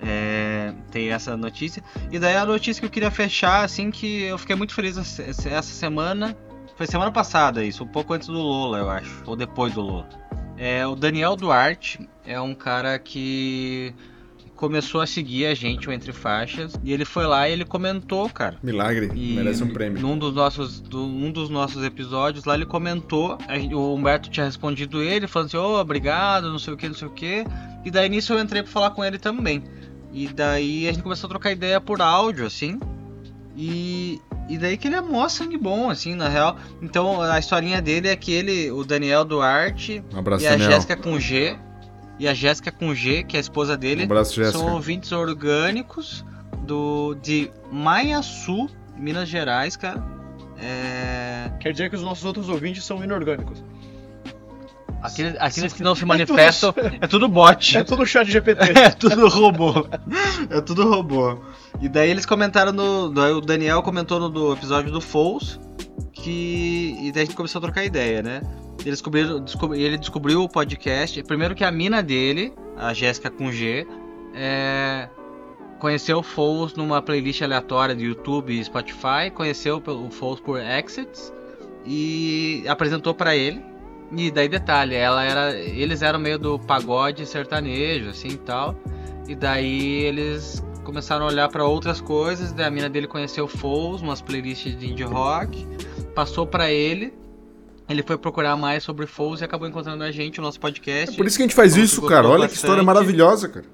É, 0.00 0.72
tem 0.90 1.12
essa 1.12 1.36
notícia. 1.36 1.82
E 2.10 2.18
daí 2.18 2.34
a 2.36 2.46
notícia 2.46 2.80
que 2.80 2.86
eu 2.86 2.90
queria 2.90 3.10
fechar, 3.10 3.64
assim, 3.64 3.90
que 3.90 4.22
eu 4.22 4.38
fiquei 4.38 4.56
muito 4.56 4.74
feliz 4.74 4.96
essa 4.96 5.62
semana. 5.62 6.36
Foi 6.76 6.86
semana 6.86 7.12
passada 7.12 7.64
isso, 7.64 7.84
um 7.84 7.88
pouco 7.88 8.14
antes 8.14 8.26
do 8.26 8.40
Lola, 8.40 8.78
eu 8.78 8.90
acho. 8.90 9.22
Ou 9.26 9.36
depois 9.36 9.74
do 9.74 9.80
Lola. 9.80 10.08
É, 10.62 10.86
o 10.86 10.94
Daniel 10.94 11.36
Duarte 11.36 12.06
é 12.26 12.38
um 12.38 12.54
cara 12.54 12.98
que 12.98 13.94
começou 14.54 15.00
a 15.00 15.06
seguir 15.06 15.46
a 15.46 15.54
gente 15.54 15.88
o 15.88 15.92
Entre 15.92 16.12
Faixas. 16.12 16.74
E 16.84 16.92
ele 16.92 17.06
foi 17.06 17.24
lá 17.26 17.48
e 17.48 17.52
ele 17.52 17.64
comentou, 17.64 18.28
cara. 18.28 18.58
Milagre, 18.62 19.10
E 19.14 19.32
merece 19.36 19.64
um 19.64 19.72
prêmio. 19.72 20.02
Num 20.02 20.18
dos 20.18 20.34
nossos, 20.34 20.78
do- 20.82 21.02
um 21.02 21.32
dos 21.32 21.48
nossos 21.48 21.82
episódios 21.82 22.44
lá 22.44 22.56
ele 22.56 22.66
comentou, 22.66 23.38
a 23.48 23.56
o 23.74 23.94
Humberto 23.94 24.28
tinha 24.28 24.44
respondido 24.44 25.02
ele, 25.02 25.26
falando 25.26 25.46
assim, 25.48 25.56
ô, 25.56 25.80
obrigado, 25.80 26.50
não 26.50 26.58
sei 26.58 26.74
o 26.74 26.76
que, 26.76 26.88
não 26.88 26.94
sei 26.94 27.08
o 27.08 27.10
que. 27.10 27.42
E 27.82 27.90
daí 27.90 28.10
nisso 28.10 28.34
eu 28.34 28.38
entrei 28.38 28.62
pra 28.62 28.70
falar 28.70 28.90
com 28.90 29.02
ele 29.02 29.18
também. 29.18 29.64
E 30.12 30.28
daí 30.28 30.86
a 30.86 30.92
gente 30.92 31.02
começou 31.02 31.26
a 31.26 31.30
trocar 31.30 31.52
ideia 31.52 31.80
por 31.80 32.02
áudio, 32.02 32.44
assim. 32.44 32.78
E, 33.56 34.20
e 34.50 34.58
daí 34.58 34.76
que 34.76 34.88
ele 34.88 34.96
é 34.96 35.00
mó 35.00 35.28
sangue 35.28 35.56
bom, 35.56 35.88
assim, 35.88 36.14
na 36.14 36.28
real. 36.28 36.56
Então 36.82 37.22
a 37.22 37.38
historinha 37.38 37.80
dele 37.80 38.08
é 38.08 38.16
que 38.16 38.32
ele, 38.32 38.70
o 38.70 38.84
Daniel 38.84 39.24
Duarte 39.24 40.02
Um 40.12 40.18
abraço, 40.18 40.44
e 40.44 40.46
a 40.48 40.50
Daniel. 40.50 40.70
Jéssica 40.72 40.96
com 40.96 41.18
G, 41.18 41.56
e 42.18 42.28
a 42.28 42.34
Jéssica 42.34 42.70
com 42.72 42.94
G, 42.94 43.22
que 43.22 43.36
é 43.36 43.38
a 43.38 43.40
esposa 43.40 43.74
Um 43.74 43.78
dele, 43.78 44.02
abraço, 44.04 44.34
Jéssica. 44.34 44.58
são 44.58 44.74
ouvintes 44.74 45.12
orgânicos 45.12 46.24
do 46.66 47.14
de 47.22 47.50
Maiaçu, 47.72 48.68
Minas 48.96 49.28
Gerais, 49.28 49.76
cara. 49.76 50.04
É... 50.62 51.50
Quer 51.60 51.72
dizer 51.72 51.88
que 51.88 51.96
os 51.96 52.02
nossos 52.02 52.24
outros 52.24 52.48
ouvintes 52.48 52.84
são 52.84 53.02
inorgânicos. 53.02 53.64
Aqueles, 55.02 55.34
aqueles 55.38 55.72
que 55.72 55.82
não 55.82 55.94
se 55.94 56.04
manifestam 56.04 56.74
é 57.00 57.06
tudo 57.06 57.26
bot. 57.28 57.78
É 57.78 57.82
tudo 57.84 58.04
chat 58.06 58.30
GPT. 58.30 58.72
É 58.78 58.90
tudo 58.90 59.28
robô. 59.28 59.86
É 60.50 60.60
tudo 60.60 60.88
robô. 60.88 61.38
E 61.80 61.88
daí 61.88 62.10
eles 62.10 62.26
comentaram 62.26 62.72
no. 62.72 63.06
O 63.36 63.40
Daniel 63.40 63.82
comentou 63.82 64.20
no 64.20 64.28
do 64.28 64.52
episódio 64.52 64.90
do 64.92 65.00
Fouls. 65.00 65.58
Que. 66.12 66.96
E 67.02 67.12
daí 67.12 67.22
a 67.22 67.26
gente 67.26 67.36
começou 67.36 67.58
a 67.60 67.62
trocar 67.62 67.84
ideia, 67.84 68.22
né? 68.22 68.42
Eles 68.80 68.92
descobriram, 68.94 69.40
descob- 69.40 69.74
ele 69.76 69.96
descobriu 69.98 70.42
o 70.42 70.48
podcast. 70.48 71.22
Primeiro 71.22 71.54
que 71.54 71.64
a 71.64 71.70
mina 71.70 72.02
dele, 72.02 72.52
a 72.76 72.92
Jéssica 72.94 73.30
com 73.30 73.50
G, 73.52 73.86
é, 74.34 75.08
conheceu 75.78 76.18
o 76.18 76.22
Foles 76.22 76.74
numa 76.74 77.00
playlist 77.02 77.42
aleatória 77.42 77.94
do 77.94 78.02
YouTube 78.02 78.58
e 78.58 78.62
Spotify, 78.64 79.30
conheceu 79.34 79.82
o 79.86 80.10
Foles 80.10 80.40
por 80.40 80.58
Exits 80.60 81.32
e 81.86 82.64
apresentou 82.68 83.14
pra 83.14 83.34
ele. 83.36 83.62
E 84.12 84.30
daí 84.30 84.48
detalhe, 84.48 84.94
ela 84.94 85.22
era, 85.22 85.54
eles 85.56 86.02
eram 86.02 86.18
meio 86.18 86.38
do 86.38 86.58
pagode 86.58 87.24
sertanejo 87.26 88.10
assim 88.10 88.28
e 88.28 88.36
tal. 88.36 88.76
E 89.28 89.34
daí 89.34 90.02
eles 90.02 90.62
começaram 90.82 91.24
a 91.24 91.28
olhar 91.28 91.48
pra 91.48 91.64
outras 91.64 92.00
coisas, 92.00 92.52
daí 92.52 92.66
a 92.66 92.70
mina 92.70 92.88
dele 92.88 93.06
conheceu 93.06 93.44
o 93.44 93.48
Foles, 93.48 94.02
umas 94.02 94.20
playlists 94.20 94.76
de 94.76 94.90
indie 94.90 95.04
rock, 95.04 95.66
passou 96.14 96.46
pra 96.46 96.70
ele. 96.70 97.14
Ele 97.88 98.02
foi 98.02 98.16
procurar 98.16 98.56
mais 98.56 98.82
sobre 98.82 99.06
Foles 99.06 99.40
e 99.40 99.44
acabou 99.44 99.68
encontrando 99.68 100.02
a 100.04 100.10
gente, 100.10 100.38
o 100.38 100.42
nosso 100.42 100.58
podcast. 100.60 101.14
É 101.14 101.16
por 101.16 101.26
isso 101.26 101.36
que 101.36 101.42
a 101.42 101.46
gente 101.46 101.54
faz 101.56 101.76
isso, 101.76 102.02
cara. 102.02 102.28
Olha 102.28 102.48
que 102.48 102.54
história 102.54 102.82
bastante. 102.82 102.86
maravilhosa, 102.86 103.48
cara. 103.48 103.66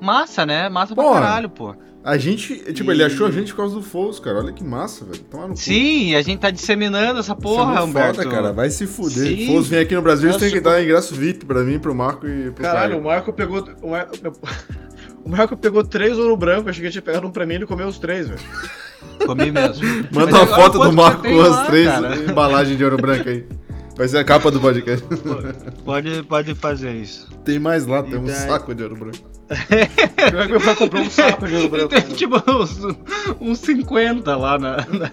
Massa, 0.00 0.44
né? 0.44 0.68
Massa 0.68 0.94
pra 0.94 1.04
Porra. 1.04 1.20
caralho, 1.20 1.48
pô. 1.48 1.74
A 2.02 2.18
gente, 2.18 2.56
tipo, 2.74 2.90
E- 2.90 2.94
ele 2.96 3.02
achou 3.02 3.26
a 3.26 3.30
gente 3.30 3.50
por 3.52 3.58
causa 3.58 3.74
do 3.76 3.82
Foles, 3.82 4.18
cara. 4.20 4.36
Olha 4.38 4.52
que 4.52 4.62
massa, 4.62 5.06
velho. 5.06 5.18
Toma 5.30 5.44
no 5.48 5.54
cu. 5.54 5.60
Sim, 5.60 6.14
a 6.14 6.20
gente 6.20 6.38
tá 6.38 6.50
disseminando 6.50 7.18
essa 7.20 7.32
Isso 7.32 7.32
é 7.32 7.34
porra, 7.42 7.66
muito 7.76 7.84
Humberto. 7.84 8.16
foda, 8.22 8.28
cara. 8.30 8.52
Vai 8.52 8.68
se 8.68 8.86
fuder. 8.86 9.26
Sim. 9.26 9.46
Foles 9.46 9.68
vem 9.68 9.78
aqui 9.80 9.94
no 9.94 10.02
Brasil, 10.02 10.26
Nossa, 10.26 10.38
você 10.40 10.44
tem 10.46 10.54
que 10.54 10.60
dar 10.60 10.82
ingresso 10.82 11.14
VIP 11.14 11.46
pra 11.46 11.62
mim, 11.62 11.78
pro 11.78 11.94
Marco 11.94 12.26
e 12.28 12.50
pro 12.50 12.62
Caralho, 12.62 12.90
Caio. 12.90 13.00
o 13.00 13.04
Marco 13.04 13.32
pegou. 13.32 13.64
O 13.80 13.90
Marco, 13.90 14.12
o 15.24 15.28
Marco 15.30 15.56
pegou 15.56 15.82
três 15.82 16.18
ouro 16.18 16.36
branco, 16.36 16.68
achei 16.68 16.84
que 16.84 16.90
tinha 16.90 17.00
pegado 17.00 17.26
um 17.26 17.30
pra 17.30 17.46
mim 17.46 17.54
e 17.54 17.56
ele 17.56 17.66
comeu 17.66 17.86
os 17.88 17.98
três, 17.98 18.28
velho. 18.28 18.40
Comi 19.26 19.50
mesmo. 19.50 19.86
Manda 20.12 20.30
Mas 20.30 20.34
uma 20.34 20.46
foto 20.46 20.78
do 20.78 20.92
Marco 20.92 21.22
com 21.22 21.40
as 21.40 21.66
três 21.68 21.88
embalagens 22.28 22.76
de 22.76 22.84
ouro 22.84 22.98
branco 22.98 23.28
aí. 23.30 23.46
Vai 23.96 24.08
ser 24.08 24.18
a 24.18 24.24
capa 24.24 24.50
do 24.50 24.60
podcast. 24.60 25.06
Pode, 25.84 26.22
pode 26.24 26.54
fazer 26.54 26.92
isso. 26.94 27.28
Tem 27.44 27.58
mais 27.58 27.86
lá, 27.86 28.02
tem 28.02 28.14
E 28.14 28.16
um 28.16 28.24
daí? 28.24 28.34
saco 28.34 28.74
de 28.74 28.82
ouro 28.82 28.96
branco. 28.96 29.18
Pior 30.30 30.46
que 30.46 30.52
meu 30.52 30.60
pai 30.60 30.74
comprou 30.74 31.02
um 31.02 31.10
saco 31.10 31.46
de 31.46 31.54
ouro 31.54 31.68
branco. 31.68 31.88
Tem 31.90 32.00
tipo 32.00 32.42
uns, 32.50 32.78
uns 33.40 33.58
50 33.60 34.36
lá 34.36 34.58
na. 34.58 34.76
na... 34.78 35.10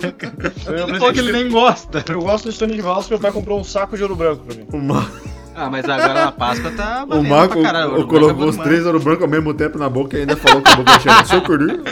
Eu, 0.77 0.87
falou 0.97 1.13
que 1.13 1.19
ele 1.19 1.31
nem 1.31 1.49
gosta. 1.49 2.03
eu 2.09 2.21
gosto 2.21 2.49
de 2.49 2.55
Stone 2.55 2.73
de 2.73 2.81
Valsa, 2.81 3.09
meu 3.09 3.19
pai 3.19 3.31
comprou 3.31 3.59
um 3.59 3.63
saco 3.63 3.95
de 3.95 4.01
ouro 4.03 4.15
branco 4.15 4.43
pra 4.45 4.55
mim. 4.55 4.65
O, 4.71 4.77
Mar... 4.79 5.11
Ah, 5.53 5.69
mas 5.69 5.83
agora 5.87 6.13
na 6.13 6.31
Páscoa 6.31 6.71
tá. 6.71 7.03
o 7.11 7.21
Marco 7.23 7.55
pra 7.55 7.63
caralho, 7.63 7.91
o- 7.91 7.95
ouro 7.97 8.07
colocou 8.07 8.45
é 8.45 8.49
os 8.49 8.57
três 8.57 8.85
ouro 8.85 8.99
branco 8.99 9.23
ao 9.23 9.29
mesmo 9.29 9.53
tempo 9.53 9.77
na 9.77 9.89
boca 9.89 10.17
e 10.17 10.21
ainda 10.21 10.35
falou 10.37 10.61
com 10.63 10.69
a 10.69 10.75
boca 10.77 10.99
cheia. 10.99 11.25
Seu 11.25 11.41
curu. 11.43 11.83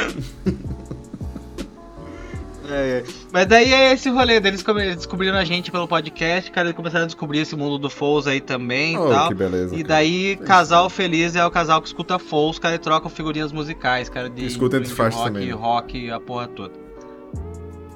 É, 2.69 2.99
é. 2.99 3.03
Mas 3.31 3.45
daí 3.47 3.73
é 3.73 3.93
esse 3.93 4.09
rolê 4.09 4.39
deles 4.39 4.63
descobriram 4.95 5.37
a 5.37 5.43
gente 5.43 5.71
pelo 5.71 5.87
podcast, 5.87 6.51
cara, 6.51 6.67
eles 6.67 6.75
começaram 6.75 7.03
a 7.03 7.07
descobrir 7.07 7.39
esse 7.39 7.55
mundo 7.55 7.77
do 7.79 7.89
Foles 7.89 8.27
aí 8.27 8.39
também 8.39 8.93
e 8.93 8.97
Oh, 8.97 9.09
tal. 9.09 9.27
que 9.29 9.33
beleza. 9.33 9.73
E 9.75 9.77
cara. 9.79 9.87
daí, 9.87 10.35
casal 10.37 10.89
feliz 10.89 11.35
é 11.35 11.45
o 11.45 11.49
casal 11.51 11.81
que 11.81 11.87
escuta 11.87 12.19
Foles, 12.19 12.59
cara, 12.59 12.75
e 12.75 12.79
troca 12.79 13.09
figurinhas 13.09 13.51
musicais, 13.51 14.07
cara, 14.09 14.29
de 14.29 14.45
Escuta 14.45 14.77
entre 14.77 14.89
de 14.89 14.95
faixas 14.95 15.19
rock, 15.19 15.33
também, 15.33 15.47
né? 15.47 15.53
rock, 15.53 16.11
a 16.11 16.19
porra 16.19 16.47
toda. 16.47 16.73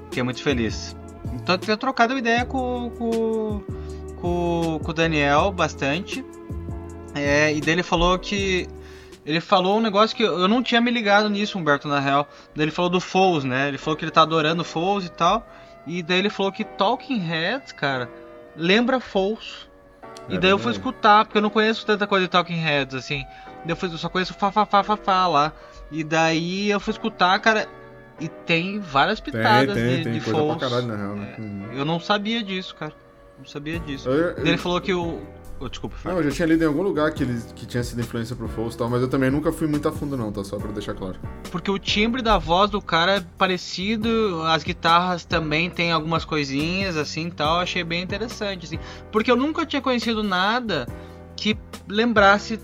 Fiquei 0.06 0.24
muito 0.24 0.42
feliz. 0.42 0.96
Então, 1.34 1.58
tenho 1.58 1.78
trocado 1.78 2.18
ideia 2.18 2.46
com, 2.46 2.92
com, 2.98 3.62
com, 4.22 4.80
com 4.84 4.92
o 4.92 4.94
Daniel 4.94 5.52
bastante. 5.52 6.24
É, 7.16 7.54
e 7.54 7.62
daí 7.62 7.74
ele 7.76 7.84
falou 7.84 8.18
que. 8.20 8.68
Ele 9.26 9.40
falou 9.40 9.78
um 9.78 9.82
negócio 9.82 10.16
que 10.16 10.24
eu 10.24 10.48
não 10.48 10.62
tinha 10.62 10.82
me 10.82 10.92
ligado 10.92 11.30
nisso, 11.30 11.58
Humberto, 11.58 11.88
na 11.88 12.00
real. 12.00 12.28
Daí 12.56 12.66
ele 12.66 12.72
falou 12.72 12.90
do 12.92 13.00
Foles, 13.00 13.44
né? 13.46 13.70
Ele 13.70 13.78
falou 13.78 13.96
que 13.98 14.04
ele 14.04 14.12
tá 14.12 14.22
adorando 14.24 14.64
Foles 14.64 15.06
e 15.06 15.12
tal. 15.12 15.48
E 15.88 16.04
daí 16.04 16.20
ele 16.20 16.30
falou 16.30 16.52
que 16.52 16.64
Talking 16.64 17.20
Heads, 17.20 17.72
cara, 17.72 18.10
lembra 18.56 19.00
Foles. 19.00 19.68
E 20.30 20.36
É 20.36 20.40
daí 20.40 20.50
eu 20.52 20.58
fui 20.60 20.72
escutar, 20.72 21.26
porque 21.26 21.38
eu 21.38 21.42
não 21.42 21.50
conheço 21.50 21.86
tanta 21.86 22.06
coisa 22.08 22.26
de 22.26 22.32
Talking 22.32 22.56
Heads, 22.60 22.96
assim. 22.96 23.26
Eu, 23.68 23.76
fui, 23.76 23.90
eu 23.90 23.98
só 23.98 24.10
conheço 24.10 24.34
Fá 24.34 24.52
lá. 25.28 25.54
E 25.92 26.04
daí 26.04 26.70
eu 26.70 26.80
fui 26.80 26.92
escutar, 26.92 27.38
cara, 27.40 27.68
e 28.20 28.28
tem 28.28 28.80
várias 28.80 29.20
Tem, 29.22 29.34
pitadas 29.34 29.76
tem, 29.76 29.98
de, 29.98 30.04
tem 30.04 30.14
de 30.14 30.22
coisa 30.22 30.40
Foles. 30.40 30.58
pra 30.58 30.70
caralho, 30.70 30.88
na 30.88 30.96
real, 30.96 31.16
né? 31.16 31.36
Uhum. 31.38 31.70
Eu 31.74 31.86
não 31.86 32.00
sabia 32.00 32.44
disso, 32.44 32.76
cara. 32.76 32.94
Não 33.38 33.46
sabia 33.46 33.80
disso. 33.80 34.10
Eu- 34.10 34.32
eu- 34.38 34.46
Ele 34.46 34.58
falou 34.58 34.80
que 34.82 34.94
o. 34.94 35.22
Oh, 35.60 35.70
desculpa, 35.70 35.96
Não, 36.04 36.18
eu 36.18 36.24
já 36.24 36.32
tinha 36.32 36.48
lido 36.48 36.64
em 36.64 36.68
algum 36.68 36.82
lugar 36.82 37.12
que, 37.14 37.24
ele, 37.24 37.40
que 37.56 37.66
tinha 37.66 37.82
sido 37.84 38.02
influência 38.02 38.36
pro 38.36 38.50
Foles 38.50 38.76
e 38.76 38.78
tal, 38.78 38.90
mas 38.90 39.02
eu 39.02 39.08
também 39.08 39.32
nunca 39.32 39.52
fui 39.52 39.66
muito 39.68 39.88
a 39.88 39.92
fundo 39.92 40.18
não, 40.18 40.32
tá? 40.32 40.44
Só 40.44 40.58
pra 40.58 40.72
deixar 40.72 40.94
claro. 40.94 41.16
Porque 41.52 41.72
o 41.72 41.80
timbre 41.80 42.22
da 42.22 42.38
voz 42.38 42.70
do 42.70 42.82
cara 42.82 43.18
é 43.18 43.24
parecido, 43.38 44.42
as 44.46 44.62
guitarras 44.64 45.24
também 45.24 45.70
tem 45.70 45.92
algumas 45.92 46.26
coisinhas 46.26 46.98
assim 46.98 47.28
e 47.28 47.32
tal, 47.32 47.60
achei 47.62 47.84
bem 47.84 48.04
interessante, 48.04 48.66
assim. 48.66 48.80
Porque 49.12 49.32
eu 49.32 49.36
nunca 49.38 49.66
tinha 49.66 49.82
conhecido 49.82 50.22
nada 50.22 50.86
que 51.38 51.58
lembrasse 51.88 52.60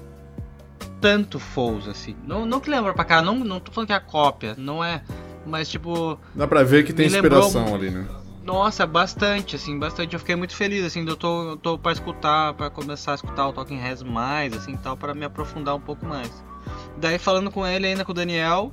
tanto 0.99 1.39
Foles, 1.39 1.87
assim. 1.87 2.15
Não, 2.25 2.45
não 2.45 2.59
que 2.59 2.69
lembra 2.69 2.93
pra 2.93 3.05
cá, 3.05 3.21
não, 3.21 3.35
não 3.35 3.59
tô 3.61 3.71
falando 3.71 3.87
que 3.87 3.93
é 3.93 3.97
a 3.97 4.01
cópia, 4.01 4.55
não 4.57 4.83
é. 4.83 5.01
Mas 5.45 5.69
tipo, 5.69 6.19
Dá 6.35 6.45
pra 6.47 6.63
ver 6.63 6.83
que 6.83 6.91
tem 6.91 7.07
Me 7.07 7.13
lembrou- 7.13 7.39
inspiração 7.45 7.73
ali, 7.73 7.89
né? 7.89 8.05
Nossa, 8.43 8.85
bastante, 8.87 9.55
assim, 9.55 9.77
bastante. 9.77 10.13
Eu 10.13 10.19
fiquei 10.19 10.35
muito 10.35 10.55
feliz, 10.55 10.83
assim, 10.85 11.05
eu 11.07 11.15
tô, 11.15 11.49
eu 11.51 11.57
tô 11.57 11.77
pra 11.77 11.91
escutar, 11.91 12.53
pra 12.53 12.69
começar 12.69 13.11
a 13.11 13.15
escutar 13.15 13.47
o 13.47 13.53
Talking 13.53 13.77
Heads 13.79 14.03
mais, 14.03 14.53
assim, 14.55 14.75
tal, 14.77 14.97
pra 14.97 15.13
me 15.13 15.25
aprofundar 15.25 15.75
um 15.75 15.79
pouco 15.81 16.05
mais. 16.05 16.43
Daí 16.97 17.17
falando 17.19 17.51
com 17.51 17.65
ele 17.65 17.87
ainda 17.87 18.03
com 18.03 18.11
o 18.11 18.15
Daniel, 18.15 18.71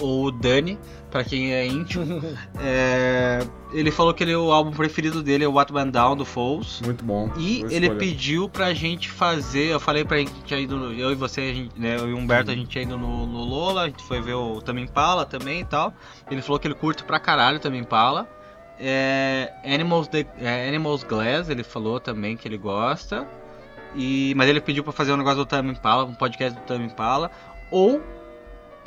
ou 0.00 0.26
o 0.26 0.30
Dani, 0.30 0.78
pra 1.10 1.22
quem 1.22 1.52
é 1.52 1.66
íntimo, 1.66 2.22
é, 2.58 3.40
ele 3.72 3.90
falou 3.90 4.14
que 4.14 4.24
ele, 4.24 4.34
o 4.34 4.50
álbum 4.50 4.70
preferido 4.70 5.22
dele 5.22 5.44
é 5.44 5.48
o 5.48 5.52
What 5.52 5.72
Went 5.72 5.90
Down 5.90 6.16
do 6.16 6.24
Foles. 6.24 6.80
Muito 6.82 7.04
bom. 7.04 7.30
E 7.36 7.60
ele 7.70 7.86
escolha. 7.86 7.98
pediu 7.98 8.48
pra 8.48 8.72
gente 8.72 9.10
fazer, 9.10 9.66
eu 9.72 9.78
falei 9.80 10.04
pra 10.04 10.16
que 10.24 10.42
tinha 10.44 10.58
ido, 10.58 10.76
no- 10.78 10.92
eu 10.94 11.12
e 11.12 11.14
você, 11.14 11.40
a 11.42 11.54
gente, 11.54 11.78
né, 11.78 11.96
eu 11.98 12.08
e 12.08 12.14
o 12.14 12.16
Humberto, 12.16 12.50
a 12.50 12.54
gente 12.54 12.68
tinha 12.68 12.82
ido 12.82 12.96
no, 12.96 13.26
no 13.26 13.44
Lola, 13.44 13.82
a 13.82 13.86
gente 13.88 14.02
foi 14.04 14.20
ver 14.22 14.34
o 14.34 14.60
Tame 14.62 14.80
Impala 14.82 15.26
também 15.26 15.60
e 15.60 15.64
tal. 15.64 15.92
Ele 16.30 16.40
falou 16.40 16.58
que 16.58 16.66
ele 16.66 16.74
curte 16.74 17.04
pra 17.04 17.20
caralho 17.20 17.58
o 17.58 17.60
Tame 17.60 17.76
Impala. 17.78 18.26
É, 18.80 19.52
Animals, 19.64 20.08
the, 20.08 20.26
é, 20.40 20.68
Animals 20.68 21.04
Glass, 21.04 21.48
ele 21.50 21.62
falou 21.62 22.00
também 22.00 22.36
que 22.36 22.48
ele 22.48 22.56
gosta. 22.56 23.26
E, 23.94 24.32
mas 24.36 24.48
ele 24.48 24.60
pediu 24.60 24.82
pra 24.84 24.92
fazer 24.92 25.12
um 25.12 25.16
negócio 25.16 25.38
do 25.38 25.46
Tame 25.46 25.70
Impala, 25.72 26.04
um 26.04 26.14
podcast 26.14 26.58
do 26.58 26.64
Tame 26.64 26.86
Impala. 26.86 27.30
Ou, 27.70 28.00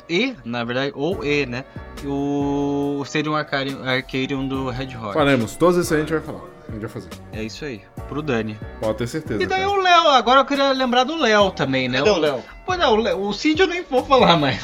e, 0.08 0.34
na 0.44 0.64
verdade, 0.64 0.92
ou 0.94 1.24
e, 1.24 1.46
né, 1.46 1.64
o 2.04 3.02
Stadium 3.04 3.34
Arcadium, 3.34 3.82
Arcadium 3.86 4.48
do 4.48 4.70
Red 4.70 4.96
Hot. 4.96 5.12
Faremos, 5.14 5.56
todos 5.56 5.76
esses 5.76 5.92
aí 5.92 5.98
a 5.98 6.00
gente 6.00 6.12
vai 6.12 6.22
falar. 6.22 6.40
A 6.68 6.72
gente 6.72 6.80
vai 6.80 6.90
fazer. 6.90 7.10
É 7.32 7.42
isso 7.42 7.64
aí, 7.64 7.82
pro 8.08 8.22
Dani. 8.22 8.58
Pode 8.80 8.96
ter 8.98 9.06
certeza. 9.06 9.42
E 9.42 9.46
daí 9.46 9.60
cara. 9.60 9.70
o 9.70 9.76
Léo, 9.82 10.08
agora 10.08 10.40
eu 10.40 10.44
queria 10.46 10.72
lembrar 10.72 11.04
do 11.04 11.16
Léo 11.16 11.50
também, 11.50 11.88
né? 11.88 11.98
Cadê 11.98 12.10
o 12.10 12.16
Léo? 12.18 12.42
Pô, 12.64 12.74
não, 12.76 12.94
o, 12.94 12.96
Léo- 12.96 13.20
o 13.28 13.32
Cid 13.34 13.60
eu 13.60 13.68
nem 13.68 13.82
vou 13.82 14.02
falar 14.04 14.36
mais. 14.38 14.60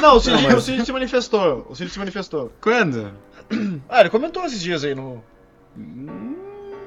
Não, 0.00 0.16
o 0.16 0.20
Cid, 0.20 0.36
Não, 0.36 0.42
mas- 0.42 0.54
o 0.54 0.60
Cid 0.60 0.84
se 0.84 0.92
manifestou. 0.92 1.66
O 1.68 1.74
Cid 1.74 1.90
se 1.90 1.98
manifestou. 1.98 2.52
Quando? 2.60 3.10
Ah, 3.88 4.00
ele 4.00 4.10
comentou 4.10 4.44
esses 4.44 4.60
dias 4.62 4.84
aí 4.84 4.94
no. 4.94 5.22
Hum, 5.76 6.36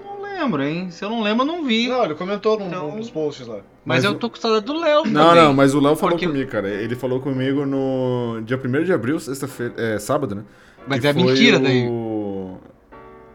Não 0.03 0.22
lembro, 0.22 0.61
hein? 0.63 0.89
Se 0.91 1.03
eu 1.03 1.09
não 1.09 1.22
lembro, 1.22 1.43
eu 1.43 1.47
não 1.47 1.63
vi. 1.66 1.88
Não, 1.88 2.03
ele 2.03 2.16
comentou 2.16 2.59
num, 2.59 2.68
Então- 2.68 3.01
posts 3.13 3.47
lá. 3.47 3.55
mas, 3.55 3.63
Mas 3.86 4.03
eu 4.03 4.11
o- 4.11 4.16
tô 4.16 4.30
com 4.30 4.36
saudade 4.36 4.66
do 4.66 4.78
Léo 4.80 5.05
Não, 5.05 5.30
também. 5.30 5.43
não, 5.43 5.53
mas 5.53 5.74
o 5.74 5.80
Léo 5.80 5.95
falou 5.95 6.16
Porque- 6.16 6.28
comigo, 6.28 6.49
cara. 6.51 6.68
Ele 6.70 6.95
falou 6.95 7.20
comigo 7.20 7.66
no 7.66 8.41
dia 8.43 8.57
1 8.57 8.84
de 8.84 8.91
abril, 8.93 9.20
sexta-feira, 9.20 9.74
é, 9.78 9.97
sábado, 9.99 10.36
né? 10.36 10.43
Mas 10.88 10.99
Que 10.99 11.07
é 11.07 11.13
foi 11.13 11.24
mentira 11.24 11.57
o... 11.57 11.61
daí. 11.61 11.88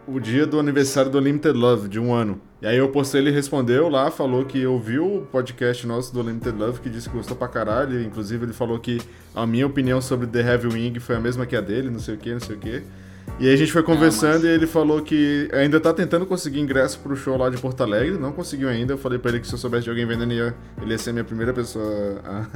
O 0.06 0.18
dia 0.18 0.44
do 0.44 0.58
aniversário 0.58 1.10
do 1.10 1.20
Limited 1.20 1.56
Love, 1.56 1.88
de 1.88 2.00
um 2.00 2.12
ano. 2.12 2.40
E 2.60 2.66
aí 2.66 2.76
eu 2.76 2.88
postei, 2.88 3.20
ele 3.20 3.30
respondeu 3.30 3.88
lá, 3.88 4.10
falou 4.10 4.44
que 4.44 4.66
ouviu 4.66 5.06
o 5.18 5.20
podcast 5.26 5.86
nosso 5.86 6.12
do 6.12 6.20
Limited 6.22 6.56
Love, 6.58 6.80
que 6.80 6.90
disse 6.90 7.08
que 7.08 7.16
gostou 7.16 7.36
pra 7.36 7.46
caralho. 7.46 8.02
Inclusive 8.02 8.44
ele 8.44 8.52
falou 8.52 8.78
que 8.78 9.00
a 9.34 9.46
minha 9.46 9.66
opinião 9.66 10.00
sobre 10.00 10.26
The 10.26 10.40
Heavy 10.40 10.66
Wing 10.68 10.98
foi 10.98 11.14
a 11.16 11.20
mesma 11.20 11.46
que 11.46 11.54
a 11.54 11.60
dele, 11.60 11.90
não 11.90 12.00
sei 12.00 12.14
o 12.16 12.18
que, 12.18 12.32
não 12.32 12.40
sei 12.40 12.56
o 12.56 12.58
que. 12.58 12.82
E 13.38 13.48
aí 13.48 13.54
a 13.54 13.56
gente 13.56 13.72
foi 13.72 13.82
conversando 13.82 14.34
mas- 14.34 14.44
e 14.44 14.48
ele 14.48 14.66
falou 14.66 15.00
que 15.00 15.48
ainda 15.52 15.80
tá 15.80 15.94
tentando 15.94 16.26
conseguir 16.26 16.60
ingresso 16.60 16.98
pro 16.98 17.16
show 17.16 17.38
lá 17.38 17.48
de 17.48 17.56
Porto 17.56 17.82
Alegre, 17.82 18.18
não 18.18 18.32
conseguiu 18.32 18.68
ainda. 18.68 18.92
Eu 18.92 18.98
falei 18.98 19.18
pra 19.18 19.30
ele 19.30 19.40
que 19.40 19.46
se 19.46 19.54
eu 19.54 19.58
soubesse 19.58 19.84
de 19.84 19.90
alguém 19.90 20.04
vendendo, 20.06 20.30
ele 20.32 20.40
ia, 20.40 20.54
ele 20.82 20.90
ia 20.92 20.98
ser 20.98 21.10
a 21.10 21.12
minha 21.14 21.24
primeira 21.24 21.52
pessoa 21.54 22.20
a, 22.22 22.46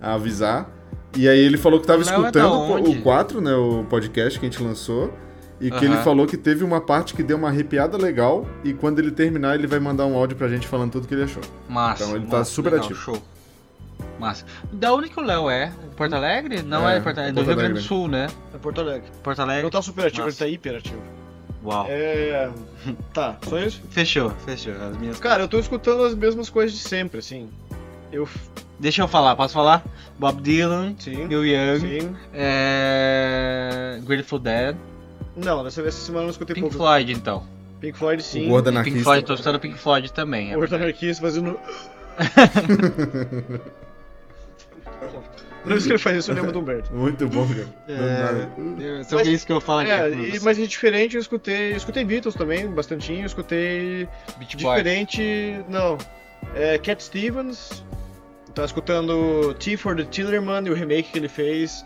a 0.10 0.14
avisar. 0.14 0.70
E 1.16 1.26
aí 1.28 1.38
ele 1.38 1.56
falou 1.56 1.80
que 1.80 1.86
tava 1.86 2.02
O 2.02 2.04
Léo 2.04 2.14
é 2.14 2.18
escutando 2.20 2.52
o- 2.52 2.72
onde? 2.72 2.90
o 2.98 3.02
4, 3.02 3.40
né, 3.40 3.54
o 3.54 3.84
podcast 3.88 4.38
que 4.38 4.44
a 4.46 4.50
gente 4.50 4.62
lançou. 4.62 5.12
E 5.60 5.70
que 5.70 5.76
Aham. 5.86 5.94
ele 5.94 6.02
falou 6.02 6.26
que 6.26 6.36
teve 6.36 6.64
uma 6.64 6.80
parte 6.80 7.14
que 7.14 7.22
deu 7.22 7.36
uma 7.36 7.46
arrepiada 7.48 7.96
legal. 7.96 8.44
E 8.64 8.72
quando 8.74 8.98
ele 8.98 9.12
terminar, 9.12 9.54
ele 9.54 9.66
vai 9.68 9.78
mandar 9.78 10.04
um 10.06 10.16
áudio 10.16 10.36
pra 10.36 10.48
gente 10.48 10.66
falando 10.66 10.90
tudo 10.90 11.06
que 11.06 11.14
ele 11.14 11.22
achou. 11.22 11.42
Massa. 11.68 12.02
Então 12.04 12.16
ele 12.16 12.26
tá 12.26 12.38
massa, 12.38 12.50
super 12.50 12.70
legal, 12.72 12.84
ativo. 12.86 12.98
Show. 13.00 13.22
Massa. 14.18 14.44
Da 14.72 14.92
onde 14.92 15.08
que 15.08 15.18
o 15.18 15.22
Léo 15.22 15.48
é? 15.50 15.72
Porto 15.96 16.14
Alegre? 16.14 16.62
Não 16.62 16.88
é, 16.88 16.96
É, 16.96 17.00
Porto 17.00 17.18
Alegre, 17.18 17.30
é 17.30 17.32
do 17.32 17.44
Porto 17.44 17.48
Rio 17.48 17.56
Grande 17.56 17.74
do. 17.74 17.80
Sul, 17.86 18.08
né? 18.08 18.26
É 18.54 18.58
Porto 18.58 18.80
Alegre. 18.80 19.08
Porto 19.22 19.40
Alegre. 19.40 19.62
não 19.64 19.70
tá 19.70 19.82
super 19.82 20.06
ativo, 20.06 20.24
Nossa. 20.26 20.44
ele 20.44 20.50
tá 20.50 20.54
hiper 20.54 20.76
ativo. 20.78 21.02
Uau. 21.64 21.86
É. 21.88 22.50
Tá, 23.14 23.36
só 23.48 23.58
isso? 23.58 23.80
Fechou, 23.90 24.30
fechou. 24.44 24.72
As 24.74 24.96
minhas... 24.96 25.18
Cara, 25.20 25.44
eu 25.44 25.48
tô 25.48 25.58
escutando 25.58 26.02
as 26.04 26.14
mesmas 26.14 26.50
coisas 26.50 26.76
de 26.76 26.82
sempre, 26.82 27.18
assim. 27.20 27.48
Eu. 28.10 28.28
Deixa 28.80 29.00
eu 29.02 29.06
falar, 29.08 29.36
posso 29.36 29.54
falar? 29.54 29.82
Bob 30.18 30.42
Dylan, 30.42 30.94
Sim. 30.98 31.26
Neil 31.26 31.46
Young, 31.46 31.80
Sim. 31.80 32.16
é... 32.34 34.00
Grateful 34.04 34.40
Dead, 34.40 34.76
Não, 35.36 35.62
dessa 35.62 35.80
vez 35.82 35.94
essa 35.94 36.04
semana 36.04 36.22
eu 36.22 36.26
não 36.26 36.30
escutei 36.32 36.54
Pink 36.54 36.62
pouco. 36.68 36.76
Floyd 36.76 37.12
então. 37.12 37.44
Pink 37.80 37.96
Floyd, 37.96 38.22
sim. 38.22 38.46
O 38.46 38.50
Gordo 38.50 38.72
Pink. 38.84 39.02
Floyd, 39.02 39.24
tô 39.24 39.34
escutando 39.34 39.60
Pink 39.60 39.78
Floyd 39.78 40.12
também. 40.12 40.52
é 40.52 40.56
O 40.56 40.58
Gordo 40.58 40.74
Anarquista 40.76 41.22
fazendo. 41.22 41.58
Toda 45.62 45.74
vez 45.74 45.84
que 45.86 45.92
ele 45.92 45.98
faz 45.98 46.16
isso, 46.18 46.30
eu 46.30 46.34
lembro 46.34 46.52
do 46.52 46.58
Humberto. 46.60 46.92
Muito 46.94 47.28
bom, 47.28 47.46
cara. 47.46 47.68
É, 47.88 49.02
sobre 49.04 49.24
Mas- 49.24 49.28
isso 49.28 49.46
que 49.46 49.52
eu 49.52 49.60
falo 49.60 49.80
aqui. 49.80 49.90
É, 49.90 50.08
e- 50.10 50.30
você. 50.32 50.40
mas 50.44 50.58
é 50.58 50.66
diferente, 50.66 51.14
eu 51.16 51.20
escutei. 51.20 51.72
Eu 51.72 51.76
escutei 51.76 52.04
Beatles 52.04 52.34
também, 52.34 52.66
bastantinho, 52.68 53.22
eu 53.22 53.26
escutei. 53.26 54.08
Beach 54.38 54.56
Boys. 54.56 54.76
Diferente. 54.78 55.64
Não. 55.68 55.96
É, 56.54 56.78
Cat 56.78 57.02
Stevens. 57.02 57.84
Tá 58.54 58.64
escutando 58.66 59.54
T 59.54 59.76
for 59.78 59.96
the 59.96 60.04
Tillerman 60.04 60.66
e 60.66 60.70
o 60.70 60.74
remake 60.74 61.10
que 61.12 61.18
ele 61.18 61.28
fez 61.28 61.82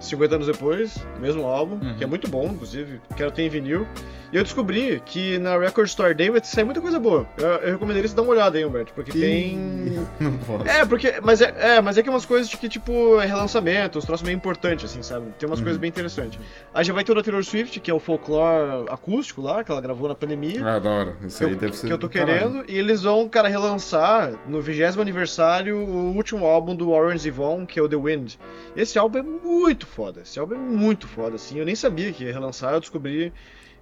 50 0.00 0.34
anos 0.34 0.46
depois, 0.46 0.96
mesmo 1.20 1.44
álbum, 1.46 1.74
Uhum. 1.84 1.94
que 1.96 2.02
é 2.04 2.06
muito 2.06 2.28
bom, 2.28 2.46
inclusive. 2.46 3.00
Quero 3.16 3.30
ter 3.30 3.42
em 3.42 3.48
vinil. 3.48 3.86
E 4.32 4.36
eu 4.36 4.44
descobri 4.44 5.02
que 5.04 5.38
na 5.38 5.58
Record 5.58 5.88
Store 5.88 6.14
Day 6.14 6.30
vai 6.30 6.40
sair 6.44 6.62
muita 6.62 6.80
coisa 6.80 7.00
boa. 7.00 7.26
Eu, 7.36 7.46
eu 7.48 7.72
recomendaria 7.72 8.08
você 8.08 8.14
dar 8.14 8.22
uma 8.22 8.30
olhada 8.30 8.56
aí, 8.56 8.64
Humberto, 8.64 8.92
porque 8.94 9.10
tem. 9.10 9.58
Não 10.20 10.38
posso. 10.38 10.68
É, 10.68 10.84
porque. 10.86 11.14
Mas 11.20 11.40
é, 11.40 11.52
é, 11.58 11.80
mas 11.80 11.98
é 11.98 12.02
que 12.02 12.08
é 12.08 12.12
umas 12.12 12.24
coisas 12.24 12.48
de 12.48 12.56
que, 12.56 12.68
tipo, 12.68 13.20
é 13.20 13.26
relançamento, 13.26 13.98
os 13.98 14.04
troços 14.04 14.24
meio 14.24 14.36
importantes, 14.36 14.84
assim, 14.84 15.02
sabe? 15.02 15.26
Tem 15.36 15.48
umas 15.48 15.58
Uhum. 15.58 15.64
coisas 15.64 15.80
bem 15.80 15.88
interessantes. 15.88 16.38
Aí 16.72 16.84
já 16.84 16.92
vai 16.92 17.02
ter 17.02 17.10
o 17.10 17.14
da 17.16 17.22
Taylor 17.24 17.42
Swift, 17.44 17.80
que 17.80 17.90
é 17.90 17.94
o 17.94 17.98
folclore 17.98 18.86
acústico 18.88 19.42
lá, 19.42 19.64
que 19.64 19.72
ela 19.72 19.80
gravou 19.80 20.08
na 20.08 20.14
pandemia. 20.14 20.64
Ah, 20.64 20.78
da 20.78 20.90
hora. 20.90 21.16
Isso 21.26 21.42
aí 21.42 21.50
que, 21.50 21.56
deve 21.56 21.72
eu, 21.72 21.76
ser. 21.76 21.86
que 21.88 21.92
eu 21.92 21.98
tô 21.98 22.06
do 22.06 22.12
caralho. 22.12 22.38
querendo, 22.38 22.64
e 22.70 22.78
eles 22.78 23.02
vão, 23.02 23.28
cara, 23.28 23.48
relançar 23.48 24.32
no 24.46 24.60
20 24.62 25.00
aniversário 25.00 25.76
o 25.76 26.14
último 26.14 26.46
álbum 26.46 26.74
do 26.76 26.90
Orange 26.92 27.28
Yvonne, 27.28 27.66
que 27.66 27.80
é 27.80 27.82
o 27.82 27.88
The 27.88 27.96
Wind. 27.96 28.34
Esse 28.76 28.96
álbum 28.96 29.18
é 29.18 29.22
muito 29.22 29.86
foda, 29.90 30.22
esse 30.22 30.38
álbum 30.38 30.54
é 30.54 30.58
muito 30.58 31.06
foda, 31.06 31.36
assim, 31.36 31.58
eu 31.58 31.64
nem 31.66 31.74
sabia 31.74 32.12
que 32.12 32.24
ia 32.24 32.32
relançar, 32.32 32.72
eu 32.72 32.80
descobri 32.80 33.32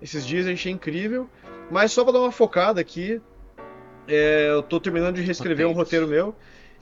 esses 0.01 0.27
dias, 0.27 0.47
eu 0.47 0.53
achei 0.53 0.73
incrível, 0.73 1.29
mas 1.71 1.93
só 1.93 2.03
pra 2.03 2.13
dar 2.13 2.21
uma 2.21 2.33
focada 2.33 2.81
aqui, 2.81 3.21
é, 4.09 4.49
eu 4.51 4.63
tô 4.63 4.81
terminando 4.81 5.17
de 5.17 5.23
reescrever 5.23 5.69
um 5.69 5.73
roteiro. 5.73 6.09
meu, 6.09 6.35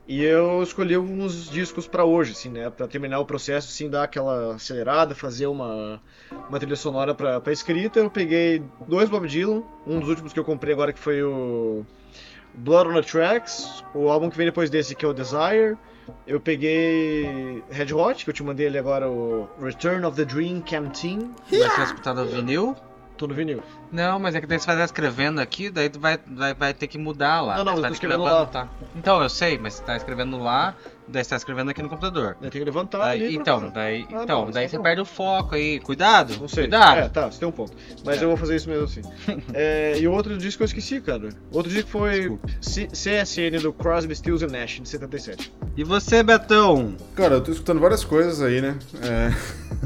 e 0.09 0.22
eu 0.22 0.62
escolhi 0.62 0.96
uns 0.96 1.50
discos 1.50 1.86
pra 1.86 2.04
hoje, 2.04 2.32
assim, 2.32 2.48
né, 2.48 2.70
pra 2.70 2.86
terminar 2.86 3.18
o 3.18 3.26
processo, 3.26 3.68
assim, 3.68 3.90
dar 3.90 4.04
aquela 4.04 4.54
acelerada, 4.54 5.14
fazer 5.14 5.46
uma, 5.46 6.00
uma 6.48 6.59
trilha 6.59 6.76
sonora 6.76 7.14
pra 7.14 7.52
escrita, 7.52 7.98
eu 7.98 8.11
peguei 8.11 8.62
dois 8.86 9.09
Bob 9.09 9.26
Dylan, 9.26 9.62
um 9.86 9.98
dos 9.98 10.09
últimos 10.09 10.32
que 10.32 10.38
eu 10.38 10.44
comprei 10.44 10.72
agora 10.72 10.92
que 10.92 10.98
foi 10.98 11.22
o 11.22 11.84
Blood 12.54 12.90
on 12.90 12.94
the 12.94 13.02
Tracks, 13.02 13.84
o 13.94 14.09
álbum 14.09 14.30
que 14.30 14.36
vem 14.36 14.46
depois 14.46 14.70
desse 14.70 14.94
que 14.94 15.04
é 15.04 15.09
o 15.09 15.12
Desire. 15.12 15.76
Eu 16.24 16.40
peguei 16.40 17.64
Red 17.68 17.92
Hot, 17.92 18.22
que 18.24 18.30
eu 18.30 18.34
te 18.34 18.42
mandei 18.42 18.68
agora, 18.78 19.11
o 19.11 19.48
Return 19.61 20.07
of 20.07 20.16
the 20.16 20.24
Dream 20.24 20.61
Canteen. 20.61 21.34
Vai 21.50 21.68
ser 21.70 21.82
escutado 21.82 22.22
o 22.22 22.26
vinil? 22.26 22.76
Tô 23.16 23.26
no 23.26 23.34
vinil. 23.34 23.62
Não, 23.90 24.18
mas 24.18 24.34
é 24.34 24.40
que 24.40 24.46
daí 24.46 24.58
você 24.58 24.66
vai 24.66 24.74
estar 24.76 24.84
escrevendo 24.84 25.40
aqui, 25.40 25.70
daí 25.70 25.88
tu 25.88 25.98
vai, 25.98 26.18
vai, 26.26 26.52
vai 26.52 26.74
ter 26.74 26.86
que 26.86 26.98
mudar 26.98 27.40
lá. 27.40 27.56
Não, 27.56 27.64
não, 27.64 27.72
Você 27.74 27.80
eu 27.80 27.86
tô 27.88 27.92
escrevendo 27.94 28.24
levantar. 28.24 28.64
lá. 28.64 28.70
Então, 28.94 29.22
eu 29.22 29.28
sei, 29.30 29.56
mas 29.58 29.74
você 29.74 29.82
tá 29.84 29.96
escrevendo 29.96 30.38
lá, 30.38 30.74
daí 31.08 31.24
você 31.24 31.30
tá 31.30 31.36
escrevendo 31.36 31.70
aqui 31.70 31.82
no 31.82 31.88
computador. 31.88 32.36
Eu 32.42 32.50
tenho 32.50 32.64
que 32.64 32.70
levantar 32.70 32.98
Daí- 32.98 33.34
então, 33.34 33.70
daí, 33.70 34.06
Ah, 34.12 34.22
então, 34.22 34.44
não, 34.44 34.50
daí 34.50 34.64
isso 34.66 34.72
você 34.72 34.76
não. 34.76 34.82
perde 34.82 35.00
o 35.00 35.04
foco 35.06 35.54
aí. 35.54 35.80
Cuidado! 35.80 36.36
Não 36.38 36.46
sei. 36.48 36.64
Cuidado! 36.64 36.98
É, 36.98 37.08
tá, 37.08 37.30
você 37.30 37.38
tem 37.38 37.48
um 37.48 37.52
ponto. 37.52 37.72
Mas 38.04 38.20
É. 38.20 38.24
eu 38.24 38.28
vou 38.28 38.36
fazer 38.36 38.56
isso 38.56 38.68
mesmo 38.68 38.84
assim. 38.84 39.00
É, 39.54 39.98
e 39.98 40.06
o 40.06 40.12
outro 40.12 40.36
disco 40.36 40.62
eu 40.62 40.66
esqueci, 40.66 41.00
cara. 41.00 41.30
Outro 41.50 41.70
disco 41.72 41.88
foi. 41.88 42.38
C- 42.60 42.88
CSN 42.88 43.58
do 43.62 43.72
Crosby, 43.72 44.14
Stills 44.14 44.44
and 44.44 44.48
Nash, 44.48 44.80
de 44.82 44.88
77. 44.88 45.50
E 45.74 45.84
você, 45.84 46.22
Betão? 46.22 46.94
Cara, 47.14 47.34
eu 47.36 47.40
tô 47.40 47.50
escutando 47.50 47.80
várias 47.80 48.04
coisas 48.04 48.42
aí, 48.42 48.60
né? 48.60 48.76
É... 49.02 49.30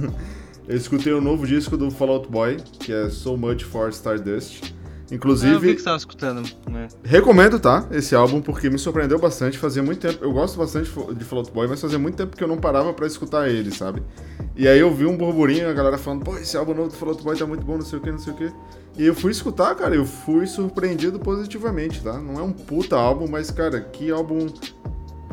eu 0.70 0.76
escutei 0.76 1.12
o 1.12 1.20
novo 1.20 1.44
disco 1.48 1.76
do 1.76 1.90
Fall 1.90 2.10
Out 2.10 2.28
Boy, 2.28 2.58
que 2.78 2.92
é 2.92 3.10
So 3.10 3.36
Much 3.36 3.64
for 3.64 3.88
Stardust. 3.88 4.62
eu 4.62 5.08
vi 5.08 5.16
Inclusive, 5.16 5.74
que 5.74 5.78
você 5.78 5.84
tava 5.84 5.96
escutando. 5.96 6.48
Né? 6.70 6.86
recomendo, 7.02 7.58
tá? 7.58 7.88
Esse 7.90 8.14
álbum, 8.14 8.40
porque 8.40 8.70
me 8.70 8.78
surpreendeu 8.78 9.18
bastante. 9.18 9.58
Fazia 9.58 9.82
muito 9.82 9.98
tempo. 9.98 10.24
Eu 10.24 10.32
gosto 10.32 10.56
bastante 10.56 10.88
de 10.88 11.24
Fall 11.24 11.40
Out 11.40 11.50
Boy, 11.50 11.66
mas 11.66 11.80
fazia 11.80 11.98
muito 11.98 12.14
tempo 12.14 12.36
que 12.36 12.44
eu 12.44 12.46
não 12.46 12.56
parava 12.56 12.92
pra 12.92 13.04
escutar 13.04 13.48
ele, 13.48 13.72
sabe? 13.72 14.00
E 14.54 14.68
aí 14.68 14.78
eu 14.78 14.94
vi 14.94 15.06
um 15.06 15.16
burburinho, 15.16 15.68
a 15.68 15.72
galera 15.72 15.98
falando, 15.98 16.24
pô, 16.24 16.36
esse 16.36 16.56
álbum 16.56 16.72
novo 16.72 16.90
do 16.90 16.94
Fall 16.94 17.08
Out 17.08 17.24
Boy 17.24 17.36
tá 17.36 17.46
muito 17.46 17.66
bom, 17.66 17.74
não 17.74 17.84
sei 17.84 17.98
o 17.98 18.02
que, 18.02 18.12
não 18.12 18.20
sei 18.20 18.32
o 18.32 18.36
que. 18.36 18.52
E 18.96 19.04
eu 19.04 19.14
fui 19.14 19.32
escutar, 19.32 19.74
cara, 19.74 19.96
eu 19.96 20.06
fui 20.06 20.46
surpreendido 20.46 21.18
positivamente, 21.18 22.00
tá? 22.00 22.16
Não 22.16 22.38
é 22.38 22.42
um 22.42 22.52
puta 22.52 22.94
álbum, 22.94 23.26
mas, 23.28 23.50
cara, 23.50 23.80
que 23.80 24.12
álbum 24.12 24.46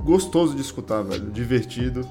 gostoso 0.04 0.56
de 0.56 0.62
escutar, 0.62 1.04
velho. 1.04 1.30
Divertido. 1.30 2.02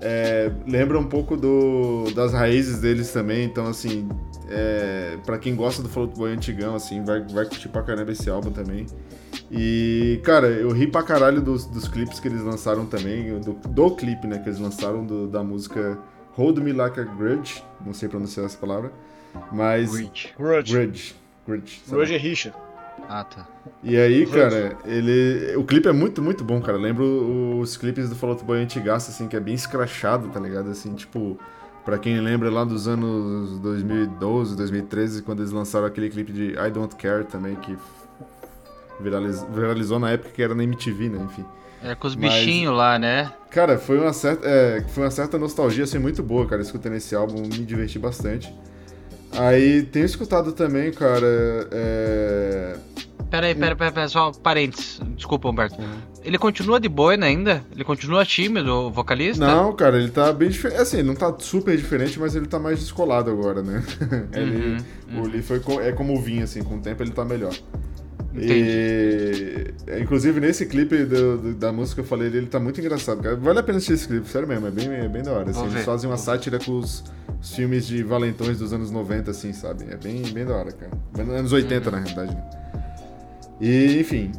É, 0.00 0.52
lembra 0.66 0.98
um 0.98 1.04
pouco 1.04 1.36
do, 1.36 2.04
das 2.14 2.32
raízes 2.32 2.78
deles 2.78 3.12
também, 3.12 3.44
então 3.44 3.66
assim, 3.66 4.08
é, 4.48 5.16
para 5.26 5.38
quem 5.38 5.56
gosta 5.56 5.82
do 5.82 5.88
Fall 5.88 6.04
Out 6.04 6.16
Boy 6.16 6.32
antigão, 6.32 6.74
assim, 6.76 7.02
vai, 7.04 7.20
vai 7.22 7.44
curtir 7.46 7.68
pra 7.68 7.82
caramba 7.82 8.12
esse 8.12 8.30
álbum 8.30 8.50
também. 8.50 8.86
E, 9.50 10.20
cara, 10.24 10.46
eu 10.46 10.70
ri 10.70 10.86
pra 10.86 11.02
caralho 11.02 11.40
dos, 11.40 11.66
dos 11.66 11.88
clipes 11.88 12.20
que 12.20 12.28
eles 12.28 12.42
lançaram 12.42 12.86
também, 12.86 13.40
do, 13.40 13.52
do 13.54 13.90
clipe, 13.96 14.26
né, 14.26 14.38
que 14.38 14.48
eles 14.48 14.60
lançaram 14.60 15.04
do- 15.04 15.26
da 15.26 15.42
música 15.42 15.98
Hold 16.34 16.58
Me 16.58 16.72
Like 16.72 17.00
a 17.00 17.04
Grudge, 17.04 17.62
não 17.84 17.92
sei 17.92 18.08
pronunciar 18.08 18.46
essa 18.46 18.56
palavra, 18.58 18.92
mas... 19.50 19.90
Grudge. 19.90 20.34
Grudge. 20.38 21.16
Grudge. 21.46 21.82
Grudge 21.88 22.14
é 22.14 22.18
rixa. 22.18 22.52
Ah, 23.08 23.24
tá. 23.24 23.46
E 23.82 23.96
aí, 23.96 24.26
cara, 24.26 24.76
ele. 24.84 25.56
O 25.56 25.64
clipe 25.64 25.88
é 25.88 25.92
muito, 25.92 26.20
muito 26.20 26.44
bom, 26.44 26.60
cara. 26.60 26.76
Lembro 26.76 27.58
os 27.58 27.76
clipes 27.76 28.08
do 28.08 28.14
Fall 28.14 28.30
Out 28.30 28.44
Boy 28.44 28.58
antigaço, 28.60 29.10
assim, 29.10 29.26
que 29.26 29.34
é 29.36 29.40
bem 29.40 29.54
escrachado, 29.54 30.28
tá 30.28 30.38
ligado? 30.38 30.68
Assim, 30.70 30.94
tipo, 30.94 31.38
pra 31.86 31.96
quem 31.98 32.20
lembra 32.20 32.50
lá 32.50 32.64
dos 32.64 32.86
anos 32.86 33.58
2012, 33.60 34.54
2013, 34.56 35.22
quando 35.22 35.40
eles 35.40 35.52
lançaram 35.52 35.86
aquele 35.86 36.10
clipe 36.10 36.32
de 36.32 36.50
I 36.58 36.70
Don't 36.70 36.94
Care 36.96 37.24
também, 37.24 37.54
que 37.56 37.76
viraliz- 39.00 39.44
viralizou 39.54 39.98
na 39.98 40.10
época 40.10 40.30
que 40.30 40.42
era 40.42 40.54
na 40.54 40.62
MTV, 40.64 41.08
né? 41.08 41.18
Enfim. 41.24 41.44
É 41.82 41.94
com 41.94 42.08
os 42.08 42.16
Mas- 42.16 42.34
bichinhos 42.34 42.76
lá, 42.76 42.98
né? 42.98 43.32
Cara, 43.50 43.78
foi 43.78 43.98
uma 43.98 44.12
certa, 44.12 44.46
é, 44.46 44.82
foi 44.88 45.04
uma 45.04 45.10
certa 45.10 45.38
nostalgia, 45.38 45.84
assim, 45.84 45.98
muito 45.98 46.22
boa, 46.22 46.44
cara, 46.46 46.60
escutando 46.60 46.94
esse 46.94 47.14
álbum, 47.14 47.40
me 47.40 47.48
diverti 47.64 47.98
bastante. 47.98 48.52
Aí, 49.32 49.82
tenho 49.82 50.06
escutado 50.06 50.52
também, 50.52 50.90
cara, 50.92 51.26
é... 51.70 52.76
Pera 53.30 53.46
aí, 53.46 53.54
pera, 53.54 53.76
pera, 53.76 53.92
pera, 53.92 54.08
só 54.08 54.32
parênteses. 54.32 55.00
Desculpa, 55.14 55.48
Humberto. 55.50 55.76
Ele 56.24 56.38
continua 56.38 56.80
de 56.80 56.88
boina 56.88 57.26
ainda? 57.26 57.62
Ele 57.72 57.84
continua 57.84 58.24
tímido, 58.24 58.72
o 58.72 58.90
vocalista? 58.90 59.46
Não, 59.46 59.74
cara, 59.76 59.98
ele 59.98 60.10
tá 60.10 60.32
bem 60.32 60.48
diferente. 60.48 60.80
Assim, 60.80 61.02
não 61.02 61.14
tá 61.14 61.34
super 61.38 61.76
diferente, 61.76 62.18
mas 62.18 62.34
ele 62.34 62.46
tá 62.46 62.58
mais 62.58 62.78
descolado 62.80 63.30
agora, 63.30 63.62
né? 63.62 63.82
ele, 64.32 64.78
Uhum, 65.12 65.22
o 65.22 65.26
Lee 65.26 65.42
foi 65.42 65.60
co- 65.60 65.80
é 65.80 65.92
como 65.92 66.14
o 66.16 66.20
Vin, 66.20 66.40
assim, 66.42 66.62
com 66.62 66.76
o 66.76 66.80
tempo 66.80 67.02
ele 67.02 67.10
tá 67.12 67.24
melhor. 67.24 67.54
Entendi. 68.34 68.52
E, 68.54 69.66
é, 69.86 70.00
inclusive, 70.00 70.38
nesse 70.40 70.66
clipe 70.66 71.04
do- 71.04 71.38
do- 71.38 71.54
da 71.54 71.72
música 71.72 71.96
que 72.02 72.06
eu 72.06 72.08
falei, 72.08 72.28
ele 72.28 72.46
tá 72.46 72.60
muito 72.60 72.80
engraçado, 72.80 73.22
cara. 73.22 73.36
Vale 73.36 73.58
a 73.58 73.62
pena 73.62 73.78
assistir 73.78 73.94
esse 73.94 74.06
clipe, 74.08 74.28
sério 74.28 74.46
mesmo, 74.46 74.66
é 74.66 74.70
bem, 74.70 74.88
é 74.92 75.08
bem 75.08 75.22
da 75.22 75.32
hora. 75.32 75.50
Assim, 75.50 75.64
eles 75.66 75.84
fazem 75.84 76.08
uma 76.10 76.16
vou 76.16 76.24
sátira 76.24 76.58
com 76.58 76.72
os, 76.78 77.02
os 77.40 77.54
filmes 77.54 77.86
de 77.86 78.02
valentões 78.02 78.58
dos 78.58 78.72
anos 78.72 78.90
90, 78.90 79.30
assim, 79.30 79.52
sabe? 79.52 79.84
É 79.90 79.96
bem, 79.96 80.22
bem 80.32 80.44
da 80.44 80.54
hora, 80.56 80.72
cara. 80.72 80.92
Anos 81.38 81.52
80, 81.52 81.86
Uhum. 81.88 81.96
na 81.96 82.02
realidade, 82.02 82.34
né? 82.34 82.50
E, 83.60 83.98
enfim. 84.00 84.30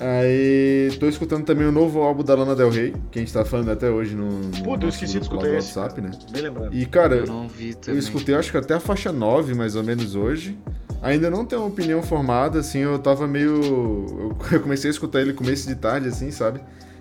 Aí, 0.00 0.90
tô 1.00 1.08
escutando 1.08 1.44
também 1.44 1.66
o 1.66 1.72
novo 1.72 2.00
álbum 2.02 2.22
da 2.22 2.32
Lana 2.34 2.54
Del 2.54 2.70
Rey, 2.70 2.94
que 3.10 3.18
a 3.18 3.22
gente 3.22 3.32
tá 3.32 3.44
falando 3.44 3.70
até 3.72 3.90
hoje 3.90 4.14
no, 4.14 4.28
no 4.42 4.62
Puta, 4.62 4.84
eu 4.84 4.90
esqueci 4.90 5.14
de 5.14 5.22
escutar 5.22 5.48
esse, 5.48 5.76
WhatsApp, 5.76 6.00
né? 6.00 6.10
Bem 6.30 6.42
lembrado. 6.42 6.72
E, 6.72 6.86
cara, 6.86 7.16
Eu 7.16 7.26
não 7.26 7.48
vi 7.48 7.74
eu 7.88 7.98
escutei 7.98 8.36
acho 8.36 8.52
que 8.52 8.56
até 8.58 8.74
a 8.74 8.80
faixa 8.80 9.10
9, 9.10 9.54
mais 9.54 9.74
ou 9.74 9.82
menos, 9.82 10.14
hoje. 10.14 10.56
Ainda 11.00 11.30
não 11.30 11.44
tenho 11.44 11.62
uma 11.62 11.68
opinião 11.68 12.02
formada, 12.02 12.58
assim, 12.58 12.80
eu 12.80 12.98
tava 12.98 13.26
meio... 13.26 14.36
Eu 14.50 14.60
comecei 14.60 14.90
a 14.90 14.92
escutar 14.92 15.20
ele 15.20 15.32
começo 15.32 15.68
de 15.68 15.74
tarde, 15.74 16.08
assim, 16.08 16.30
sabe? 16.30 16.60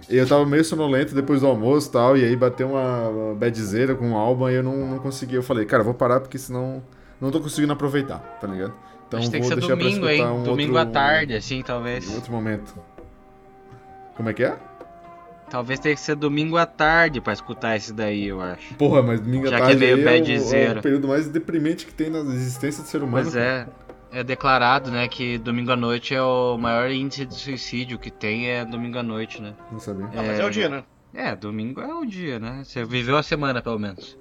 E 0.10 0.16
eu 0.16 0.26
tava 0.28 0.46
meio 0.46 0.64
sonolento 0.64 1.14
depois 1.14 1.42
do 1.42 1.48
almoço 1.48 1.90
e 1.90 1.92
tal, 1.92 2.18
e 2.18 2.24
aí 2.24 2.36
bateu 2.36 2.70
uma, 2.70 3.36
badzeira 3.36 3.94
com 3.94 4.14
o 4.14 4.16
álbum 4.16 4.50
e 4.50 4.56
eu 4.56 4.64
não, 4.64 4.76
não 4.88 5.00
consegui. 5.00 5.36
Eu 5.36 5.44
falei, 5.44 5.66
cara, 5.66 5.84
vou 5.84 5.94
parar 5.94 6.22
porque 6.22 6.38
senão 6.38 6.82
não 7.20 7.30
tô 7.30 7.42
conseguindo 7.42 7.74
aproveitar, 7.74 8.20
tá 8.40 8.48
ligado? 8.48 8.74
Então 9.08 9.20
Acho 9.20 9.28
que 9.28 9.32
tem 9.32 9.42
que 9.42 9.48
vou 9.48 9.56
ser 9.56 9.62
deixar 9.62 9.76
pra 9.76 9.86
domingo, 9.86 10.10
escutar 10.10 10.30
hein? 10.30 10.40
um 10.40 10.44
domingo 10.44 10.78
outro, 10.78 10.90
à 10.90 10.94
tarde, 10.94 11.36
assim, 11.36 11.62
talvez. 11.62 12.08
Um 12.08 12.16
outro 12.16 12.32
momento. 12.32 12.74
Como 14.16 14.30
é 14.30 14.34
que 14.34 14.44
é? 14.44 14.58
Talvez 15.50 15.80
tenha 15.80 15.96
que 15.96 16.02
ser 16.02 16.16
domingo 16.16 16.58
à 16.58 16.66
tarde 16.66 17.22
pra 17.22 17.32
escutar 17.34 17.76
esse 17.76 17.94
daí, 17.94 18.28
eu 18.28 18.42
acho. 18.42 18.76
Porra, 18.76 19.02
mas 19.02 19.20
domingo 19.20 19.48
à 19.48 19.50
Já 19.50 19.58
que 19.58 19.62
é 19.64 19.66
tarde 19.68 19.80
meio 19.80 20.10
aí 20.10 20.32
é, 20.34 20.40
o, 20.40 20.56
é 20.56 20.80
o 20.80 20.82
período 20.82 21.08
mais 21.08 21.28
deprimente 21.28 21.86
que 21.86 21.94
tem 21.94 22.10
na 22.10 22.20
existência 22.20 22.84
do 22.84 22.90
ser 22.90 23.02
humano. 23.02 23.26
Mas 23.26 23.36
é, 23.36 23.66
é 24.12 24.24
declarado, 24.24 24.90
né, 24.92 25.08
que 25.08 25.38
domingo 25.38 25.72
à 25.72 25.76
noite 25.76 26.14
é 26.16 26.22
o 26.22 26.58
maior 26.58 26.90
índice 26.90 27.26
de 27.26 27.36
suicídio 27.36 28.00
que 28.00 28.10
tem, 28.10 28.50
é 28.50 28.66
domingo 28.66 28.98
à 28.98 29.04
noite, 29.04 29.42
né? 29.42 29.54
Não 29.72 29.80
sabia. 29.80 30.06
Ah, 30.08 30.24
mas 30.24 30.40
é 30.40 30.46
o 30.46 30.50
dia, 30.50 30.70
né? 30.70 30.84
É, 31.14 31.36
domingo 31.36 31.82
é 31.82 31.94
o 31.94 32.06
dia, 32.06 32.40
né? 32.40 32.62
Você 32.64 32.84
viveu 32.86 33.18
a 33.18 33.24
semana, 33.24 33.62
pelo 33.62 33.80
menos. 33.80 34.18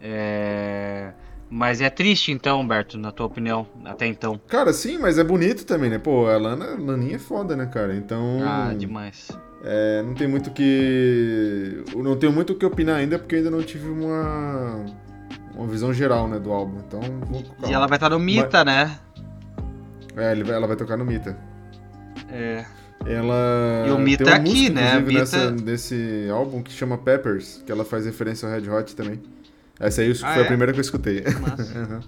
É... 0.00 1.12
Mas 1.48 1.80
é 1.80 1.90
triste, 1.90 2.30
então, 2.30 2.60
Humberto, 2.60 2.96
na 2.96 3.10
tua 3.10 3.26
opinião, 3.26 3.66
até 3.84 4.06
então. 4.06 4.40
Cara, 4.46 4.72
sim, 4.72 4.98
mas 4.98 5.18
é 5.18 5.24
bonito 5.24 5.66
também, 5.66 5.90
né? 5.90 5.98
Pô, 5.98 6.26
a 6.28 6.36
Lana, 6.36 6.76
Laninha 6.78 7.16
é 7.16 7.18
foda, 7.18 7.56
né, 7.56 7.66
cara? 7.66 7.94
Então. 7.96 8.38
Ah, 8.44 8.72
demais. 8.72 9.28
é, 9.64 10.00
não 10.02 10.14
tem 10.14 10.28
muito 10.28 10.52
que. 10.52 11.82
Não 11.96 12.16
tenho 12.16 12.32
muito 12.32 12.52
o 12.52 12.56
que 12.56 12.64
opinar 12.64 12.96
ainda, 12.96 13.18
porque 13.18 13.34
eu 13.34 13.38
ainda 13.38 13.50
não 13.50 13.62
tive 13.62 13.88
uma. 13.88 14.86
Uma 15.54 15.66
visão 15.66 15.92
geral, 15.92 16.28
né, 16.28 16.38
do 16.38 16.52
álbum. 16.52 16.78
Então, 16.86 17.00
vou 17.26 17.44
E 17.68 17.72
ela 17.72 17.86
vai 17.86 17.96
estar 17.96 18.08
no 18.10 18.18
Mita, 18.18 18.64
né? 18.64 18.98
É, 20.16 20.32
ela 20.32 20.66
vai 20.66 20.76
tocar 20.76 20.96
no 20.96 21.04
Mita. 21.04 21.36
É. 22.30 22.64
Ela. 23.06 23.84
E 23.88 23.90
o 23.90 23.98
Mita 23.98 24.24
tem 24.24 24.32
uma 24.34 24.40
aqui, 24.40 24.50
música, 24.50 24.72
né? 24.74 24.86
inclusive, 24.98 25.06
Mita- 25.06 25.20
Nessa, 25.20 25.50
nesse 25.50 26.28
álbum 26.30 26.62
que 26.62 26.70
chama 26.72 26.98
Peppers, 26.98 27.62
que 27.64 27.72
ela 27.72 27.84
faz 27.84 28.04
referência 28.04 28.46
ao 28.48 28.54
Red 28.54 28.68
Hot 28.70 28.94
também. 28.94 29.20
Essa 29.78 30.02
aí 30.02 30.10
Ah, 30.22 30.32
foi 30.34 30.42
é? 30.42 30.44
a 30.44 30.46
primeira 30.46 30.72
que 30.72 30.78
eu 30.78 30.82
escutei. 30.82 31.24
Aham. 31.74 32.00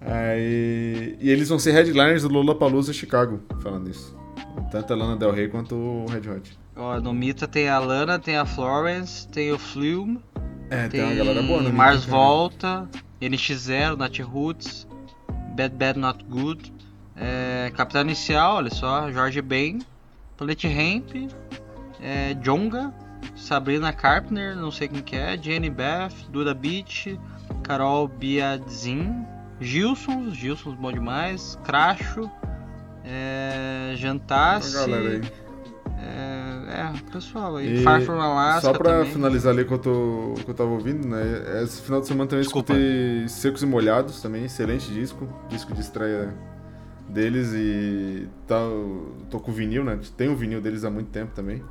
Aí, 0.00 1.16
e 1.20 1.30
eles 1.30 1.48
vão 1.48 1.58
ser 1.58 1.72
headliners 1.72 2.22
do 2.22 2.28
Lollapalooza 2.28 2.92
Chicago, 2.92 3.40
falando 3.60 3.90
isso. 3.90 4.16
Tanto 4.70 4.92
a 4.92 4.96
Lana 4.96 5.16
Del 5.16 5.32
Rey 5.32 5.48
quanto 5.48 5.74
o 5.74 6.06
Red 6.06 6.28
Hot. 6.30 6.58
Ó, 6.76 7.00
no 7.00 7.12
Mita 7.12 7.48
tem 7.48 7.68
a 7.68 7.78
Lana, 7.78 8.18
tem 8.18 8.36
a 8.36 8.46
Florence, 8.46 9.26
tem 9.28 9.52
o 9.52 9.58
Flume, 9.58 10.20
É, 10.70 10.82
tem, 10.82 11.00
tem, 11.00 11.04
uma 11.04 11.14
galera 11.14 11.42
boa 11.42 11.62
no 11.62 11.72
Mars 11.72 12.00
Mita, 12.00 12.10
Volta, 12.10 12.88
NX0, 13.22 13.96
Nat 13.96 14.18
Roots, 14.20 14.86
Bad 15.56 15.74
Bad 15.74 15.98
Not 15.98 16.24
Good, 16.24 16.72
é, 17.16 17.72
Capitão 17.74 18.02
Inicial, 18.02 18.56
olha 18.56 18.70
só, 18.70 19.10
Jorge 19.10 19.40
Ben, 19.40 19.80
Planet 20.36 20.64
Ramp, 20.64 21.32
é, 22.00 22.34
Jonga, 22.34 22.92
Sabrina 23.34 23.92
Carpenter, 23.92 24.54
não 24.56 24.70
sei 24.70 24.88
quem 24.88 25.02
que 25.02 25.16
é, 25.16 25.36
Jenny 25.36 25.70
Beth, 25.70 26.12
Duda 26.30 26.54
Beach, 26.54 27.18
Carol 27.62 28.06
Biadzin, 28.06 29.26
Gilson, 29.60 30.30
Gilson 30.32 30.74
bom 30.76 30.92
demais, 30.92 31.58
Cracho, 31.64 32.30
é, 33.04 33.94
aí. 33.96 35.22
é, 35.98 36.47
é, 36.68 36.92
pessoal 37.12 37.56
aí, 37.56 37.80
E 37.80 37.82
Far 37.82 38.00
From 38.02 38.20
Alaska 38.20 38.60
Só 38.60 38.72
pra 38.72 38.98
também. 38.98 39.12
finalizar 39.12 39.52
ali 39.52 39.62
o 39.62 39.66
que 39.66 39.72
eu, 39.74 39.78
tô, 39.78 40.34
que 40.44 40.50
eu 40.50 40.54
tava 40.54 40.70
ouvindo, 40.70 41.06
né? 41.08 41.62
Esse 41.62 41.82
final 41.82 42.00
de 42.00 42.06
semana 42.06 42.28
também 42.28 42.42
Desculpa. 42.44 42.72
escutei 42.72 43.28
Secos 43.28 43.62
e 43.62 43.66
Molhados 43.66 44.20
também, 44.22 44.44
excelente 44.44 44.92
disco. 44.92 45.28
Disco 45.48 45.72
de 45.74 45.80
estreia 45.80 46.34
deles 47.08 47.52
e 47.54 48.28
tá, 48.46 48.60
tô 49.30 49.40
com 49.40 49.50
o 49.50 49.54
vinil, 49.54 49.82
né? 49.84 49.98
Tenho 50.16 50.32
o 50.32 50.36
vinil 50.36 50.60
deles 50.60 50.84
há 50.84 50.90
muito 50.90 51.08
tempo 51.10 51.32
também. 51.34 51.62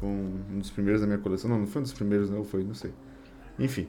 Com 0.00 0.06
um 0.52 0.58
dos 0.58 0.70
primeiros 0.70 1.00
da 1.00 1.06
minha 1.06 1.18
coleção. 1.18 1.48
Não, 1.50 1.60
não 1.60 1.66
foi 1.66 1.80
um 1.80 1.82
dos 1.84 1.92
primeiros, 1.92 2.28
não, 2.30 2.44
foi, 2.44 2.62
não 2.64 2.74
sei. 2.74 2.92
Enfim. 3.58 3.86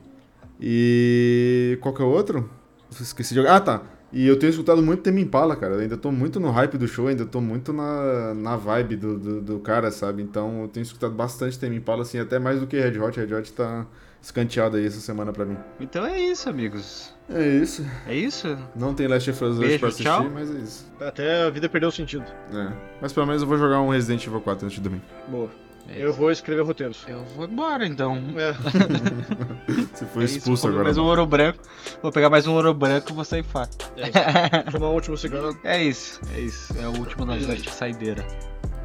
E 0.60 1.78
qual 1.82 1.94
que 1.94 2.02
é 2.02 2.06
o 2.06 2.10
outro? 2.10 2.50
Esqueci 2.92 3.34
de. 3.34 3.46
Ah, 3.46 3.60
tá. 3.60 3.82
E 4.12 4.26
eu 4.26 4.40
tenho 4.40 4.52
escutado 4.52 4.82
muito 4.82 5.04
Tame 5.04 5.22
Impala, 5.22 5.56
cara. 5.56 5.76
Eu 5.76 5.80
ainda 5.82 5.98
tô 5.98 6.12
muito 6.12 6.40
no 6.40 6.50
hype 6.50 6.78
do 6.78 6.88
show, 6.88 7.08
ainda 7.08 7.26
tô 7.26 7.42
muito 7.42 7.74
na, 7.74 8.34
na 8.34 8.56
vibe 8.56 8.96
do, 8.96 9.18
do, 9.20 9.42
do 9.42 9.60
cara, 9.60 9.92
sabe? 9.92 10.22
Então 10.22 10.62
eu 10.62 10.68
tenho 10.68 10.84
escutado 10.84 11.14
bastante 11.14 11.60
Tame 11.60 11.76
Impala, 11.76 12.04
assim, 12.04 12.20
até 12.20 12.40
mais 12.40 12.60
do 12.60 12.68
que 12.68 12.80
Red 12.80 13.00
Hot. 13.00 13.20
Red 13.20 13.34
Hot 13.34 13.52
tá 13.54 13.86
escanteado 14.22 14.78
aí 14.78 14.86
essa 14.86 15.00
semana 15.00 15.32
pra 15.34 15.46
mim. 15.46 15.58
Então 15.80 16.06
é 16.06 16.20
isso, 16.20 16.50
amigos. 16.50 17.14
É 17.30 17.46
isso. 17.46 17.86
É 18.08 18.16
isso? 18.16 18.58
Não 18.76 18.94
tem 18.94 19.08
Last 19.08 19.30
of 19.30 19.44
Us 19.44 19.56
2 19.58 19.60
Beijo, 19.60 19.80
pra 19.80 19.90
assistir, 19.90 20.04
tchau. 20.06 20.30
mas 20.34 20.56
é 20.56 20.60
isso. 20.60 20.86
Até 21.00 21.44
a 21.44 21.50
vida 21.50 21.68
perdeu 21.68 21.90
o 21.90 21.92
sentido. 21.92 22.26
É. 22.54 22.72
Mas 23.02 23.12
pelo 23.12 23.26
menos 23.26 23.42
eu 23.42 23.48
vou 23.48 23.58
jogar 23.58 23.82
um 23.82 23.90
Resident 23.90 24.26
Evil 24.26 24.40
4 24.42 24.66
antes 24.66 24.76
de 24.78 24.82
dormir. 24.82 25.02
Boa. 25.28 25.50
É 25.90 26.04
Eu 26.04 26.10
isso. 26.10 26.20
vou 26.20 26.32
escrever 26.32 26.64
roteiros. 26.64 27.04
Eu 27.08 27.24
vou 27.36 27.46
embora 27.46 27.86
então. 27.86 28.22
É. 28.38 28.54
Você 29.94 30.06
foi 30.06 30.22
É 30.24 30.26
isso, 30.26 30.38
expulso 30.40 30.64
pegar 30.64 30.72
agora. 30.74 30.84
mais 30.86 30.98
um 30.98 31.04
ouro 31.06 31.26
branco. 31.26 31.60
Vou 32.02 32.12
pegar 32.12 32.30
mais 32.30 32.46
um 32.48 32.54
ouro 32.54 32.74
branco 32.74 33.10
e 33.12 33.14
vou 33.14 33.24
sair 33.26 33.44
fora. 33.44 33.70
É 33.96 34.04
isso. 34.10 34.72
Tomar 34.72 34.90
um 34.90 34.94
último 34.94 35.18
cigarro. 35.18 35.58
É 35.64 35.82
isso, 35.84 36.20
é 36.36 36.40
isso. 36.42 36.74
É 36.78 36.88
o 36.88 36.92
último 36.98 37.26
da 37.26 37.36
noite 37.36 37.70
saideira. 37.72 38.26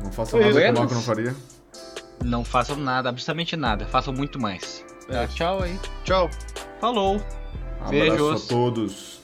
Não 0.03 0.13
faça 0.13 0.31
Foi 0.33 0.41
nada 0.41 0.53
que 0.55 0.61
isso. 0.61 0.73
o 0.73 0.79
Marco 0.79 0.95
não 0.95 1.03
faria. 1.03 1.37
Não 2.25 2.45
façam 2.45 2.77
nada, 2.77 3.09
absolutamente 3.09 3.57
nada. 3.57 3.85
Façam 3.87 4.13
muito 4.13 4.41
mais. 4.41 4.85
É. 5.09 5.27
Tchau 5.27 5.63
aí. 5.63 5.79
Tchau. 6.05 6.31
Falou. 6.81 7.17
Abraço 7.81 7.91
Beijos. 7.91 8.45
a 8.45 8.49
todos. 8.49 9.21